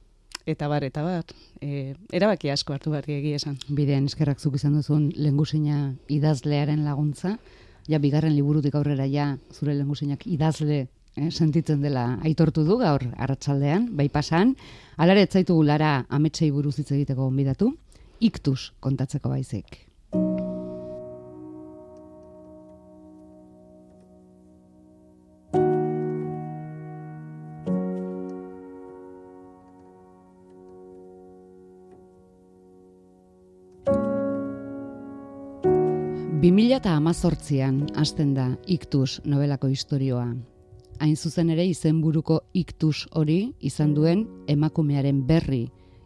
eta 0.45 0.67
bar, 0.67 0.83
eta 0.83 1.03
bar, 1.05 1.35
e, 1.61 1.93
erabaki 2.11 2.51
asko 2.51 2.75
hartu 2.75 2.91
behar 2.91 3.07
egia 3.07 3.39
esan. 3.39 3.55
Bidean 3.69 4.09
eskerrak 4.11 4.41
zuk 4.41 4.57
izan 4.59 4.75
duzun 4.79 5.11
lengusina 5.15 5.93
idazlearen 6.11 6.83
laguntza, 6.83 7.37
ja 7.87 7.99
bigarren 7.99 8.35
liburutik 8.35 8.75
aurrera 8.75 9.07
ja 9.07 9.37
zure 9.51 9.75
lengusinak 9.75 10.27
idazle 10.27 10.81
eh, 11.15 11.29
sentitzen 11.31 11.81
dela 11.83 12.17
aitortu 12.23 12.63
du 12.67 12.77
gaur 12.79 13.03
arratsaldean 13.15 13.89
bai 13.95 14.09
pasan. 14.09 14.55
Alare 14.97 15.23
etzaitugu 15.27 15.63
lara 15.67 16.05
ametsei 16.09 16.51
buruz 16.51 16.77
hitz 16.79 16.91
egiteko 16.91 17.27
gonbidatu 17.27 17.73
iktus 18.19 18.73
kontatzeko 18.79 19.29
baizik. 19.29 19.93
Eta 36.83 36.97
amazortzian 36.99 37.77
hasten 37.95 38.33
da 38.35 38.49
iktus 38.67 39.21
nobelako 39.23 39.69
historioa 39.71 40.25
hain 40.99 41.15
zuzen 41.15 41.51
ere 41.53 41.63
izenburuko 41.69 42.41
iktus 42.53 43.05
hori 43.15 43.53
izan 43.61 43.93
duen 43.95 44.25
emakumearen 44.51 45.21
berri 45.29 45.61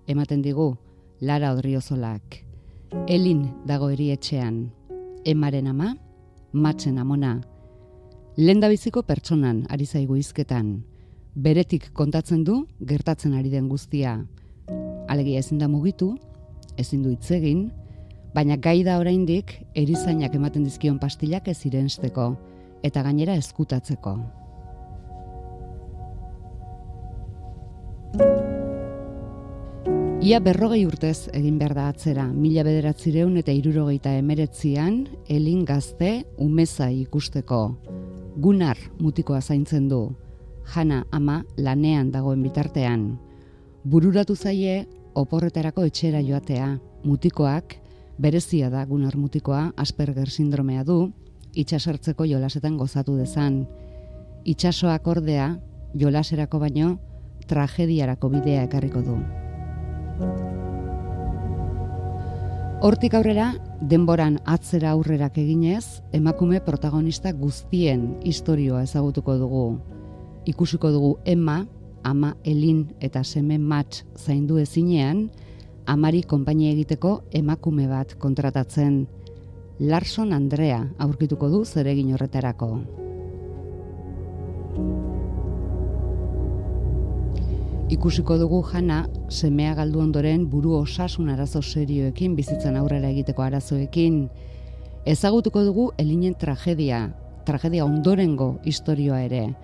ematen 0.07 0.43
digu 0.45 0.67
Lara 1.21 1.51
Odriozolak. 1.53 2.43
Elin 3.09 3.47
dago 3.65 3.89
erietxean, 3.89 4.67
emaren 5.25 5.67
ama, 5.67 5.95
matzen 6.53 6.99
amona. 7.01 7.39
Lenda 8.37 8.69
biziko 8.69 9.01
pertsonan 9.01 9.63
ari 9.73 9.87
zaigu 9.89 10.15
izketan, 10.21 10.83
beretik 11.33 11.89
kontatzen 11.97 12.43
du 12.45 12.59
gertatzen 12.85 13.33
ari 13.33 13.49
den 13.49 13.67
guztia. 13.67 14.19
Alegia 15.09 15.41
ezin 15.41 15.57
da 15.57 15.67
mugitu, 15.67 16.13
ezin 16.77 17.01
du 17.01 17.09
itzegin, 17.15 17.71
baina 18.35 18.55
gai 18.61 18.83
da 18.85 18.99
oraindik 19.01 19.55
erizainak 19.73 20.35
ematen 20.37 20.63
dizkion 20.67 20.99
pastilak 21.01 21.47
ez 21.49 21.63
irensteko 21.65 22.35
eta 22.85 23.01
gainera 23.01 23.33
eskutatzeko. 23.41 24.19
Ia 30.27 30.41
berrogei 30.43 30.81
urtez 30.83 31.29
egin 31.37 31.55
behar 31.55 31.71
da 31.71 31.83
atzera, 31.87 32.25
mila 32.27 32.65
bederatzireun 32.67 33.37
eta 33.39 33.53
irurogeita 33.55 34.11
emeretzian, 34.19 34.97
elin 35.31 35.61
gazte 35.63 36.09
umeza 36.43 36.89
ikusteko. 36.91 37.59
Gunar 38.35 38.81
mutikoa 38.99 39.39
zaintzen 39.39 39.87
du, 39.87 40.01
jana 40.73 41.05
ama 41.15 41.37
lanean 41.55 42.11
dagoen 42.11 42.43
bitartean. 42.43 43.07
Bururatu 43.87 44.35
zaie, 44.35 44.83
oporretarako 45.15 45.87
etxera 45.87 46.19
joatea, 46.19 46.73
mutikoak, 47.07 47.77
berezia 48.19 48.67
da 48.69 48.83
gunar 48.83 49.15
mutikoa, 49.15 49.71
Asperger 49.77 50.27
sindromea 50.27 50.83
du, 50.83 51.05
itxasartzeko 51.55 52.27
jolasetan 52.27 52.75
gozatu 52.75 53.15
dezan. 53.15 53.63
Itxasoak 54.43 55.07
ordea, 55.07 55.53
jolaserako 55.95 56.65
baino, 56.67 56.97
tragediarako 57.47 58.35
bidea 58.35 58.67
ekarriko 58.67 59.07
du. 59.07 59.21
Hortik 62.87 63.15
aurrera, 63.17 63.55
denboran 63.81 64.37
atzera 64.45 64.91
aurrerak 64.93 65.37
eginez, 65.41 66.01
emakume 66.13 66.59
protagonista 66.61 67.31
guztien 67.33 68.19
historioa 68.23 68.83
ezagutuko 68.85 69.37
dugu. 69.37 69.63
Ikusiko 70.45 70.91
dugu 70.93 71.17
Emma, 71.25 71.65
ama 72.03 72.35
Elin 72.43 72.85
eta 73.01 73.23
seme 73.23 73.57
Match 73.57 74.05
zaindu 74.15 74.57
ezinean, 74.61 75.31
amari 75.85 76.21
konpainia 76.23 76.71
egiteko 76.71 77.23
emakume 77.31 77.87
bat 77.87 78.15
kontratatzen. 78.21 79.07
Larson 79.79 80.33
Andrea 80.33 80.85
aurkituko 80.97 81.49
du 81.49 81.65
zeregin 81.65 82.13
horretarako. 82.13 83.06
Ikusiko 87.87 88.35
dugu 88.37 88.65
jana 88.67 89.05
semea 89.29 89.73
galdu 89.75 90.01
ondoren 90.03 90.49
buru 90.51 90.73
osasun 90.75 91.29
arazo 91.29 91.61
serioekin 91.61 92.33
bizitzen 92.35 92.75
aurrera 92.75 93.07
egiteko 93.07 93.45
arazoekin 93.45 94.25
ezagutuko 95.07 95.63
dugu 95.63 95.85
elinen 95.97 96.35
tragedia, 96.35 97.13
tragedia 97.45 97.85
ondorengo 97.85 98.57
historioa 98.65 99.21
ere. 99.23 99.55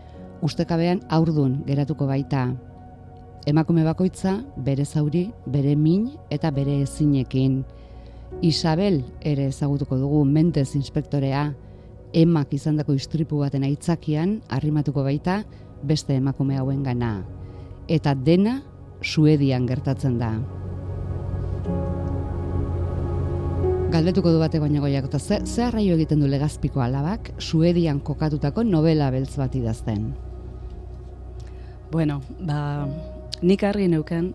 Ustekabean 0.42 1.02
aurdun 1.10 1.60
geratuko 1.68 2.08
baita. 2.08 2.46
Emakume 3.46 3.84
bakoitza 3.84 4.38
bere 4.56 4.86
zauri, 4.86 5.26
bere 5.46 5.76
min 5.76 6.08
eta 6.32 6.52
bere 6.52 6.80
ezinekin. 6.86 7.66
Isabel 8.42 9.04
ere 9.20 9.52
ezagutuko 9.52 10.00
dugu 10.00 10.24
mentez 10.24 10.78
inspektorea, 10.80 11.50
emak 12.14 12.56
izandako 12.56 12.96
istripu 12.96 13.44
baten 13.44 13.68
aitzakian 13.68 14.40
arrimatuko 14.48 15.04
baita 15.04 15.42
beste 15.84 16.16
emakume 16.16 16.56
hauen 16.56 16.84
gana. 16.84 17.18
Eta 17.88 18.14
dena 18.16 18.62
Suedian 19.04 19.66
gertatzen 19.68 20.16
da. 20.20 20.32
Galdetuko 23.94 24.32
du 24.34 24.40
bate 24.40 24.58
baina 24.58 24.80
goiak, 24.82 25.06
eta 25.10 25.20
ze, 25.20 25.42
ze 25.46 25.66
arraio 25.68 25.98
egiten 26.00 26.24
du 26.24 26.28
legazpiko 26.28 26.82
alabak 26.82 27.34
Suedian 27.38 28.00
kokatutako 28.00 28.64
novela 28.64 29.12
beltz 29.12 29.36
bat 29.38 29.54
idazten? 29.56 30.14
Bueno, 31.92 32.22
ba, 32.40 32.88
nik 33.44 33.64
argi 33.68 33.90
neuken, 33.92 34.32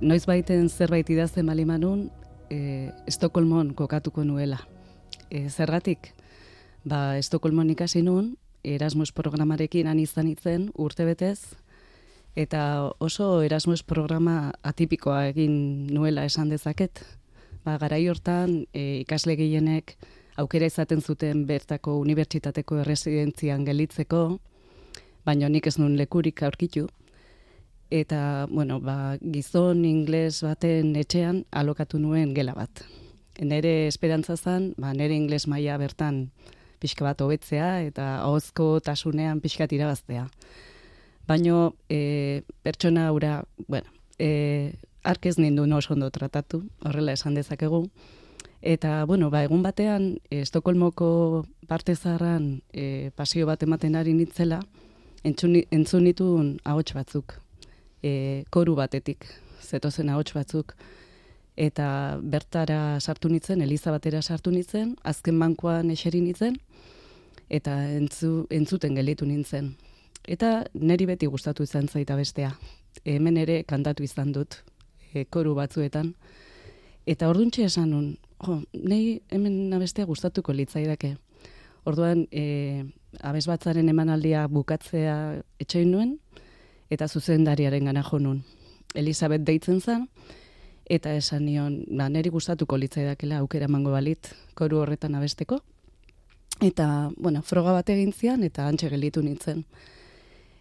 noiz 0.00 0.24
baiten 0.26 0.66
zerbait 0.68 1.10
idazten 1.14 1.46
malimanun, 1.46 2.08
e, 2.50 2.90
Estokolmon 3.06 3.74
kokatuko 3.78 4.24
nuela. 4.24 4.58
E, 5.30 5.46
zergatik, 5.48 6.10
ba, 6.82 7.18
Estokolmon 7.20 7.70
ikasi 7.76 8.02
nun, 8.02 8.34
Erasmus 8.64 9.12
programarekin 9.14 9.92
izan 10.02 10.26
itzen 10.26 10.72
urte 10.74 11.04
betez, 11.06 11.54
eta 12.36 12.92
oso 13.00 13.40
Erasmus 13.42 13.82
programa 13.82 14.52
atipikoa 14.62 15.26
egin 15.32 15.86
nuela 15.88 16.26
esan 16.28 16.50
dezaket, 16.52 17.00
ba, 17.64 17.78
garai 17.80 18.04
hortan 18.08 18.66
e, 18.72 19.00
ikasle 19.00 19.36
gehienek 19.40 19.96
aukera 20.36 20.68
izaten 20.68 21.00
zuten 21.00 21.46
bertako 21.48 21.96
unibertsitateko 22.02 22.82
erresidentzian 22.84 23.64
gelitzeko, 23.64 24.38
baina 25.24 25.48
nik 25.48 25.66
ez 25.66 25.78
nun 25.80 25.96
lekurik 25.96 26.42
aurkitu. 26.44 26.86
Eta, 27.90 28.46
bueno, 28.50 28.80
ba, 28.82 29.16
gizon 29.22 29.84
ingles 29.86 30.42
baten 30.44 30.92
etxean 30.98 31.44
alokatu 31.50 31.98
nuen 32.02 32.34
gela 32.34 32.52
bat. 32.54 32.84
Nere 33.40 33.86
esperantza 33.86 34.36
zen, 34.36 34.72
ba, 34.76 34.92
nere 34.92 35.16
ingles 35.16 35.46
maila 35.46 35.78
bertan 35.78 36.26
pixka 36.82 37.06
bat 37.06 37.20
hobetzea 37.22 37.70
eta 37.86 38.16
ahozko 38.20 38.80
tasunean 38.84 39.40
pixka 39.40 39.68
irabaztea. 39.70 40.26
Baina 41.26 41.72
e, 41.88 42.42
pertsona 42.62 43.10
ura, 43.12 43.44
bueno, 43.66 43.90
e, 44.18 44.74
arkez 45.02 45.38
nindu 45.38 45.64
oso 45.74 45.94
ondo 45.94 46.10
tratatu, 46.10 46.64
horrela 46.84 47.12
esan 47.12 47.34
dezakegu. 47.34 47.88
Eta, 48.62 49.04
bueno, 49.04 49.30
ba, 49.30 49.42
egun 49.44 49.62
batean, 49.62 50.18
e, 50.30 50.40
Estokolmoko 50.40 51.46
parte 51.66 51.94
zaharran 51.94 52.62
e, 52.72 53.10
pasio 53.16 53.46
bat 53.46 53.62
ematen 53.62 53.96
ari 53.96 54.14
nitzela, 54.14 54.60
entzun 55.24 56.04
nituen 56.04 56.58
ahots 56.64 56.94
batzuk, 56.94 57.34
e, 58.02 58.44
koru 58.50 58.76
batetik, 58.78 59.26
zetozen 59.62 60.08
ahots 60.08 60.32
batzuk, 60.34 60.74
eta 61.56 62.18
bertara 62.22 63.00
sartu 63.00 63.28
nitzen, 63.28 63.62
Eliza 63.62 63.90
batera 63.90 64.22
sartu 64.22 64.50
nitzen, 64.50 64.94
azken 65.02 65.38
bankoan 65.40 65.90
eseri 65.90 66.20
nitzen, 66.20 66.58
eta 67.48 67.76
entzu, 67.96 68.46
entzuten 68.50 68.94
gelitu 68.94 69.26
nintzen. 69.26 69.74
Eta 70.26 70.64
neri 70.74 71.06
beti 71.06 71.26
gustatu 71.30 71.62
izan 71.62 71.86
zaita 71.88 72.16
bestea. 72.18 72.50
Hemen 73.04 73.36
ere 73.38 73.62
kantatu 73.64 74.02
izan 74.02 74.32
dut, 74.34 74.58
e, 75.14 75.24
koru 75.24 75.54
batzuetan. 75.54 76.14
Eta 77.06 77.28
orduntxe 77.30 77.64
esan 77.64 77.92
nun, 77.94 78.06
jo, 78.42 78.58
nahi 78.74 79.20
hemen 79.30 79.72
abestea 79.76 80.06
gustatuko 80.06 80.52
litzaidake. 80.52 81.14
Orduan, 81.86 82.26
e, 82.32 82.82
abes 83.22 83.46
batzaren 83.46 83.88
emanaldia 83.88 84.48
bukatzea 84.50 85.16
etxein 85.62 85.92
nuen, 85.94 86.16
eta 86.90 87.06
zuzendariaren 87.06 87.86
gana 87.86 88.02
jo 88.02 88.18
nun. 88.18 88.42
Elizabeth 88.94 89.44
deitzen 89.46 89.80
zen, 89.80 90.08
eta 90.90 91.14
esan 91.14 91.46
nion, 91.46 91.84
ba, 91.86 92.08
neri 92.10 92.30
gustatuko 92.34 92.78
litzaidakela 92.78 93.38
aukera 93.38 93.68
mango 93.68 93.94
balit 93.94 94.32
koru 94.58 94.82
horretan 94.82 95.14
abesteko. 95.14 95.60
Eta, 96.62 97.10
bueno, 97.16 97.42
froga 97.42 97.74
bat 97.76 97.90
egin 97.94 98.12
zian, 98.12 98.42
eta 98.42 98.66
antxe 98.66 98.90
gelitu 98.90 99.22
nintzen. 99.22 99.62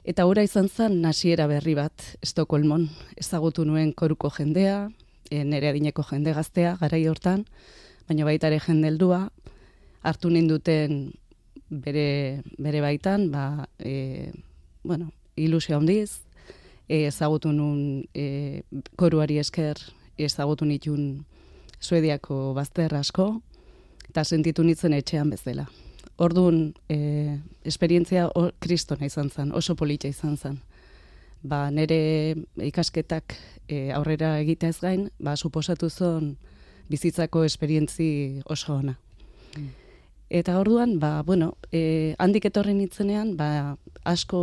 Eta 0.06 0.28
ora 0.30 0.44
izan 0.46 0.68
zen 0.70 1.00
nasiera 1.02 1.48
berri 1.50 1.74
bat 1.74 2.04
Estokolmon. 2.22 2.84
Ezagutu 3.18 3.63
nuen 3.65 3.89
koruko 3.98 4.30
jendea, 4.30 4.91
e, 5.32 5.39
nere 5.44 5.72
adineko 5.72 6.04
jende 6.06 6.34
gaztea, 6.38 6.76
garai 6.78 7.08
hortan, 7.10 7.41
baina 8.06 8.28
baita 8.28 8.52
ere 8.52 8.60
jendeldua, 8.62 9.24
hartu 10.06 10.30
ninduten 10.30 11.00
bere, 11.70 12.44
bere 12.62 12.84
baitan, 12.86 13.32
ba, 13.34 13.65
e, 13.80 14.30
bueno, 14.84 15.10
ilusio 15.36 15.80
handiz, 15.80 16.22
e, 16.86 17.08
ezagutu 17.08 17.50
nun 17.50 18.06
e, 18.13 18.62
koruari 19.02 19.39
esker, 19.41 19.82
ezagutu 20.22 20.70
nitun 20.70 21.26
suediako 21.82 22.54
bazter 22.54 22.94
asko, 22.94 23.32
eta 24.06 24.22
sentitu 24.24 24.62
nitzen 24.63 24.94
etxean 24.94 25.34
bezala. 25.34 25.65
Orduan, 26.17 26.73
e, 26.88 27.39
esperientzia 27.67 28.30
kristona 28.63 29.10
izan 29.10 29.30
zen, 29.30 29.51
oso 29.51 29.75
politxa 29.75 30.08
izan 30.08 30.38
zen. 30.38 30.60
Ba, 31.43 31.69
nere 31.71 32.36
ikasketak 32.63 33.36
e, 33.67 33.91
aurrera 33.93 34.38
egitea 34.39 34.71
ez 34.71 34.80
gain, 34.80 35.10
ba, 35.19 35.36
suposatu 35.36 35.89
zon 35.89 36.38
bizitzako 36.89 37.43
esperientzi 37.43 38.41
oso 38.45 38.78
ona. 38.80 38.95
Mm. 39.57 39.74
Eta 40.30 40.55
orduan, 40.57 40.99
ba, 40.99 41.22
bueno, 41.22 41.57
e, 41.72 42.16
handik 42.18 42.47
etorri 42.49 42.74
nitzenean, 42.74 43.36
ba, 43.38 43.76
asko 44.07 44.39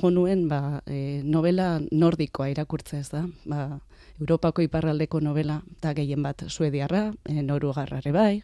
jonuen 0.00 0.46
ba, 0.48 0.80
e, 0.86 1.20
novela 1.24 1.80
nordikoa 1.90 2.48
irakurtzea 2.52 3.00
ez 3.00 3.10
da. 3.10 3.24
Ba, 3.44 3.80
Europako 4.20 4.62
iparraldeko 4.62 5.20
novela, 5.20 5.60
eta 5.76 5.92
gehien 5.98 6.22
bat 6.22 6.46
suediarra, 6.48 7.10
e, 7.26 7.42
norugarrare 7.42 8.12
bai, 8.14 8.42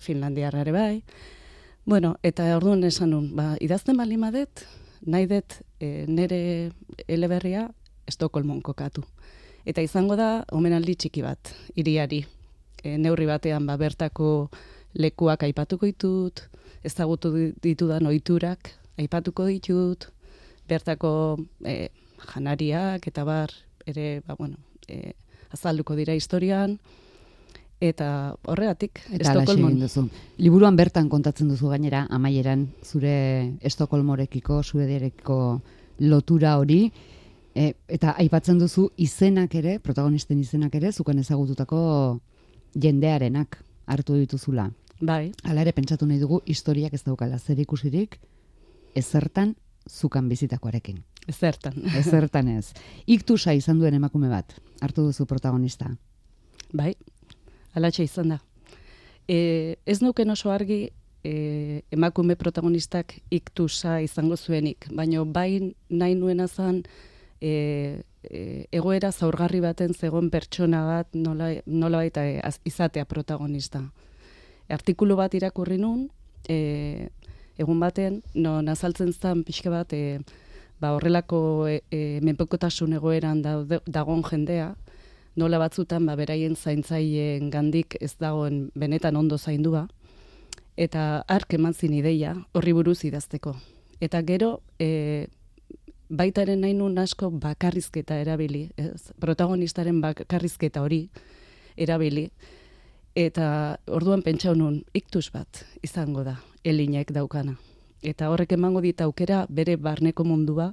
finlandiarrare 0.00 0.72
bai, 0.72 1.02
Bueno, 1.84 2.16
eta 2.22 2.44
orduan 2.56 2.84
esan 2.84 3.10
nun, 3.14 3.30
ba, 3.36 3.54
idazten 3.60 3.96
bali 3.96 4.18
madet, 4.20 4.66
nahi 5.00 5.26
dut 5.30 5.56
e, 5.80 6.04
nere 6.06 6.72
eleberria 7.08 7.70
Estokolmon 8.10 8.60
kokatu. 8.60 9.04
Eta 9.64 9.82
izango 9.84 10.16
da, 10.16 10.44
omenaldi 10.52 10.96
txiki 10.96 11.22
bat, 11.24 11.52
iriari. 11.78 12.24
E, 12.82 12.96
neurri 12.98 13.26
batean, 13.30 13.66
ba, 13.66 13.78
bertako 13.80 14.50
lekuak 14.94 15.44
aipatuko 15.46 15.88
ditut, 15.88 16.44
ezagutu 16.84 17.32
ditudan 17.62 18.06
ohiturak 18.10 18.72
aipatuko 19.00 19.46
ditut, 19.48 20.10
bertako 20.68 21.12
e, 21.64 21.88
janariak 22.34 23.06
eta 23.08 23.24
bar, 23.24 23.52
ere, 23.88 24.20
ba, 24.26 24.36
bueno, 24.36 24.60
e, 24.88 25.14
azalduko 25.54 25.96
dira 25.96 26.14
historian, 26.14 26.76
eta 27.80 28.36
horregatik 28.44 29.00
Estokolmon 29.16 29.78
duzu. 29.80 30.04
Liburuan 30.38 30.76
bertan 30.76 31.08
kontatzen 31.08 31.48
duzu 31.48 31.70
gainera 31.72 32.04
amaieran 32.12 32.66
zure 32.84 33.56
Estokolmorekiko, 33.64 34.62
suedereko 34.62 35.38
lotura 36.00 36.58
hori 36.60 36.82
e, 37.54 37.72
eta 37.88 38.14
aipatzen 38.20 38.60
duzu 38.60 38.90
izenak 39.00 39.54
ere, 39.56 39.78
protagonisten 39.80 40.38
izenak 40.40 40.74
ere 40.76 40.92
zuken 40.92 41.18
ezagututako 41.24 41.80
jendearenak 42.74 43.58
hartu 43.90 44.18
dituzula. 44.20 44.68
Bai. 45.00 45.32
Hala 45.48 45.64
ere 45.64 45.72
pentsatu 45.72 46.06
nahi 46.06 46.20
dugu 46.20 46.42
historiak 46.44 46.94
ez 46.94 47.02
daukala 47.06 47.38
zer 47.38 47.58
ikusirik 47.60 48.18
ezertan 48.94 49.54
zukan 49.88 50.28
bizitakoarekin. 50.28 51.00
Ezertan. 51.28 51.80
Ezertan 52.00 52.48
ez. 52.52 52.72
Iktusa 53.06 53.56
izan 53.56 53.80
duen 53.80 53.96
emakume 53.96 54.28
bat 54.28 54.54
hartu 54.80 55.08
duzu 55.08 55.26
protagonista. 55.26 55.88
Bai, 56.72 56.94
alatxe 57.74 58.04
izan 58.04 58.34
da. 58.34 58.38
E, 59.28 59.76
ez 59.86 60.00
nuken 60.02 60.30
oso 60.30 60.50
argi 60.50 60.88
e, 61.22 61.82
emakume 61.92 62.36
protagonistak 62.36 63.14
iktusa 63.30 64.00
izango 64.00 64.36
zuenik, 64.36 64.88
baina 64.94 65.24
bai 65.24 65.74
nahi 65.88 66.14
nuena 66.14 66.48
zan 66.48 66.82
e, 67.40 68.02
e, 68.22 68.66
egoera 68.72 69.12
zaurgarri 69.12 69.60
baten 69.60 69.94
zegoen 69.94 70.30
pertsona 70.30 70.84
bat 70.86 71.14
nola, 71.14 71.52
nola 71.66 72.04
baita 72.04 72.26
e, 72.26 72.40
izatea 72.64 73.04
protagonista. 73.04 73.82
artikulu 74.70 75.16
bat 75.16 75.34
irakurri 75.34 75.78
nun, 75.78 76.08
e, 76.48 77.08
egun 77.58 77.80
baten, 77.80 78.20
no, 78.34 78.60
nazaltzen 78.62 79.12
zen 79.12 79.42
pixka 79.44 79.70
bat, 79.70 79.92
e, 79.92 80.20
ba, 80.80 80.94
horrelako 80.94 81.66
e, 81.68 81.80
e, 81.90 82.20
menpekotasun 82.22 82.94
egoeran 82.96 83.42
dagoen 83.42 84.22
jendea, 84.22 84.74
nola 85.40 85.58
batzutan 85.62 86.06
ba, 86.06 86.14
beraien 86.20 86.54
zaintzaileen 86.56 87.50
gandik 87.50 87.96
ez 88.00 88.14
dagoen 88.20 88.68
benetan 88.78 89.16
ondo 89.16 89.38
zaindua, 89.38 89.86
eta 90.76 91.24
ark 91.28 91.56
eman 91.56 91.74
zin 91.74 91.96
ideia 91.96 92.34
horri 92.52 92.72
buruz 92.76 93.00
idazteko. 93.08 93.54
Eta 94.00 94.22
gero, 94.24 94.60
e, 94.78 95.26
baitaren 96.08 96.60
nahi 96.64 96.74
nun 96.74 96.98
asko 96.98 97.30
bakarrizketa 97.30 98.18
erabili, 98.20 98.68
ez? 98.76 99.12
protagonistaren 99.20 100.00
bakarrizketa 100.00 100.82
hori 100.82 101.02
erabili, 101.76 102.30
eta 103.16 103.76
orduan 103.86 104.22
pentsau 104.22 104.54
nun, 104.54 104.82
iktus 104.94 105.30
bat 105.34 105.64
izango 105.82 106.24
da, 106.24 106.38
elinek 106.64 107.12
daukana. 107.12 107.56
Eta 108.02 108.30
horrek 108.32 108.54
emango 108.56 108.80
dit 108.80 109.00
aukera 109.04 109.44
bere 109.50 109.76
barneko 109.76 110.24
mundua 110.24 110.72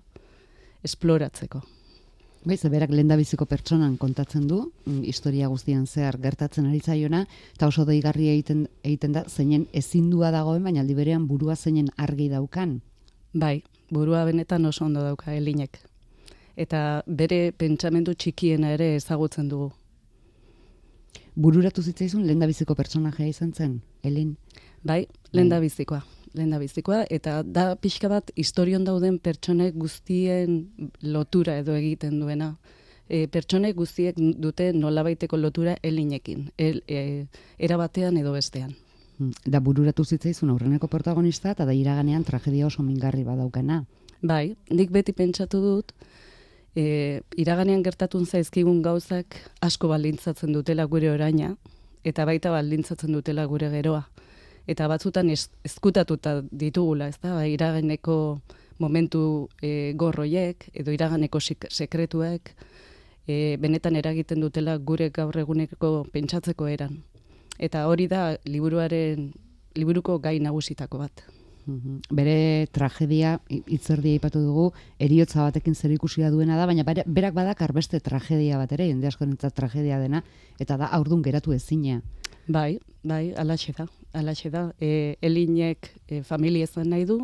esploratzeko. 0.87 1.61
Bai, 2.47 2.55
ze 2.55 2.69
berak 2.69 2.93
lendabiziko 2.95 3.45
pertsonan 3.45 3.97
kontatzen 3.97 4.45
du, 4.47 4.71
mm, 4.85 5.01
historia 5.03 5.49
guztian 5.51 5.85
zehar 5.85 6.17
gertatzen 6.17 6.69
ari 6.69 6.79
zaiona, 6.79 7.25
eta 7.55 7.67
oso 7.67 7.83
deigarri 7.83 8.29
egiten, 8.31 8.69
egiten 8.83 9.11
da, 9.11 9.25
zeinen 9.27 9.65
ezindua 9.73 10.31
dagoen, 10.31 10.63
baina 10.63 10.79
aldi 10.79 10.95
berean 10.95 11.27
burua 11.27 11.57
zeinen 11.57 11.89
argi 11.97 12.29
daukan. 12.29 12.79
Bai, 13.33 13.63
burua 13.91 14.23
benetan 14.23 14.65
oso 14.65 14.85
ondo 14.85 15.03
dauka 15.03 15.33
elinek. 15.35 15.81
Eta 16.55 17.03
bere 17.05 17.51
pentsamendu 17.51 18.13
txikiena 18.13 18.71
ere 18.71 18.95
ezagutzen 18.95 19.49
dugu. 19.49 19.73
Bururatu 21.35 21.83
zitzaizun 21.83 22.25
lendabiziko 22.27 22.75
pertsonajea 22.75 23.27
izan 23.27 23.51
zen, 23.53 23.81
Elin? 24.03 24.37
Bai, 24.83 25.05
lendabizikoa 25.33 26.05
lehen 26.33 26.55
bizikoa, 26.59 27.05
eta 27.09 27.41
da 27.43 27.75
pixka 27.75 28.09
bat 28.11 28.31
historion 28.35 28.83
dauden 28.87 29.19
pertsonek 29.19 29.75
guztien 29.75 30.67
lotura 31.01 31.57
edo 31.61 31.75
egiten 31.75 32.19
duena. 32.19 32.55
E, 33.07 33.27
pertsonek 33.31 33.75
guztiek 33.75 34.17
dute 34.17 34.73
nolabaiteko 34.73 35.37
lotura 35.37 35.77
elinekin, 35.83 36.49
el, 36.57 36.81
e, 36.87 37.25
erabatean 37.57 38.17
edo 38.17 38.33
bestean. 38.33 38.75
Hmm, 39.17 39.31
da 39.45 39.61
bururatu 39.63 40.03
zitzaizun 40.03 40.51
aurreneko 40.51 40.89
protagonista 40.91 41.53
eta 41.55 41.65
da 41.65 41.73
iraganean 41.73 42.25
tragedia 42.27 42.67
oso 42.67 42.83
mingarri 42.83 43.23
badaukana. 43.23 43.85
Bai, 44.21 44.57
nik 44.69 44.91
beti 44.91 45.13
pentsatu 45.13 45.61
dut, 45.63 45.93
e, 46.75 47.21
iraganean 47.37 47.81
gertatun 47.85 48.25
zaizkigun 48.25 48.83
gauzak 48.83 49.39
asko 49.61 49.87
baldintzatzen 49.87 50.51
dutela 50.53 50.85
gure 50.85 51.09
oraina, 51.13 51.55
eta 52.03 52.25
baita 52.25 52.51
baldintzatzen 52.51 53.15
dutela 53.15 53.45
gure 53.47 53.71
geroa 53.71 54.03
eta 54.67 54.87
batzutan 54.91 55.29
ez, 55.29 55.47
ezkutatuta 55.65 56.41
ditugula, 56.51 57.07
ez 57.07 57.17
da, 57.21 57.33
bai, 57.39 57.51
iraganeko 57.53 58.17
momentu 58.79 59.21
e, 59.61 59.93
gorroiek, 59.97 60.67
edo 60.73 60.93
iraganeko 60.93 61.39
sekretuek, 61.41 62.53
e, 63.27 63.57
benetan 63.61 63.95
eragiten 63.95 64.43
dutela 64.43 64.77
gure 64.77 65.09
gaur 65.15 65.37
eguneko 65.37 66.05
pentsatzeko 66.13 66.67
eran. 66.67 67.01
Eta 67.57 67.87
hori 67.89 68.07
da 68.07 68.35
liburuaren 68.45 69.31
liburuko 69.77 70.19
gai 70.19 70.37
nagusitako 70.39 71.01
bat. 71.01 71.25
Mhm. 71.67 71.99
Bere 72.15 72.67
tragedia, 72.71 73.41
itzerdia 73.49 74.15
ipatu 74.15 74.39
dugu, 74.39 74.69
eriotza 75.03 75.41
batekin 75.43 75.75
zer 75.75 75.91
ikusia 75.91 76.29
duena 76.31 76.55
da, 76.55 76.65
baina 76.65 76.85
berak 76.87 77.33
badak 77.35 77.61
arbeste 77.61 77.99
tragedia 77.99 78.57
bat 78.57 78.71
ere, 78.71 78.87
jende 78.87 79.07
asko 79.07 79.25
tragedia 79.53 79.99
dena, 79.99 80.23
eta 80.59 80.77
da 80.77 80.85
aurdun 80.85 81.21
geratu 81.21 81.51
ezinea. 81.51 82.01
Bai, 82.47 82.79
bai, 83.03 83.33
alaxe 83.35 83.73
da, 83.75 83.87
alaxe 84.13 84.49
da. 84.49 84.71
E, 84.79 85.17
elinek 85.21 85.89
e, 86.07 86.21
familia 86.23 86.63
ezan 86.63 86.87
nahi 86.89 87.03
du, 87.05 87.19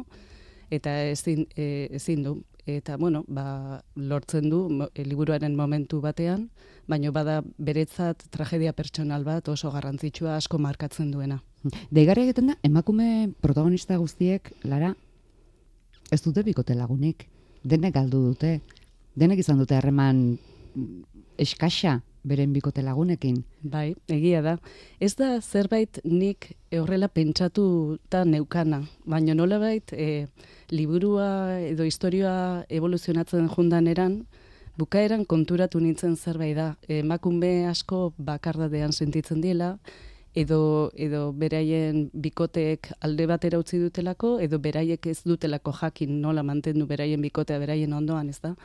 eta 0.72 0.92
ezin, 1.08 1.46
e, 1.56 1.88
ezin 1.96 2.24
du. 2.24 2.42
Eta, 2.68 2.98
bueno, 2.98 3.24
ba, 3.28 3.82
lortzen 3.96 4.50
du 4.52 4.60
e, 4.92 5.04
liburuaren 5.08 5.56
momentu 5.56 6.02
batean, 6.04 6.50
baino 6.88 7.12
bada 7.16 7.42
beretzat 7.58 8.28
tragedia 8.32 8.76
pertsonal 8.76 9.24
bat 9.24 9.48
oso 9.48 9.72
garrantzitsua 9.72 10.36
asko 10.36 10.60
markatzen 10.60 11.12
duena. 11.12 11.40
Deigarri 11.92 12.28
egiten 12.28 12.52
da, 12.52 12.60
emakume 12.64 13.32
protagonista 13.42 13.98
guztiek, 14.00 14.52
lara, 14.68 14.94
ez 16.12 16.22
dute 16.24 16.44
bikote 16.44 16.76
lagunik, 16.76 17.30
denek 17.64 17.96
galdu 17.96 18.26
dute, 18.28 18.58
denek 19.16 19.40
izan 19.40 19.64
dute 19.64 19.76
harreman 19.80 20.26
eskasa, 21.40 22.02
beren 22.24 22.54
bikote 22.54 22.84
lagunekin. 22.84 23.44
Bai, 23.62 23.96
egia 24.12 24.42
da. 24.42 24.58
Ez 25.00 25.14
da 25.20 25.40
zerbait 25.42 26.00
nik 26.04 26.54
horrela 26.72 27.10
pentsatu 27.12 27.66
eta 28.08 28.24
neukana, 28.26 28.84
baina 29.06 29.36
nola 29.36 29.60
bait, 29.60 29.94
e, 29.94 30.28
liburua 30.72 31.60
edo 31.60 31.84
historioa 31.84 32.64
evoluzionatzen 32.70 33.50
jundan 33.56 33.88
eran, 33.92 34.24
bukaeran 34.80 35.26
konturatu 35.26 35.80
nintzen 35.84 36.16
zerbait 36.16 36.56
da. 36.58 36.74
Emakume 36.88 37.68
asko 37.70 38.14
bakardadean 38.18 38.94
sentitzen 38.94 39.44
diela, 39.44 39.78
edo, 40.34 40.92
edo 40.96 41.28
beraien 41.38 42.08
bikoteek 42.14 42.92
alde 43.06 43.28
batera 43.30 43.60
utzi 43.62 43.80
dutelako, 43.82 44.38
edo 44.42 44.60
beraiek 44.60 45.06
ez 45.12 45.20
dutelako 45.28 45.76
jakin 45.82 46.20
nola 46.22 46.44
mantendu 46.44 46.88
beraien 46.90 47.22
bikotea 47.22 47.60
beraien 47.62 47.94
ondoan, 47.94 48.30
ez 48.30 48.40
da? 48.42 48.56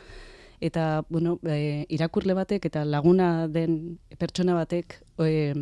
Eta 0.60 1.04
bueno, 1.08 1.38
e, 1.46 1.86
irakurle 1.88 2.34
batek 2.34 2.66
eta 2.66 2.84
laguna 2.84 3.48
den 3.48 3.98
pertsona 4.18 4.54
batek 4.54 4.98
e, 5.18 5.54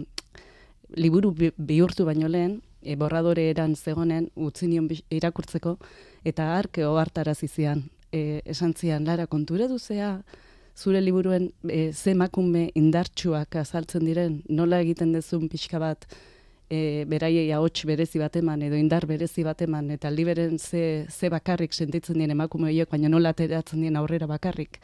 liburu 0.95 1.35
bihurtu 1.57 2.05
baino 2.05 2.29
lehen, 2.29 2.61
e, 2.83 2.97
borradore 2.97 3.51
eran 3.51 3.75
zegonen 3.75 4.31
utzi 4.37 4.69
nion 4.71 4.89
irakurtzeko, 5.11 5.77
eta 6.25 6.53
arke 6.57 6.87
ohartarazi 6.87 7.49
zian, 7.49 7.85
e, 8.13 8.41
esan 8.45 8.75
zian, 8.75 9.05
lara 9.05 9.27
kontura 9.27 9.69
duzea, 9.69 10.21
zure 10.77 11.01
liburuen 11.01 11.51
e, 11.69 11.91
ze 11.93 12.15
makume 12.15 12.71
indartsuak 12.75 13.57
azaltzen 13.57 14.05
diren, 14.05 14.43
nola 14.49 14.81
egiten 14.85 15.13
dezun 15.17 15.49
pixka 15.49 15.81
bat, 15.83 16.07
e, 16.71 17.05
beraiei 17.09 17.51
ahots 17.53 17.85
berezi 17.87 18.19
bat 18.19 18.37
eman 18.37 18.63
edo 18.67 18.77
indar 18.77 19.07
berezi 19.07 19.45
bat 19.47 19.63
eman 19.63 19.91
eta 19.95 20.11
liberen 20.11 20.59
ze, 20.59 21.07
ze 21.09 21.31
bakarrik 21.31 21.73
sentitzen 21.73 22.19
dien 22.19 22.31
emakume 22.31 22.69
horiek 22.71 22.91
baina 22.91 23.09
nola 23.09 23.31
ateratzen 23.31 23.81
dien 23.81 23.97
aurrera 23.97 24.27
bakarrik. 24.27 24.81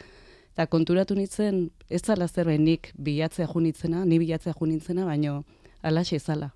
Eta 0.52 0.66
konturatu 0.66 1.14
nintzen, 1.16 1.70
ez 1.88 2.02
zala 2.02 2.28
zerbait 2.28 2.60
nik 2.60 2.92
bilatzea 2.98 3.46
junitzena, 3.48 4.04
ni 4.04 4.18
bilatzea 4.20 4.52
junitzena, 4.58 5.06
baina 5.08 5.38
alaxe 5.82 6.18
zala. 6.18 6.50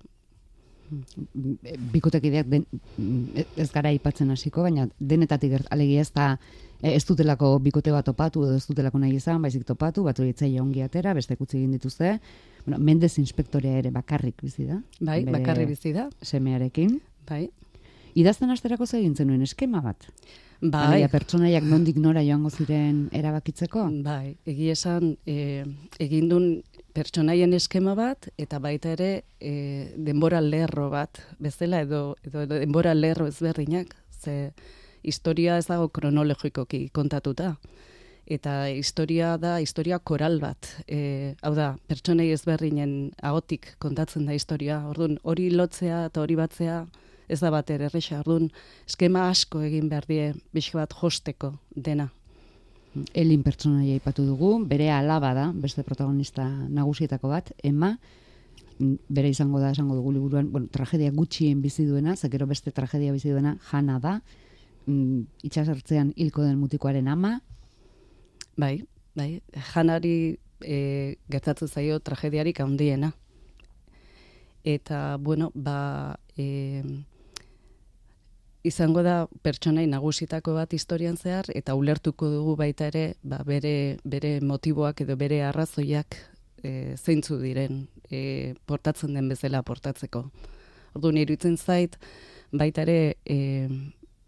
Bikotekideak 1.91 2.47
den, 2.47 2.65
ez 3.57 3.71
gara 3.73 3.89
aipatzen 3.89 4.29
hasiko, 4.31 4.61
baina 4.61 4.85
denetatik 4.99 5.51
gert, 5.55 5.71
alegi 5.73 5.97
ez 5.97 6.11
da 6.13 6.35
ez 6.85 7.03
dutelako 7.09 7.57
bikote 7.59 7.91
bat 7.91 8.05
topatu 8.05 8.45
edo 8.45 8.55
ez 8.55 8.67
dutelako 8.67 9.01
nahi 9.01 9.17
izan, 9.17 9.41
baizik 9.41 9.65
topatu, 9.65 10.03
bat 10.05 10.19
hori 10.19 10.59
ongi 10.61 10.81
atera, 10.85 11.13
beste 11.13 11.35
kutsi 11.35 11.57
egin 11.57 11.71
dituzte, 11.71 12.19
bueno, 12.67 12.83
mendez 12.83 13.17
inspektorea 13.17 13.77
ere 13.79 13.91
bakarrik 13.95 14.41
bizi 14.43 14.65
da. 14.67 14.81
Bai, 14.99 15.21
bakarrik 15.25 15.69
bizi 15.71 15.93
da. 15.95 16.09
Semearekin. 16.21 16.97
Bai. 17.29 17.45
Idazten 18.19 18.51
asterako 18.51 18.85
zegintzen 18.85 19.29
nuen 19.31 19.45
eskema 19.45 19.79
bat. 19.81 20.09
Bai. 20.59 20.81
Alia, 20.97 21.07
pertsonaiak 21.07 21.63
nondik 21.63 21.99
nora 22.01 22.23
joango 22.25 22.49
ziren 22.49 23.05
erabakitzeko? 23.15 23.85
Bai, 24.03 24.35
egi 24.49 24.71
esan, 24.73 25.13
e, 25.23 25.63
egindun 26.03 26.49
pertsonaien 26.97 27.53
eskema 27.55 27.93
bat, 27.95 28.27
eta 28.41 28.59
baita 28.59 28.91
ere 28.97 29.11
e, 29.39 29.53
denbora 29.95 30.41
lerro 30.41 30.89
bat, 30.91 31.21
bezala, 31.39 31.85
edo, 31.85 32.17
edo, 32.25 32.43
edo 32.49 32.59
denbora 32.59 32.95
lerro 32.97 33.29
ezberdinak, 33.31 33.95
ze 34.11 34.51
historia 35.03 35.55
ez 35.61 35.69
dago 35.69 35.87
kronologikoki 35.93 36.89
kontatuta 36.89 37.53
eta 38.27 38.67
historia 38.69 39.37
da 39.39 39.57
historia 39.63 39.99
koral 39.99 40.39
bat. 40.43 40.69
E, 40.87 41.35
hau 41.41 41.53
da, 41.55 41.71
pertsonei 41.87 42.29
ezberdinen 42.35 43.13
agotik 43.23 43.73
kontatzen 43.79 44.27
da 44.27 44.35
historia. 44.35 44.81
Orduan, 44.89 45.17
hori 45.23 45.49
lotzea 45.53 46.05
eta 46.09 46.21
hori 46.21 46.35
batzea 46.35 46.81
ez 47.31 47.39
da 47.39 47.51
bat 47.51 47.71
erresa. 47.71 48.19
Orduan, 48.19 48.51
eskema 48.87 49.29
asko 49.31 49.63
egin 49.63 49.87
behar 49.89 50.07
die 50.11 50.33
bizka 50.55 50.81
bat 50.83 50.95
josteko 50.99 51.55
dena. 51.75 52.09
Elin 53.13 53.43
pertsonaia 53.45 53.97
ipatu 53.99 54.25
dugu, 54.25 54.53
bere 54.65 54.89
alaba 54.91 55.33
da, 55.37 55.49
beste 55.53 55.83
protagonista 55.85 56.47
nagusietako 56.47 57.29
bat, 57.29 57.51
Emma, 57.63 57.93
bere 58.79 59.29
izango 59.29 59.61
da, 59.61 59.71
esango 59.71 59.95
dugu 59.95 60.15
liburuan, 60.15 60.49
bueno, 60.51 60.67
tragedia 60.73 61.11
gutxien 61.13 61.61
bizi 61.61 61.85
duena, 61.85 62.15
zekero 62.15 62.47
beste 62.49 62.71
tragedia 62.71 63.13
bizi 63.13 63.29
duena, 63.29 63.57
jana 63.69 63.99
da, 64.01 64.15
mm, 64.87 65.45
itxasartzean 65.49 66.13
hilko 66.15 66.43
den 66.43 66.57
mutikoaren 66.57 67.07
ama, 67.07 67.37
Bai, 68.57 68.81
bai, 69.13 69.41
janari 69.71 70.39
e, 70.65 71.17
gertatu 71.29 71.67
zaio 71.67 71.99
tragediarik 71.99 72.59
handiena. 72.59 73.11
Eta, 74.63 75.17
bueno, 75.21 75.51
ba, 75.53 76.17
e, 76.35 76.81
izango 78.65 79.03
da 79.05 79.27
pertsonai 79.45 79.85
nagusitako 79.87 80.55
bat 80.57 80.73
historian 80.73 81.17
zehar, 81.21 81.45
eta 81.53 81.75
ulertuko 81.77 82.31
dugu 82.33 82.55
baita 82.57 82.87
ere, 82.89 83.05
ba, 83.21 83.43
bere, 83.45 83.99
bere 84.03 84.39
motiboak 84.41 85.05
edo 85.05 85.15
bere 85.21 85.43
arrazoiak 85.45 86.17
e, 86.63 86.95
zeintzu 86.97 87.37
diren 87.43 87.85
e, 88.09 88.55
portatzen 88.65 89.13
den 89.13 89.29
bezala 89.29 89.61
portatzeko. 89.61 90.25
Orduan, 90.97 91.21
iruditzen 91.21 91.61
zait, 91.61 92.01
baita 92.49 92.89
ere, 92.89 93.17
e, 93.23 93.69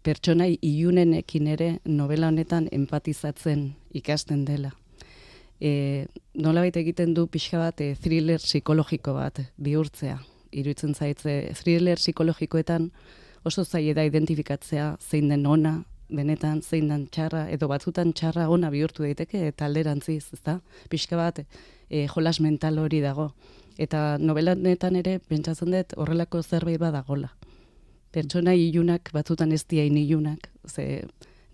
pertsonai 0.02 0.58
iunenekin 0.62 1.46
ere 1.46 1.70
novela 1.84 2.28
honetan 2.28 2.68
empatizatzen 2.72 3.70
ikasten 3.94 4.44
dela. 4.48 4.72
E, 5.60 6.06
nola 6.34 6.64
baita 6.64 6.80
egiten 6.80 7.12
du 7.14 7.26
pixka 7.28 7.58
bat 7.60 7.80
e, 7.84 7.94
thriller 8.00 8.40
psikologiko 8.40 9.14
bat 9.14 9.42
bihurtzea. 9.60 10.18
Iruitzen 10.50 10.94
zaitze 10.94 11.52
thriller 11.60 12.00
psikologikoetan 12.00 12.90
oso 13.44 13.64
zaila 13.64 14.00
da 14.00 14.06
identifikatzea 14.08 14.96
zein 15.00 15.28
den 15.28 15.46
ona 15.46 15.82
benetan 16.10 16.62
zein 16.62 16.88
dan 16.90 17.06
txarra, 17.06 17.44
edo 17.54 17.68
batzutan 17.70 18.12
txarra 18.12 18.48
ona 18.50 18.70
bihurtu 18.72 19.04
daiteke, 19.06 19.44
eta 19.52 19.66
alderantziz, 19.68 20.32
ezta? 20.34 20.58
Pixka 20.90 21.18
bat, 21.20 21.42
e, 21.88 22.06
jolas 22.10 22.40
mental 22.40 22.80
hori 22.82 23.00
dago. 23.04 23.30
Eta 23.78 24.18
novelanetan 24.18 24.98
ere, 25.00 25.18
pentsatzen 25.28 25.70
dut, 25.76 25.94
horrelako 25.96 26.42
zerbait 26.42 26.80
badagola. 26.82 27.30
Pertsona 28.10 28.54
ilunak, 28.58 29.12
batzutan 29.14 29.52
ez 29.54 29.62
diain 29.70 29.96
ilunak, 29.96 30.48
ze 30.66 31.04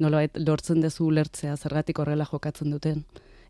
nola 0.01 0.23
lortzen 0.41 0.81
dezu 0.81 1.07
ulertzea, 1.11 1.57
zergatik 1.57 1.99
horrela 2.01 2.25
jokatzen 2.25 2.71
duten. 2.73 3.03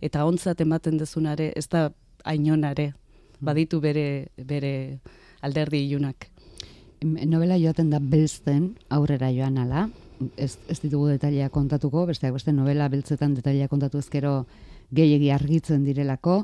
Eta 0.03 0.25
ontzat 0.27 0.61
ematen 0.61 0.99
dezunare, 0.99 1.53
ez 1.57 1.69
da 1.71 1.91
ainonare, 2.25 2.93
baditu 3.41 3.81
bere, 3.81 4.29
bere 4.37 4.99
alderdi 5.41 5.85
ilunak. 5.87 6.29
Novela 7.05 7.59
joaten 7.61 7.91
da 7.93 8.01
belzten 8.01 8.73
aurrera 8.91 9.31
joan 9.31 9.59
ala, 9.63 9.89
ez, 10.37 10.57
ez 10.69 10.81
ditugu 10.81 11.13
detailea 11.13 11.51
kontatuko, 11.55 12.07
besteak 12.09 12.35
beste 12.35 12.53
novela 12.53 12.89
beltzetan 12.89 13.37
detailea 13.37 13.69
kontatu 13.69 14.01
ezkero 14.03 14.47
gehiegi 14.91 15.31
argitzen 15.31 15.85
direlako, 15.85 16.41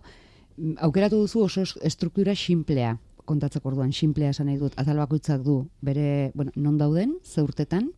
aukeratu 0.85 1.25
duzu 1.25 1.47
oso 1.49 1.65
estruktura 1.83 2.37
simplea 2.37 2.99
kontatzeko 3.33 3.73
orduan, 3.73 3.93
simplea 3.93 4.33
esan 4.35 4.51
nahi 4.51 4.61
dut, 4.61 4.77
atal 4.81 5.01
bakoitzak 5.03 5.43
du, 5.47 5.63
bere, 5.81 6.31
bueno, 6.35 6.53
non 6.57 6.79
dauden, 6.81 7.17
zeurtetan, 7.25 7.91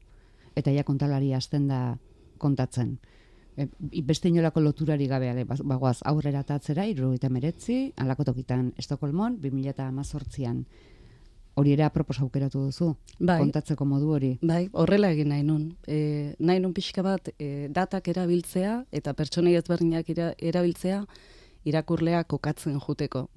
eta 0.55 0.73
ja 0.75 0.87
kontalari 0.87 1.33
hasten 1.35 1.69
da 1.69 1.81
kontatzen. 2.39 2.97
E, 3.57 3.69
beste 4.03 4.31
inolako 4.31 4.63
loturari 4.63 5.07
gabe, 5.11 5.31
ale, 5.31 5.45
ba, 5.47 5.57
bagoaz 5.75 6.01
aurrera 6.11 6.43
tatzera, 6.47 6.87
iru 6.91 7.13
eta 7.15 7.31
meretzi, 7.31 7.93
alako 8.03 8.31
tokitan 8.31 8.73
Estokolmon, 8.79 9.39
2008an. 9.43 10.65
Hori 11.55 11.71
era 11.71 11.87
apropos 11.87 12.17
aukeratu 12.19 12.65
duzu, 12.67 12.89
bai, 13.21 13.39
kontatzeko 13.45 13.87
modu 13.87 14.09
hori. 14.17 14.33
Bai, 14.43 14.65
horrela 14.73 15.13
egin 15.15 15.31
nahi 15.31 15.45
nun. 15.47 15.69
E, 15.87 16.35
nahi 16.43 16.59
nun 16.59 16.75
pixka 16.75 17.05
bat, 17.07 17.31
e, 17.39 17.69
datak 17.71 18.11
erabiltzea 18.11 18.81
eta 18.91 19.15
pertsonei 19.15 19.55
ezberdinak 19.61 20.11
erabiltzea 20.11 21.05
irakurlea 21.71 22.25
kokatzen 22.27 22.81
juteko. 22.83 23.29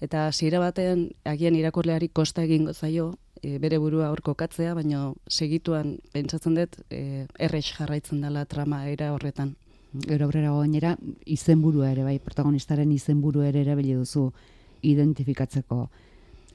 Eta 0.00 0.28
hasiera 0.28 0.60
batean 0.62 1.08
agian 1.26 1.56
irakurleari 1.58 2.08
kosta 2.08 2.44
egingo 2.46 2.72
zaio 2.72 3.12
e, 3.42 3.58
bere 3.58 3.78
burua 3.82 4.10
hor 4.12 4.22
kokatzea, 4.22 4.74
baina 4.74 5.12
segituan 5.28 5.96
pentsatzen 6.12 6.54
dut 6.58 6.78
e, 6.90 7.26
errex 7.38 7.72
jarraitzen 7.78 8.22
dela 8.22 8.44
trama 8.46 8.84
era 8.88 9.12
horretan. 9.14 9.56
Gero 10.06 10.26
aurrera 10.26 10.52
gainera 10.52 10.96
izenburua 11.26 11.90
ere 11.90 12.04
bai 12.04 12.18
protagonistaren 12.20 12.92
izenburua 12.92 13.48
ere 13.48 13.62
erabili 13.64 13.94
duzu 13.96 14.28
identifikatzeko. 14.82 15.88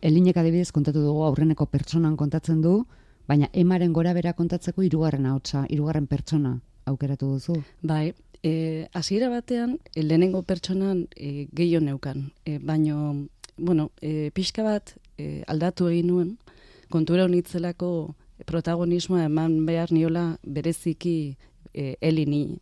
Elinek 0.02 0.38
adibidez 0.38 0.72
kontatu 0.72 1.02
dugu 1.02 1.24
aurreneko 1.26 1.66
pertsonan 1.66 2.16
kontatzen 2.16 2.62
du, 2.62 2.84
baina 3.28 3.50
emaren 3.54 3.94
gora 3.94 4.14
bera 4.14 4.34
kontatzeko 4.38 4.84
hirugarren 4.84 5.26
ahotsa, 5.26 5.66
hirugarren 5.70 6.08
pertsona 6.08 6.60
aukeratu 6.86 7.34
duzu. 7.36 7.58
Bai, 7.82 8.14
E, 8.44 8.90
hasiera 8.92 9.30
batean, 9.32 9.78
e, 9.96 10.04
lehenengo 10.04 10.42
pertsonan 10.44 11.06
e, 11.16 11.48
gehiago 11.56 11.86
neukan. 11.86 12.34
E, 12.44 12.58
baino, 12.60 13.30
bueno, 13.58 13.92
e, 14.02 14.32
pixka 14.34 14.64
bat 14.64 14.96
e, 15.18 15.44
aldatu 15.48 15.88
egin 15.92 16.08
nuen, 16.08 16.36
kontura 16.90 17.26
honitzelako 17.26 18.16
protagonismoa 18.46 19.26
eman 19.30 19.66
behar 19.66 19.92
niola 19.92 20.38
bereziki 20.44 21.38
e, 21.74 21.96
elini. 22.02 22.60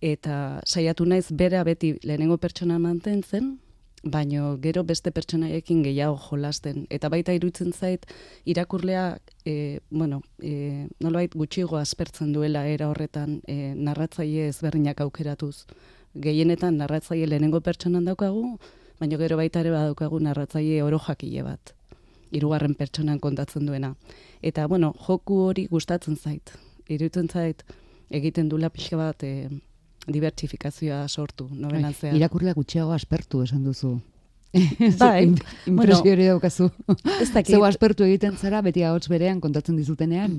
Eta 0.00 0.60
saiatu 0.66 1.06
naiz 1.08 1.26
bera 1.32 1.62
beti 1.64 1.96
lehenengo 2.04 2.36
pertsona 2.38 2.78
mantentzen, 2.78 3.56
baino 4.06 4.56
gero 4.62 4.84
beste 4.84 5.10
pertsonaiekin 5.10 5.82
gehiago 5.82 6.16
jolasten. 6.28 6.86
Eta 6.90 7.08
baita 7.08 7.34
irutzen 7.34 7.72
zait, 7.72 8.06
irakurlea, 8.44 9.18
e, 9.44 9.80
bueno, 9.90 10.22
e, 10.38 10.86
nolabait 11.00 11.34
gutxigo 11.34 11.76
aspertzen 11.76 12.32
duela 12.32 12.66
era 12.68 12.88
horretan 12.88 13.40
e, 13.46 13.74
narratzaile 13.74 14.48
ezberdinak 14.48 15.00
aukeratuz. 15.00 15.66
Gehienetan 16.14 16.78
narratzaile 16.78 17.26
lehenengo 17.26 17.60
pertsonan 17.60 18.04
daukagu, 18.04 18.58
baino 19.00 19.18
gero 19.18 19.36
baita 19.36 19.60
ere 19.60 19.72
badaukagu 19.74 20.20
narratzaile 20.20 20.82
oro 20.82 20.98
jakile 21.08 21.42
bat. 21.46 21.72
Hirugarren 22.32 22.74
pertsonan 22.74 23.20
kontatzen 23.20 23.66
duena. 23.66 23.94
Eta, 24.42 24.66
bueno, 24.66 24.92
joku 25.06 25.38
hori 25.48 25.66
gustatzen 25.70 26.16
zait. 26.16 26.52
Irutzen 26.88 27.28
zait, 27.28 27.62
egiten 28.10 28.48
dula 28.48 28.70
pixka 28.70 28.98
bat, 28.98 29.22
e, 29.22 29.48
dibertsifikazioa 30.06 31.06
sortu, 31.08 31.48
nobelan 31.50 31.90
bai, 31.90 32.00
zean. 32.00 32.18
Irakurlea 32.18 32.54
gutxiago 32.54 32.92
aspertu 32.94 33.42
esan 33.46 33.64
duzu. 33.66 33.96
Bai, 35.00 35.26
impresio 35.68 36.12
hori 36.14 36.28
daukazu. 36.30 36.70
Ez 37.20 37.28
dakit. 37.34 37.52
Zeu 37.52 37.64
aspertu 37.66 38.06
egiten 38.06 38.38
zara, 38.40 38.62
beti 38.64 38.84
ahots 38.86 39.10
berean 39.12 39.40
kontatzen 39.42 39.76
dizutenean. 39.76 40.38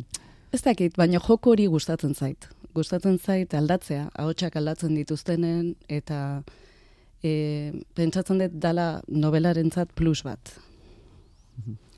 Ez 0.56 0.64
dakit, 0.64 0.96
baina 0.98 1.20
joko 1.20 1.52
hori 1.54 1.68
gustatzen 1.70 2.16
zait. 2.16 2.48
Gustatzen 2.74 3.20
zait 3.20 3.54
aldatzea, 3.54 4.08
ahotsak 4.16 4.56
aldatzen 4.58 4.96
dituztenen, 4.96 5.76
eta 5.90 6.42
e, 7.24 7.74
pentsatzen 7.96 8.42
dut 8.44 8.56
dala 8.62 9.02
nobelarentzat 9.08 9.94
plus 9.96 10.24
bat. 10.24 10.54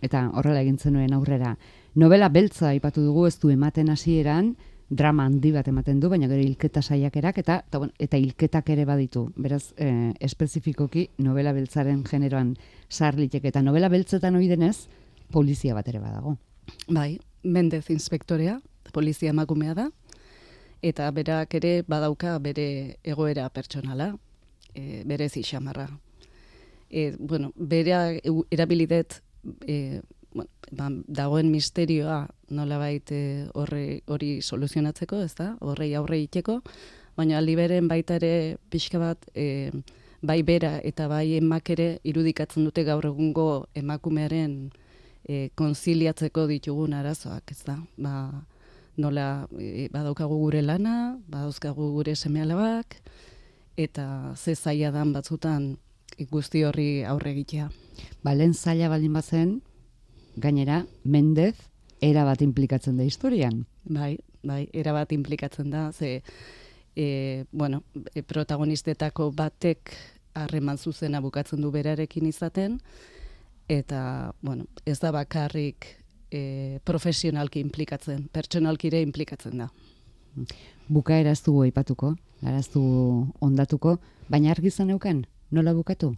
Eta 0.01 0.29
horrela 0.39 0.61
egin 0.63 0.77
zenuen 0.79 1.13
aurrera. 1.13 1.57
Novela 1.95 2.29
beltza 2.29 2.73
ipatu 2.73 3.03
dugu 3.03 3.25
ez 3.27 3.37
du 3.39 3.49
ematen 3.51 3.89
hasieran, 3.89 4.53
drama 4.89 5.25
handi 5.25 5.51
bat 5.51 5.67
ematen 5.67 5.99
du, 5.99 6.09
baina 6.09 6.27
gero 6.27 6.41
hilketa 6.41 6.81
saiakerak 6.81 7.37
eta 7.43 7.59
eta, 7.67 7.77
bueno, 7.77 7.93
eta 7.99 8.17
hilketak 8.17 8.69
ere 8.73 8.85
baditu. 8.85 9.27
Beraz, 9.35 9.73
e, 9.77 10.13
espezifikoki 10.19 11.09
novela 11.17 11.53
beltzaren 11.53 12.03
generoan 12.07 12.55
sarlitek 12.89 13.45
eta 13.51 13.61
novela 13.61 13.89
beltzetan 13.89 14.35
hori 14.35 14.47
denez, 14.47 14.87
polizia 15.31 15.75
bat 15.75 15.87
ere 15.87 15.99
badago. 15.99 16.37
Bai, 16.87 17.19
Mendez 17.43 17.89
inspektorea, 17.89 18.59
polizia 18.93 19.29
emakumea 19.29 19.75
da, 19.75 19.89
eta 20.81 21.09
berak 21.11 21.53
ere 21.59 21.83
badauka 21.87 22.37
bere 22.39 22.97
egoera 23.03 23.49
pertsonala, 23.49 24.13
e, 24.73 25.03
bere 25.05 25.29
zixamarra. 25.29 25.89
E, 26.89 27.15
bueno, 27.19 27.51
bere 27.55 28.19
erabilidet 28.51 29.21
e, 29.67 30.01
bueno, 30.33 30.49
ba, 30.71 30.89
dagoen 31.07 31.51
misterioa 31.51 32.27
nolabait 32.49 33.11
eh, 33.11 33.47
horre 33.53 34.01
hori 34.07 34.39
soluzionatzeko, 34.41 35.21
ez 35.25 35.33
da? 35.37 35.53
Horrei 35.61 35.93
aurre 35.97 36.19
iteko, 36.21 36.59
baina 37.17 37.39
aldi 37.39 37.55
beren 37.59 37.87
baita 37.89 38.19
ere 38.19 38.57
pixka 38.69 38.99
bat 39.01 39.25
e, 39.35 39.71
bai 40.21 40.41
bera 40.43 40.77
eta 40.83 41.07
bai 41.07 41.37
emak 41.37 41.71
ere 41.75 41.89
irudikatzen 42.03 42.67
dute 42.67 42.83
gaur 42.83 43.05
egungo 43.09 43.67
emakumearen 43.75 44.71
e, 45.23 45.49
konziliatzeko 45.55 46.47
ditugun 46.47 46.93
arazoak, 46.93 47.51
ez 47.51 47.63
da? 47.65 47.79
Ba, 47.97 48.13
nola 48.99 49.47
e, 49.57 49.87
badaukagu 49.93 50.37
gure 50.45 50.61
lana, 50.61 51.17
badauzkagu 51.27 51.91
gure 51.95 52.15
semealabak, 52.15 52.99
eta 53.79 54.33
ze 54.35 54.55
zaila 54.55 54.91
dan 54.91 55.13
batzutan 55.15 55.77
guzti 56.31 56.65
horri 56.67 57.03
aurre 57.07 57.31
egitea. 57.31 57.69
Ba, 58.23 58.33
lehen 58.35 58.53
zaila 58.53 58.89
baldin 58.91 59.13
bazen, 59.15 59.59
gainera, 60.35 60.83
Mendez, 61.03 61.55
era 62.01 62.25
bat 62.27 62.41
implikatzen 62.43 62.97
da 62.99 63.07
historian. 63.07 63.63
Bai, 63.85 64.17
bai, 64.43 64.65
era 64.73 64.93
bat 64.95 65.11
implikatzen 65.15 65.71
da, 65.71 65.89
ze, 65.93 66.21
e, 66.95 67.45
bueno, 67.51 67.83
e, 68.13 68.23
protagonistetako 68.23 69.31
batek 69.35 69.93
harreman 70.35 70.77
zuzena 70.77 71.21
bukatzen 71.23 71.61
du 71.61 71.71
berarekin 71.71 72.27
izaten, 72.27 72.79
eta, 73.69 74.33
bueno, 74.41 74.67
ez 74.85 74.99
da 74.99 75.13
bakarrik 75.15 75.87
e, 76.31 76.79
profesionalki 76.83 77.63
implikatzen, 77.63 78.27
pertsonalkire 78.33 79.01
implikatzen 79.07 79.63
da. 79.63 79.69
Bukaera 80.89 81.31
ez 81.31 81.41
dugu 81.45 81.63
aipatuko, 81.67 82.15
ez 82.41 82.67
ondatuko, 82.75 83.99
baina 84.29 84.51
argi 84.51 84.71
zaneuken, 84.71 85.25
nola 85.51 85.73
bukatu? 85.73 86.15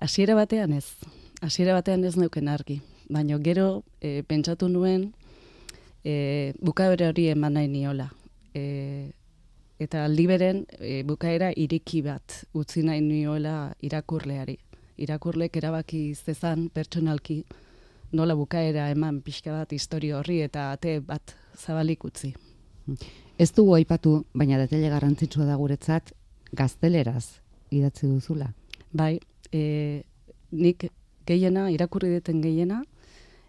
Hasiera 0.00 0.34
batean 0.34 0.72
ez, 0.72 0.86
hasiera 1.40 1.72
batean 1.74 2.04
ez 2.04 2.16
neuken 2.16 2.48
argi 2.48 2.80
baina 3.12 3.38
gero 3.38 3.84
e, 4.00 4.22
pentsatu 4.22 4.68
nuen 4.68 5.12
e, 6.04 6.52
bukaera 6.60 7.10
hori 7.12 7.28
eman 7.32 7.58
nahi 7.58 7.68
niola. 7.68 8.08
E, 8.54 9.12
eta 9.82 10.04
aldi 10.06 10.26
beren 10.30 10.64
e, 10.78 11.02
bukaera 11.06 11.52
iriki 11.56 12.02
bat 12.06 12.42
utzi 12.54 12.84
nahi 12.86 13.02
niola 13.04 13.72
irakurleari. 13.82 14.58
Irakurlek 15.02 15.56
erabaki 15.56 16.02
zezan 16.14 16.68
pertsonalki 16.70 17.42
nola 18.12 18.36
bukaera 18.36 18.90
eman 18.92 19.20
pixka 19.24 19.54
bat 19.56 19.72
historio 19.72 20.20
horri 20.20 20.42
eta 20.46 20.70
ate 20.72 21.00
bat 21.00 21.34
zabalik 21.56 22.04
utzi. 22.04 22.34
Ez 23.42 23.50
dugu 23.50 23.72
aipatu, 23.74 24.20
baina 24.38 24.58
detele 24.60 24.86
garrantzitsua 24.92 25.48
da 25.48 25.56
guretzat, 25.58 26.12
gazteleraz 26.54 27.40
idatzi 27.74 28.06
duzula. 28.06 28.52
Bai, 28.94 29.16
e, 29.50 30.02
nik 30.54 30.84
gehiena, 31.26 31.64
irakurri 31.74 32.12
deten 32.12 32.38
gehiena, 32.44 32.82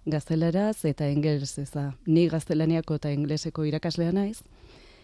gazteleraz 0.10 0.80
eta 0.89 1.12
ingeles 1.14 1.60
ez 1.62 1.70
da. 1.76 1.91
Ni 2.08 2.26
gaztelaniako 2.32 2.98
eta 2.98 3.14
ingleseko 3.14 3.68
irakaslea 3.70 4.16
naiz, 4.16 4.39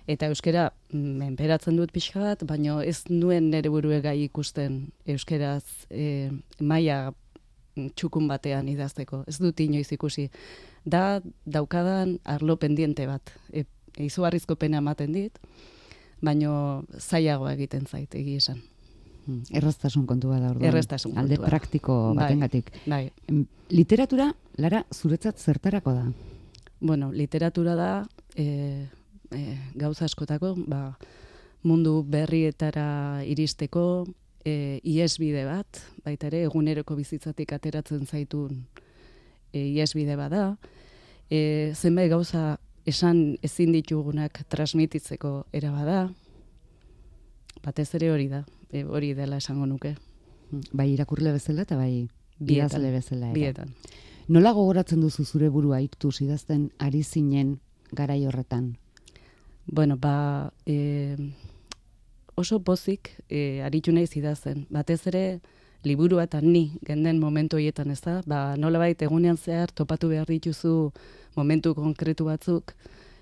eta 0.10 0.32
euskera 0.34 0.72
menperatzen 0.90 1.78
dut 1.78 1.94
pixka 1.94 2.24
bat, 2.24 2.48
baina 2.50 2.82
ez 2.82 3.04
nuen 3.12 3.52
nire 3.54 3.70
burue 3.70 4.02
gai 4.02 4.18
ikusten 4.24 4.88
euskeraz 5.06 5.66
e, 5.92 6.32
maia 6.60 7.12
txukun 7.94 8.26
batean 8.28 8.74
idazteko. 8.74 9.22
Ez 9.30 9.38
dut 9.38 9.60
inoiz 9.62 9.92
ikusi. 9.94 10.32
Da 10.82 11.20
daukadan 11.46 12.18
arlo 12.26 12.58
pendiente 12.58 13.06
bat. 13.06 13.38
E, 13.54 13.70
izugarrizko 14.06 14.56
pena 14.56 14.78
ematen 14.78 15.12
dit, 15.14 15.38
baino 16.22 16.84
zailagoa 17.00 17.54
egiten 17.54 17.86
zait, 17.88 18.14
egi 18.16 18.36
esan. 18.40 18.62
Mm, 19.28 19.44
Erraztasun 19.54 20.06
kontua 20.08 20.40
da 20.40 20.50
orduan. 20.52 20.66
Erraztasun 20.72 21.18
Alde 21.18 21.36
kontua. 21.38 21.50
praktiko 21.50 21.98
Bai. 22.16 22.24
batengatik. 22.24 22.72
Bai, 22.88 23.12
Em, 23.28 23.46
Literatura, 23.70 24.34
Lara, 24.58 24.84
zuretzat 24.94 25.38
zertarako 25.38 25.94
da? 25.94 26.12
bueno, 26.82 27.12
literatura 27.12 27.76
da 27.76 28.08
e, 28.36 28.88
e, 29.32 29.58
gauza 29.76 30.06
askotako, 30.06 30.56
ba, 30.68 30.98
mundu 31.62 32.04
berrietara 32.08 33.22
iristeko, 33.26 34.08
e, 34.46 34.80
iesbide 34.84 35.44
bat, 35.46 35.82
baita 36.06 36.28
ere, 36.28 36.44
eguneroko 36.48 36.96
bizitzatik 36.96 37.52
ateratzen 37.54 38.06
zaitun 38.08 38.66
e, 39.54 39.60
iesbide 39.76 40.16
bada, 40.16 40.58
e, 41.30 41.74
zenbait 41.76 42.10
gauza 42.10 42.58
esan 42.90 43.38
ezin 43.46 43.72
ditugunak 43.76 44.42
transmititzeko 44.50 45.34
era 45.54 45.72
bada, 45.72 46.10
batez 47.64 47.90
ere 48.00 48.12
hori 48.12 48.28
da, 48.32 48.44
e, 48.72 48.84
hori 48.84 49.14
dela 49.18 49.38
esango 49.38 49.68
nuke. 49.70 49.96
Bai 50.74 50.90
irakurle 50.94 51.34
bezala 51.36 51.66
eta 51.68 51.78
bai 51.78 52.08
Bietan, 52.40 52.56
idazle 52.56 52.92
bezala. 52.92 53.30
ere. 53.30 53.36
Bietan. 53.36 53.74
Nola 54.30 54.54
gogoratzen 54.54 55.02
duzu 55.02 55.26
zure 55.26 55.50
burua 55.50 55.82
iktuz 55.82 56.20
idazten 56.22 56.70
ari 56.80 57.04
zinen 57.04 57.60
garai 57.92 58.26
horretan? 58.26 58.78
Bueno, 59.66 59.98
ba, 59.98 60.52
e, 60.66 61.16
oso 62.36 62.60
pozik 62.64 63.12
e, 63.30 63.62
aritu 63.66 63.94
naiz 63.94 64.16
idazten. 64.18 64.66
Batez 64.70 65.02
ere, 65.12 65.24
liburua 65.84 66.26
eta 66.28 66.42
ni 66.42 66.72
genden 66.86 67.20
momentu 67.20 67.58
horietan 67.58 67.92
ez 67.92 68.02
da, 68.02 68.20
ba, 68.26 68.56
nolabait 68.58 69.02
egunean 69.02 69.38
zehar 69.38 69.72
topatu 69.72 70.10
behar 70.10 70.28
dituzu 70.28 70.92
momentu 71.36 71.74
konkretu 71.76 72.26
batzuk, 72.26 72.74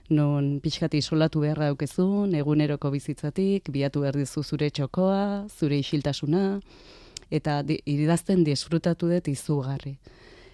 non 0.09 0.59
pixkat 0.63 0.93
isolatu 0.95 1.41
beharra 1.43 1.71
daukezun, 1.71 2.35
eguneroko 2.35 2.91
bizitzatik, 2.91 3.69
biatu 3.71 4.05
behar 4.05 4.15
dizu 4.15 4.43
zure 4.43 4.69
txokoa, 4.69 5.47
zure 5.51 5.79
isiltasuna, 5.79 6.61
eta 7.31 7.61
di, 7.63 7.79
idazten 7.85 8.45
disfrutatu 8.47 9.09
dut 9.11 9.27
izugarri. 9.27 9.97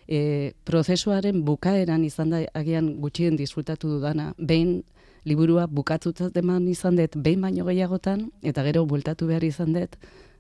E, 0.08 0.52
prozesuaren 0.66 1.44
bukaeran 1.46 2.04
izan 2.04 2.34
da 2.34 2.42
agian 2.58 2.90
gutxien 3.02 3.38
disfrutatu 3.38 3.92
dudana, 3.94 4.34
behin 4.38 4.82
liburua 5.24 5.68
bukatzutzat 5.68 6.36
eman 6.42 6.68
izan 6.68 6.98
dut 7.00 7.16
behin 7.16 7.42
baino 7.42 7.66
gehiagotan, 7.70 8.30
eta 8.42 8.66
gero 8.66 8.86
bueltatu 8.90 9.30
behar 9.30 9.46
izan 9.48 9.74
dut 9.78 9.98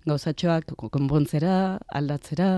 gauzatxoak 0.07 0.75
konpontzera, 0.91 1.79
aldatzera, 1.87 2.49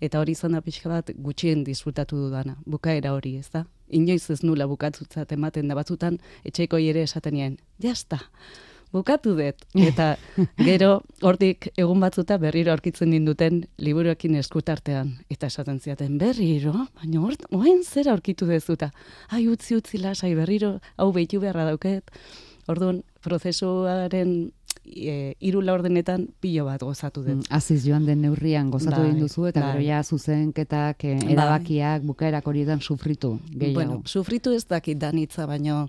eta 0.00 0.20
hori 0.20 0.34
izan 0.36 0.56
da 0.56 0.60
pixka 0.64 0.90
bat 0.90 1.10
gutxien 1.16 1.64
disfrutatu 1.64 2.18
dudana, 2.26 2.58
bukaera 2.66 3.14
hori, 3.14 3.36
ez 3.40 3.50
da? 3.52 3.64
Inoiz 3.88 4.28
ez 4.30 4.42
nula 4.42 4.66
bukatzutzat 4.66 5.32
ematen 5.36 5.68
da 5.68 5.76
batzutan, 5.78 6.18
etxeiko 6.44 6.80
ere 6.80 7.04
esaten 7.06 7.36
nien, 7.36 7.58
jazta, 7.80 8.20
bukatu 8.94 9.34
dut. 9.38 9.64
Eta 9.88 10.14
gero 10.60 11.02
hortik 11.26 11.68
egun 11.74 12.02
batzuta 12.04 12.38
berriro 12.42 12.72
aurkitzen 12.74 13.10
ninduten 13.10 13.64
liburuekin 13.82 14.38
eskutartean. 14.40 15.14
Eta 15.32 15.50
esaten 15.50 15.80
ziaten, 15.80 16.18
berriro, 16.20 16.74
baina 17.00 17.22
hort, 17.22 17.46
oain 17.50 17.82
zer 17.84 18.10
aurkitu 18.12 18.48
dezuta. 18.50 18.92
Ai, 19.30 19.46
utzi, 19.50 19.76
utzi, 19.78 20.00
lasai, 20.02 20.34
berriro, 20.38 20.76
hau 20.96 21.10
behitu 21.16 21.42
beharra 21.42 21.66
dauket. 21.72 22.14
Orduan, 22.70 23.02
prozesuaren 23.24 24.52
e, 24.86 25.34
hiru 25.40 25.60
laurdenetan 25.62 26.28
pilo 26.40 26.64
bat 26.66 26.80
gozatu 26.82 27.22
dut. 27.22 27.34
Mm, 27.36 27.42
Aziz 27.50 27.84
joan 27.86 28.04
den 28.06 28.20
neurrian 28.22 28.70
gozatu 28.70 29.00
Bai, 29.00 29.08
egin 29.10 29.20
duzu 29.20 29.46
eta 29.46 29.60
bai. 29.60 29.72
gero 29.72 29.84
ja 29.86 30.02
zuzenketak, 30.02 31.04
eh, 31.04 31.18
Bai. 31.22 31.32
erabakiak, 31.32 32.02
bukaerak 32.02 32.46
horietan 32.46 32.80
sufritu 32.80 33.38
gehiago. 33.50 33.74
Bueno, 33.74 34.02
sufritu 34.04 34.52
ez 34.52 34.66
dakit 34.68 34.98
danitza, 34.98 35.46
baino 35.46 35.88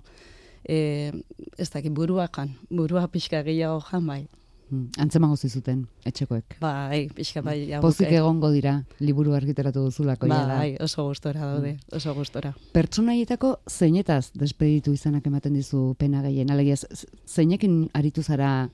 e, 0.68 1.12
ez 1.58 1.70
dakit 1.70 1.92
burua 1.92 2.28
jan, 2.36 2.54
burua 2.70 3.06
pixka 3.08 3.42
gehiago 3.42 3.80
jan 3.90 4.06
bai. 4.06 4.26
Mm, 4.68 4.88
Antzemango 4.98 5.36
zizuten, 5.36 5.84
etxekoek. 6.04 6.56
Bai, 6.58 7.08
pixka 7.14 7.40
bai. 7.40 7.68
ja, 7.68 7.78
Pozik 7.80 8.08
egongo 8.10 8.50
dira, 8.50 8.82
liburu 8.98 9.32
argitaratu 9.34 9.84
duzulako 9.84 10.26
da. 10.26 10.40
Bai, 10.56 10.76
oso 10.82 11.04
gustora 11.06 11.40
daude, 11.52 11.76
oso 11.92 12.12
gustora. 12.14 12.50
Pertsonaietako 12.72 13.60
zeinetaz 13.70 14.32
despeditu 14.34 14.92
izanak 14.92 15.24
ematen 15.26 15.54
dizu 15.54 15.94
pena 15.98 16.20
gehien, 16.22 16.50
alegia 16.50 16.74
z- 16.76 17.06
zeinekin 17.26 17.90
aritu 17.94 18.22
zara 18.22 18.68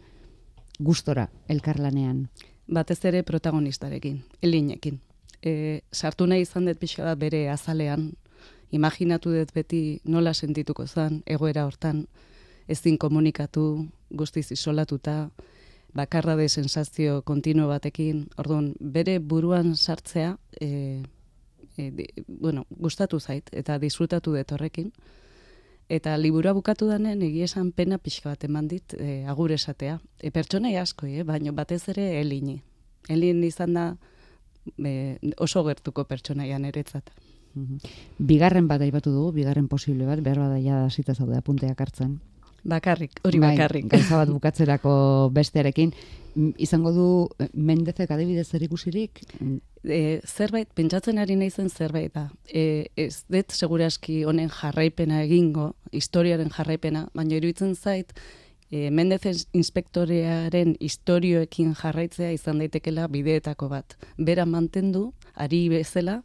gustora 0.83 1.29
elkarlanean. 1.49 2.27
Batez 2.73 3.01
ere 3.05 3.23
protagonistarekin, 3.23 4.23
elinekin. 4.43 5.01
E, 5.43 5.81
sartu 5.93 6.27
nahi 6.27 6.45
izan 6.47 6.69
dut 6.69 6.79
pixka 6.79 7.05
bat 7.05 7.19
bere 7.19 7.49
azalean, 7.51 8.13
imaginatu 8.73 9.33
dut 9.35 9.53
beti 9.55 10.01
nola 10.05 10.33
sentituko 10.35 10.87
zen, 10.87 11.23
egoera 11.27 11.67
hortan, 11.67 12.07
ezin 12.69 12.99
komunikatu, 12.99 13.87
guztiz 14.11 14.51
isolatuta, 14.53 15.31
bakarra 15.95 16.37
de 16.37 16.49
sensazio 16.49 17.23
kontinuo 17.23 17.69
batekin, 17.69 18.29
orduan, 18.39 18.73
bere 18.81 19.19
buruan 19.19 19.75
sartzea, 19.77 20.37
e, 20.61 21.03
e, 21.77 21.91
di, 21.91 22.07
bueno, 22.29 22.65
gustatu 22.71 23.21
zait, 23.21 23.51
eta 23.53 23.79
disfrutatu 23.79 24.33
dut 24.37 24.53
horrekin, 24.53 24.93
Eta 25.89 26.17
liburua 26.17 26.53
bukatu 26.57 26.87
danen 26.89 27.23
egia 27.23 27.45
esan 27.45 27.73
pena 27.73 27.99
pixka 27.99 28.31
bat 28.31 28.45
eman 28.45 28.69
dit 28.69 28.95
e, 28.99 29.25
agur 29.29 29.53
esatea. 29.53 29.99
E, 30.21 30.31
pertsonai 30.31 30.77
asko, 30.77 31.07
eh? 31.07 31.25
baina 31.25 31.53
batez 31.53 31.83
ere 31.93 32.21
elini. 32.21 32.63
Elin 33.09 33.43
izan 33.45 33.75
da 33.75 33.87
e, 34.79 35.19
oso 35.39 35.65
gertuko 35.65 36.05
pertsonaia 36.05 36.59
niretzat. 36.59 37.11
Mhm. 37.55 37.79
Bigarren 38.19 38.69
bat 38.69 38.81
aipatu 38.81 39.13
dugu, 39.13 39.33
bigarren 39.37 39.69
posible 39.69 40.07
bat, 40.07 40.23
behar 40.25 40.39
bada 40.39 40.61
ja 40.61 40.85
hasita 40.87 41.15
zaude 41.15 41.37
apunteak 41.37 41.81
hartzen. 41.81 42.21
Bakarrik, 42.65 43.21
hori 43.27 43.41
Bai, 43.43 43.55
bakarrik. 43.57 43.89
Gauza 43.91 44.23
bat 44.23 44.33
bukatzerako 44.37 44.95
bestearekin. 45.35 45.93
Izango 46.63 46.93
du 46.97 47.07
eh, 47.43 47.49
Mendezek 47.53 48.11
adibidez 48.15 48.47
zer 48.49 48.63
ikusirik? 48.65 49.21
E, 49.85 50.21
zerbait, 50.25 50.69
pentsatzen 50.75 51.19
ari 51.19 51.37
naizen 51.37 51.69
zerbait 51.69 52.15
da. 52.15 52.29
E, 52.47 52.87
ez 52.97 53.25
dut 53.29 53.53
seguraski 53.53 54.23
honen 54.25 54.49
jarraipena 54.53 55.21
egingo, 55.27 55.73
historiaren 55.93 56.53
jarraipena, 56.55 57.09
baina 57.19 57.37
iruditzen 57.37 57.75
zait, 57.75 58.15
e, 58.71 58.89
Mendezen 58.91 59.43
inspektorearen 59.59 60.77
historioekin 60.81 61.75
jarraitzea 61.83 62.33
izan 62.33 62.63
daitekela 62.63 63.09
bideetako 63.13 63.69
bat. 63.75 63.99
Bera 64.17 64.47
mantendu, 64.47 65.11
ari 65.35 65.67
bezala, 65.73 66.23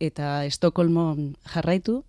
eta 0.00 0.40
Estokolmon 0.48 1.34
jarraitu, 1.54 2.00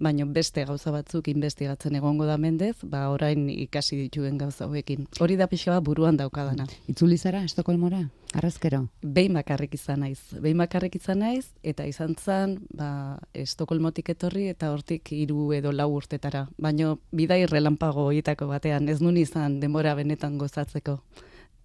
baina 0.00 0.24
beste 0.26 0.64
gauza 0.66 0.90
batzuk 0.90 1.28
investigatzen 1.28 1.94
egongo 1.96 2.26
da 2.26 2.36
Mendez, 2.38 2.76
ba 2.82 3.08
orain 3.10 3.48
ikasi 3.50 3.96
dituen 3.96 4.38
gauza 4.38 4.64
hauekin. 4.66 5.06
Hori 5.20 5.36
da 5.36 5.46
pixa 5.46 5.70
bat 5.76 5.84
buruan 5.86 6.16
daukadana. 6.16 6.66
Itzuli 6.88 7.16
zara 7.18 7.44
Estokolmora? 7.44 8.02
Arrazkero? 8.34 8.88
Behin 9.02 9.34
bakarrik 9.38 9.74
izan 9.78 10.00
naiz. 10.00 10.18
Behin 10.42 10.58
bakarrik 10.58 10.96
izan 10.98 11.20
naiz, 11.22 11.46
eta 11.62 11.86
izan 11.86 12.16
zen, 12.18 12.56
ba, 12.74 13.18
Estokolmotik 13.32 14.08
etorri, 14.10 14.48
eta 14.50 14.72
hortik 14.72 15.12
hiru 15.14 15.52
edo 15.54 15.70
lau 15.72 15.92
urtetara. 15.94 16.48
Baina 16.58 16.96
bidai 17.12 17.44
relampago 17.46 18.08
horietako 18.08 18.48
batean, 18.50 18.88
ez 18.88 19.00
nun 19.00 19.16
izan 19.16 19.60
denbora 19.60 19.94
benetan 19.94 20.36
gozatzeko. 20.38 20.98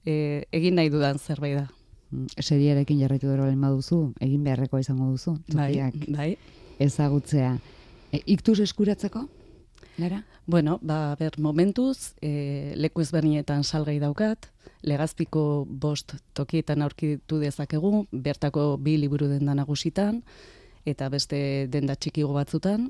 E, 0.05 0.45
egin 0.51 0.75
nahi 0.77 0.89
dudan 0.93 1.17
zerbait 1.19 1.57
da. 1.57 1.65
Mm, 2.11 2.27
Seriarekin 2.41 2.99
jarraitu 3.01 3.27
gero 3.27 3.43
baldin 3.43 3.61
baduzu, 3.61 4.13
egin 4.21 4.43
beharrekoa 4.45 4.79
izango 4.85 5.09
duzu, 5.11 5.35
Bai, 5.53 5.73
tokiak 5.73 6.07
bai. 6.15 6.29
ezagutzea. 6.79 7.57
E, 8.11 8.21
iktuz 8.25 8.59
eskuratzeko? 8.59 9.27
Lara? 9.99 10.23
Bueno, 10.47 10.79
ba, 10.81 11.15
ber, 11.19 11.37
momentuz, 11.37 12.15
e, 12.21 12.73
leku 12.75 13.03
ezberdinetan 13.03 13.63
salgai 13.63 13.99
daukat, 14.01 14.47
legazpiko 14.81 15.65
bost 15.69 16.15
tokietan 16.33 16.81
aurkitu 16.81 17.37
dezakegu, 17.41 18.07
bertako 18.11 18.77
bi 18.81 18.95
liburu 18.97 19.27
denda 19.29 19.53
nagusitan, 19.53 20.23
eta 20.89 21.09
beste 21.13 21.67
denda 21.69 21.95
txikigo 21.95 22.33
batzutan, 22.33 22.89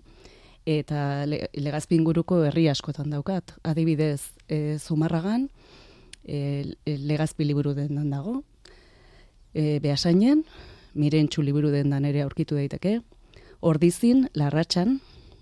eta 0.70 1.26
le, 1.26 1.48
legazpi 1.58 1.98
inguruko 1.98 2.44
herri 2.46 2.68
askotan 2.70 3.10
daukat. 3.10 3.56
Adibidez, 3.64 4.32
e, 4.48 4.78
Zumarragan, 4.80 5.50
e, 6.24 6.76
legazpi 6.86 7.48
liburu 7.48 7.74
dendan 7.74 8.10
dago, 8.14 8.44
e, 9.54 9.80
behasainen, 9.84 10.46
mirentxu 10.94 11.42
liburu 11.44 11.74
dendan 11.74 12.06
ere 12.06 12.22
aurkitu 12.22 12.56
daiteke, 12.56 13.00
ordizin, 13.60 14.28
larratxan, 14.34 15.00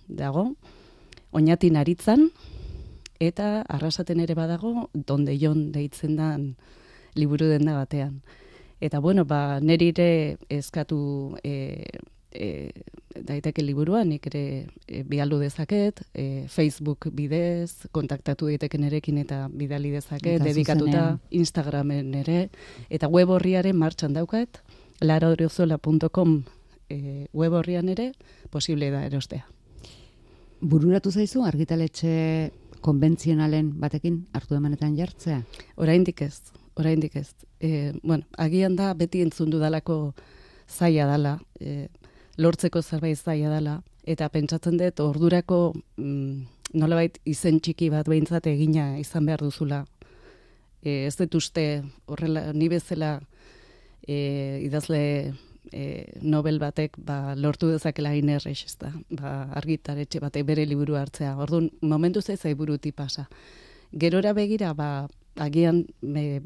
dago, 0.07 0.51
oinatin 1.31 1.77
aritzan, 1.77 2.29
eta 3.19 3.63
arrasaten 3.67 4.19
ere 4.19 4.35
badago, 4.37 4.89
donde 4.93 5.37
jon 5.39 5.71
deitzen 5.71 6.15
dan 6.15 6.55
liburu 7.15 7.47
denda 7.49 7.73
batean. 7.73 8.21
Eta 8.79 8.99
bueno, 8.99 9.25
ba, 9.25 9.59
neri 9.59 9.89
ere 9.89 10.37
eskatu 10.53 11.37
e, 11.43 11.81
e, 12.31 12.69
daiteke 13.25 13.63
liburua, 13.65 14.03
nik 14.05 14.27
ere 14.29 14.43
e, 14.85 15.01
bialdu 15.07 15.39
dezaket, 15.41 16.03
e, 16.13 16.45
Facebook 16.47 17.09
bidez, 17.17 17.89
kontaktatu 17.91 18.51
daiteke 18.51 18.77
nerekin 18.77 19.17
eta 19.23 19.47
bidali 19.49 19.91
dezaket, 19.95 20.37
Eta 20.37 20.49
dedikatuta 20.51 20.91
zuzenean. 20.91 21.19
Instagramen 21.41 22.13
ere, 22.21 22.39
eta 22.89 23.09
web 23.09 23.33
horriaren 23.33 23.77
martxan 23.77 24.13
daukat, 24.13 24.61
laraoriozola.com 25.01 26.41
e, 26.89 27.25
web 27.33 27.53
horrian 27.53 27.89
ere, 27.89 28.11
posible 28.53 28.91
da 28.93 29.05
erostea. 29.09 29.47
Bururatu 30.61 31.11
zaizu 31.11 31.43
argitaletxe 31.45 32.51
konbentzionalen 32.81 33.69
batekin 33.81 34.23
hartu 34.33 34.55
emanetan 34.57 34.95
jartzea? 34.97 35.43
Oraindik 35.77 36.23
ez, 36.25 36.51
oraindik 36.75 37.15
ez. 37.15 37.29
E, 37.61 37.93
bueno, 38.03 38.25
agian 38.37 38.75
da 38.75 38.93
beti 38.97 39.21
entzun 39.21 39.51
dudalako 39.53 40.13
zaila 40.67 41.05
dala, 41.11 41.37
e, 41.61 41.87
lortzeko 42.37 42.81
zerbait 42.81 43.17
zaila 43.17 43.51
dala, 43.53 43.75
eta 44.05 44.29
pentsatzen 44.33 44.77
dut 44.81 45.01
ordurako 45.03 45.59
mm, 45.97 46.41
nolabait 46.73 47.19
izen 47.25 47.59
txiki 47.61 47.91
bat 47.93 48.09
behintzat 48.09 48.49
egina 48.49 48.95
izan 48.97 49.29
behar 49.29 49.45
duzula. 49.45 49.83
E, 50.81 51.05
ez 51.05 51.15
dut 51.21 51.37
uste 51.37 51.67
horrela, 52.07 52.49
ni 52.53 52.69
bezala 52.69 53.19
e, 54.07 54.17
idazle 54.65 55.35
e, 55.71 56.19
Nobel 56.21 56.59
batek 56.59 56.97
ba, 56.97 57.35
lortu 57.35 57.67
dezakela 57.71 58.15
inerrex, 58.15 58.65
ez 58.65 58.77
da, 58.77 58.91
ba, 59.09 59.43
argitaretxe 59.55 60.19
batek 60.19 60.45
bere 60.45 60.65
liburu 60.65 60.95
hartzea. 60.95 61.35
Orduan, 61.37 61.71
momentu 61.81 62.21
zei 62.21 62.37
zaiburuti 62.37 62.91
pasa. 62.91 63.27
Gerora 63.91 64.33
begira, 64.33 64.73
ba, 64.73 65.07
agian 65.35 65.85
me, 66.01 66.41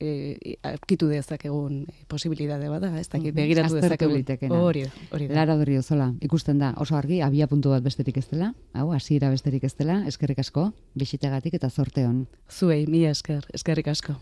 e, 0.00 0.56
arkitu 0.66 1.06
dezakegun 1.06 1.86
posibilidade 2.08 2.68
bada, 2.68 2.98
ez 2.98 3.08
da, 3.08 3.18
Mhm. 3.18 3.34
begiratu 3.34 3.74
dezakegun. 3.74 4.24
Hori 4.50 4.82
da, 4.82 4.90
hori 5.12 5.28
da. 5.28 5.34
Lara 5.34 5.54
Odrio 5.54 5.82
zola, 5.82 6.12
ikusten 6.20 6.58
da, 6.58 6.74
oso 6.76 6.96
argi, 6.96 7.20
abia 7.22 7.46
puntu 7.46 7.70
bat 7.70 7.82
besterik 7.82 8.16
ez 8.16 8.28
dela, 8.28 8.54
hau, 8.72 8.92
hasiera 8.92 9.30
besterik 9.30 9.64
ez 9.64 9.76
dela, 9.76 10.02
eskerrik 10.08 10.38
asko, 10.40 10.72
bisitagatik 10.94 11.54
eta 11.54 11.70
zorte 11.70 12.04
hon. 12.06 12.26
Zuei, 12.50 12.86
mila 12.86 13.10
esker, 13.10 13.46
eskerrik 13.52 13.86
asko. 13.88 14.16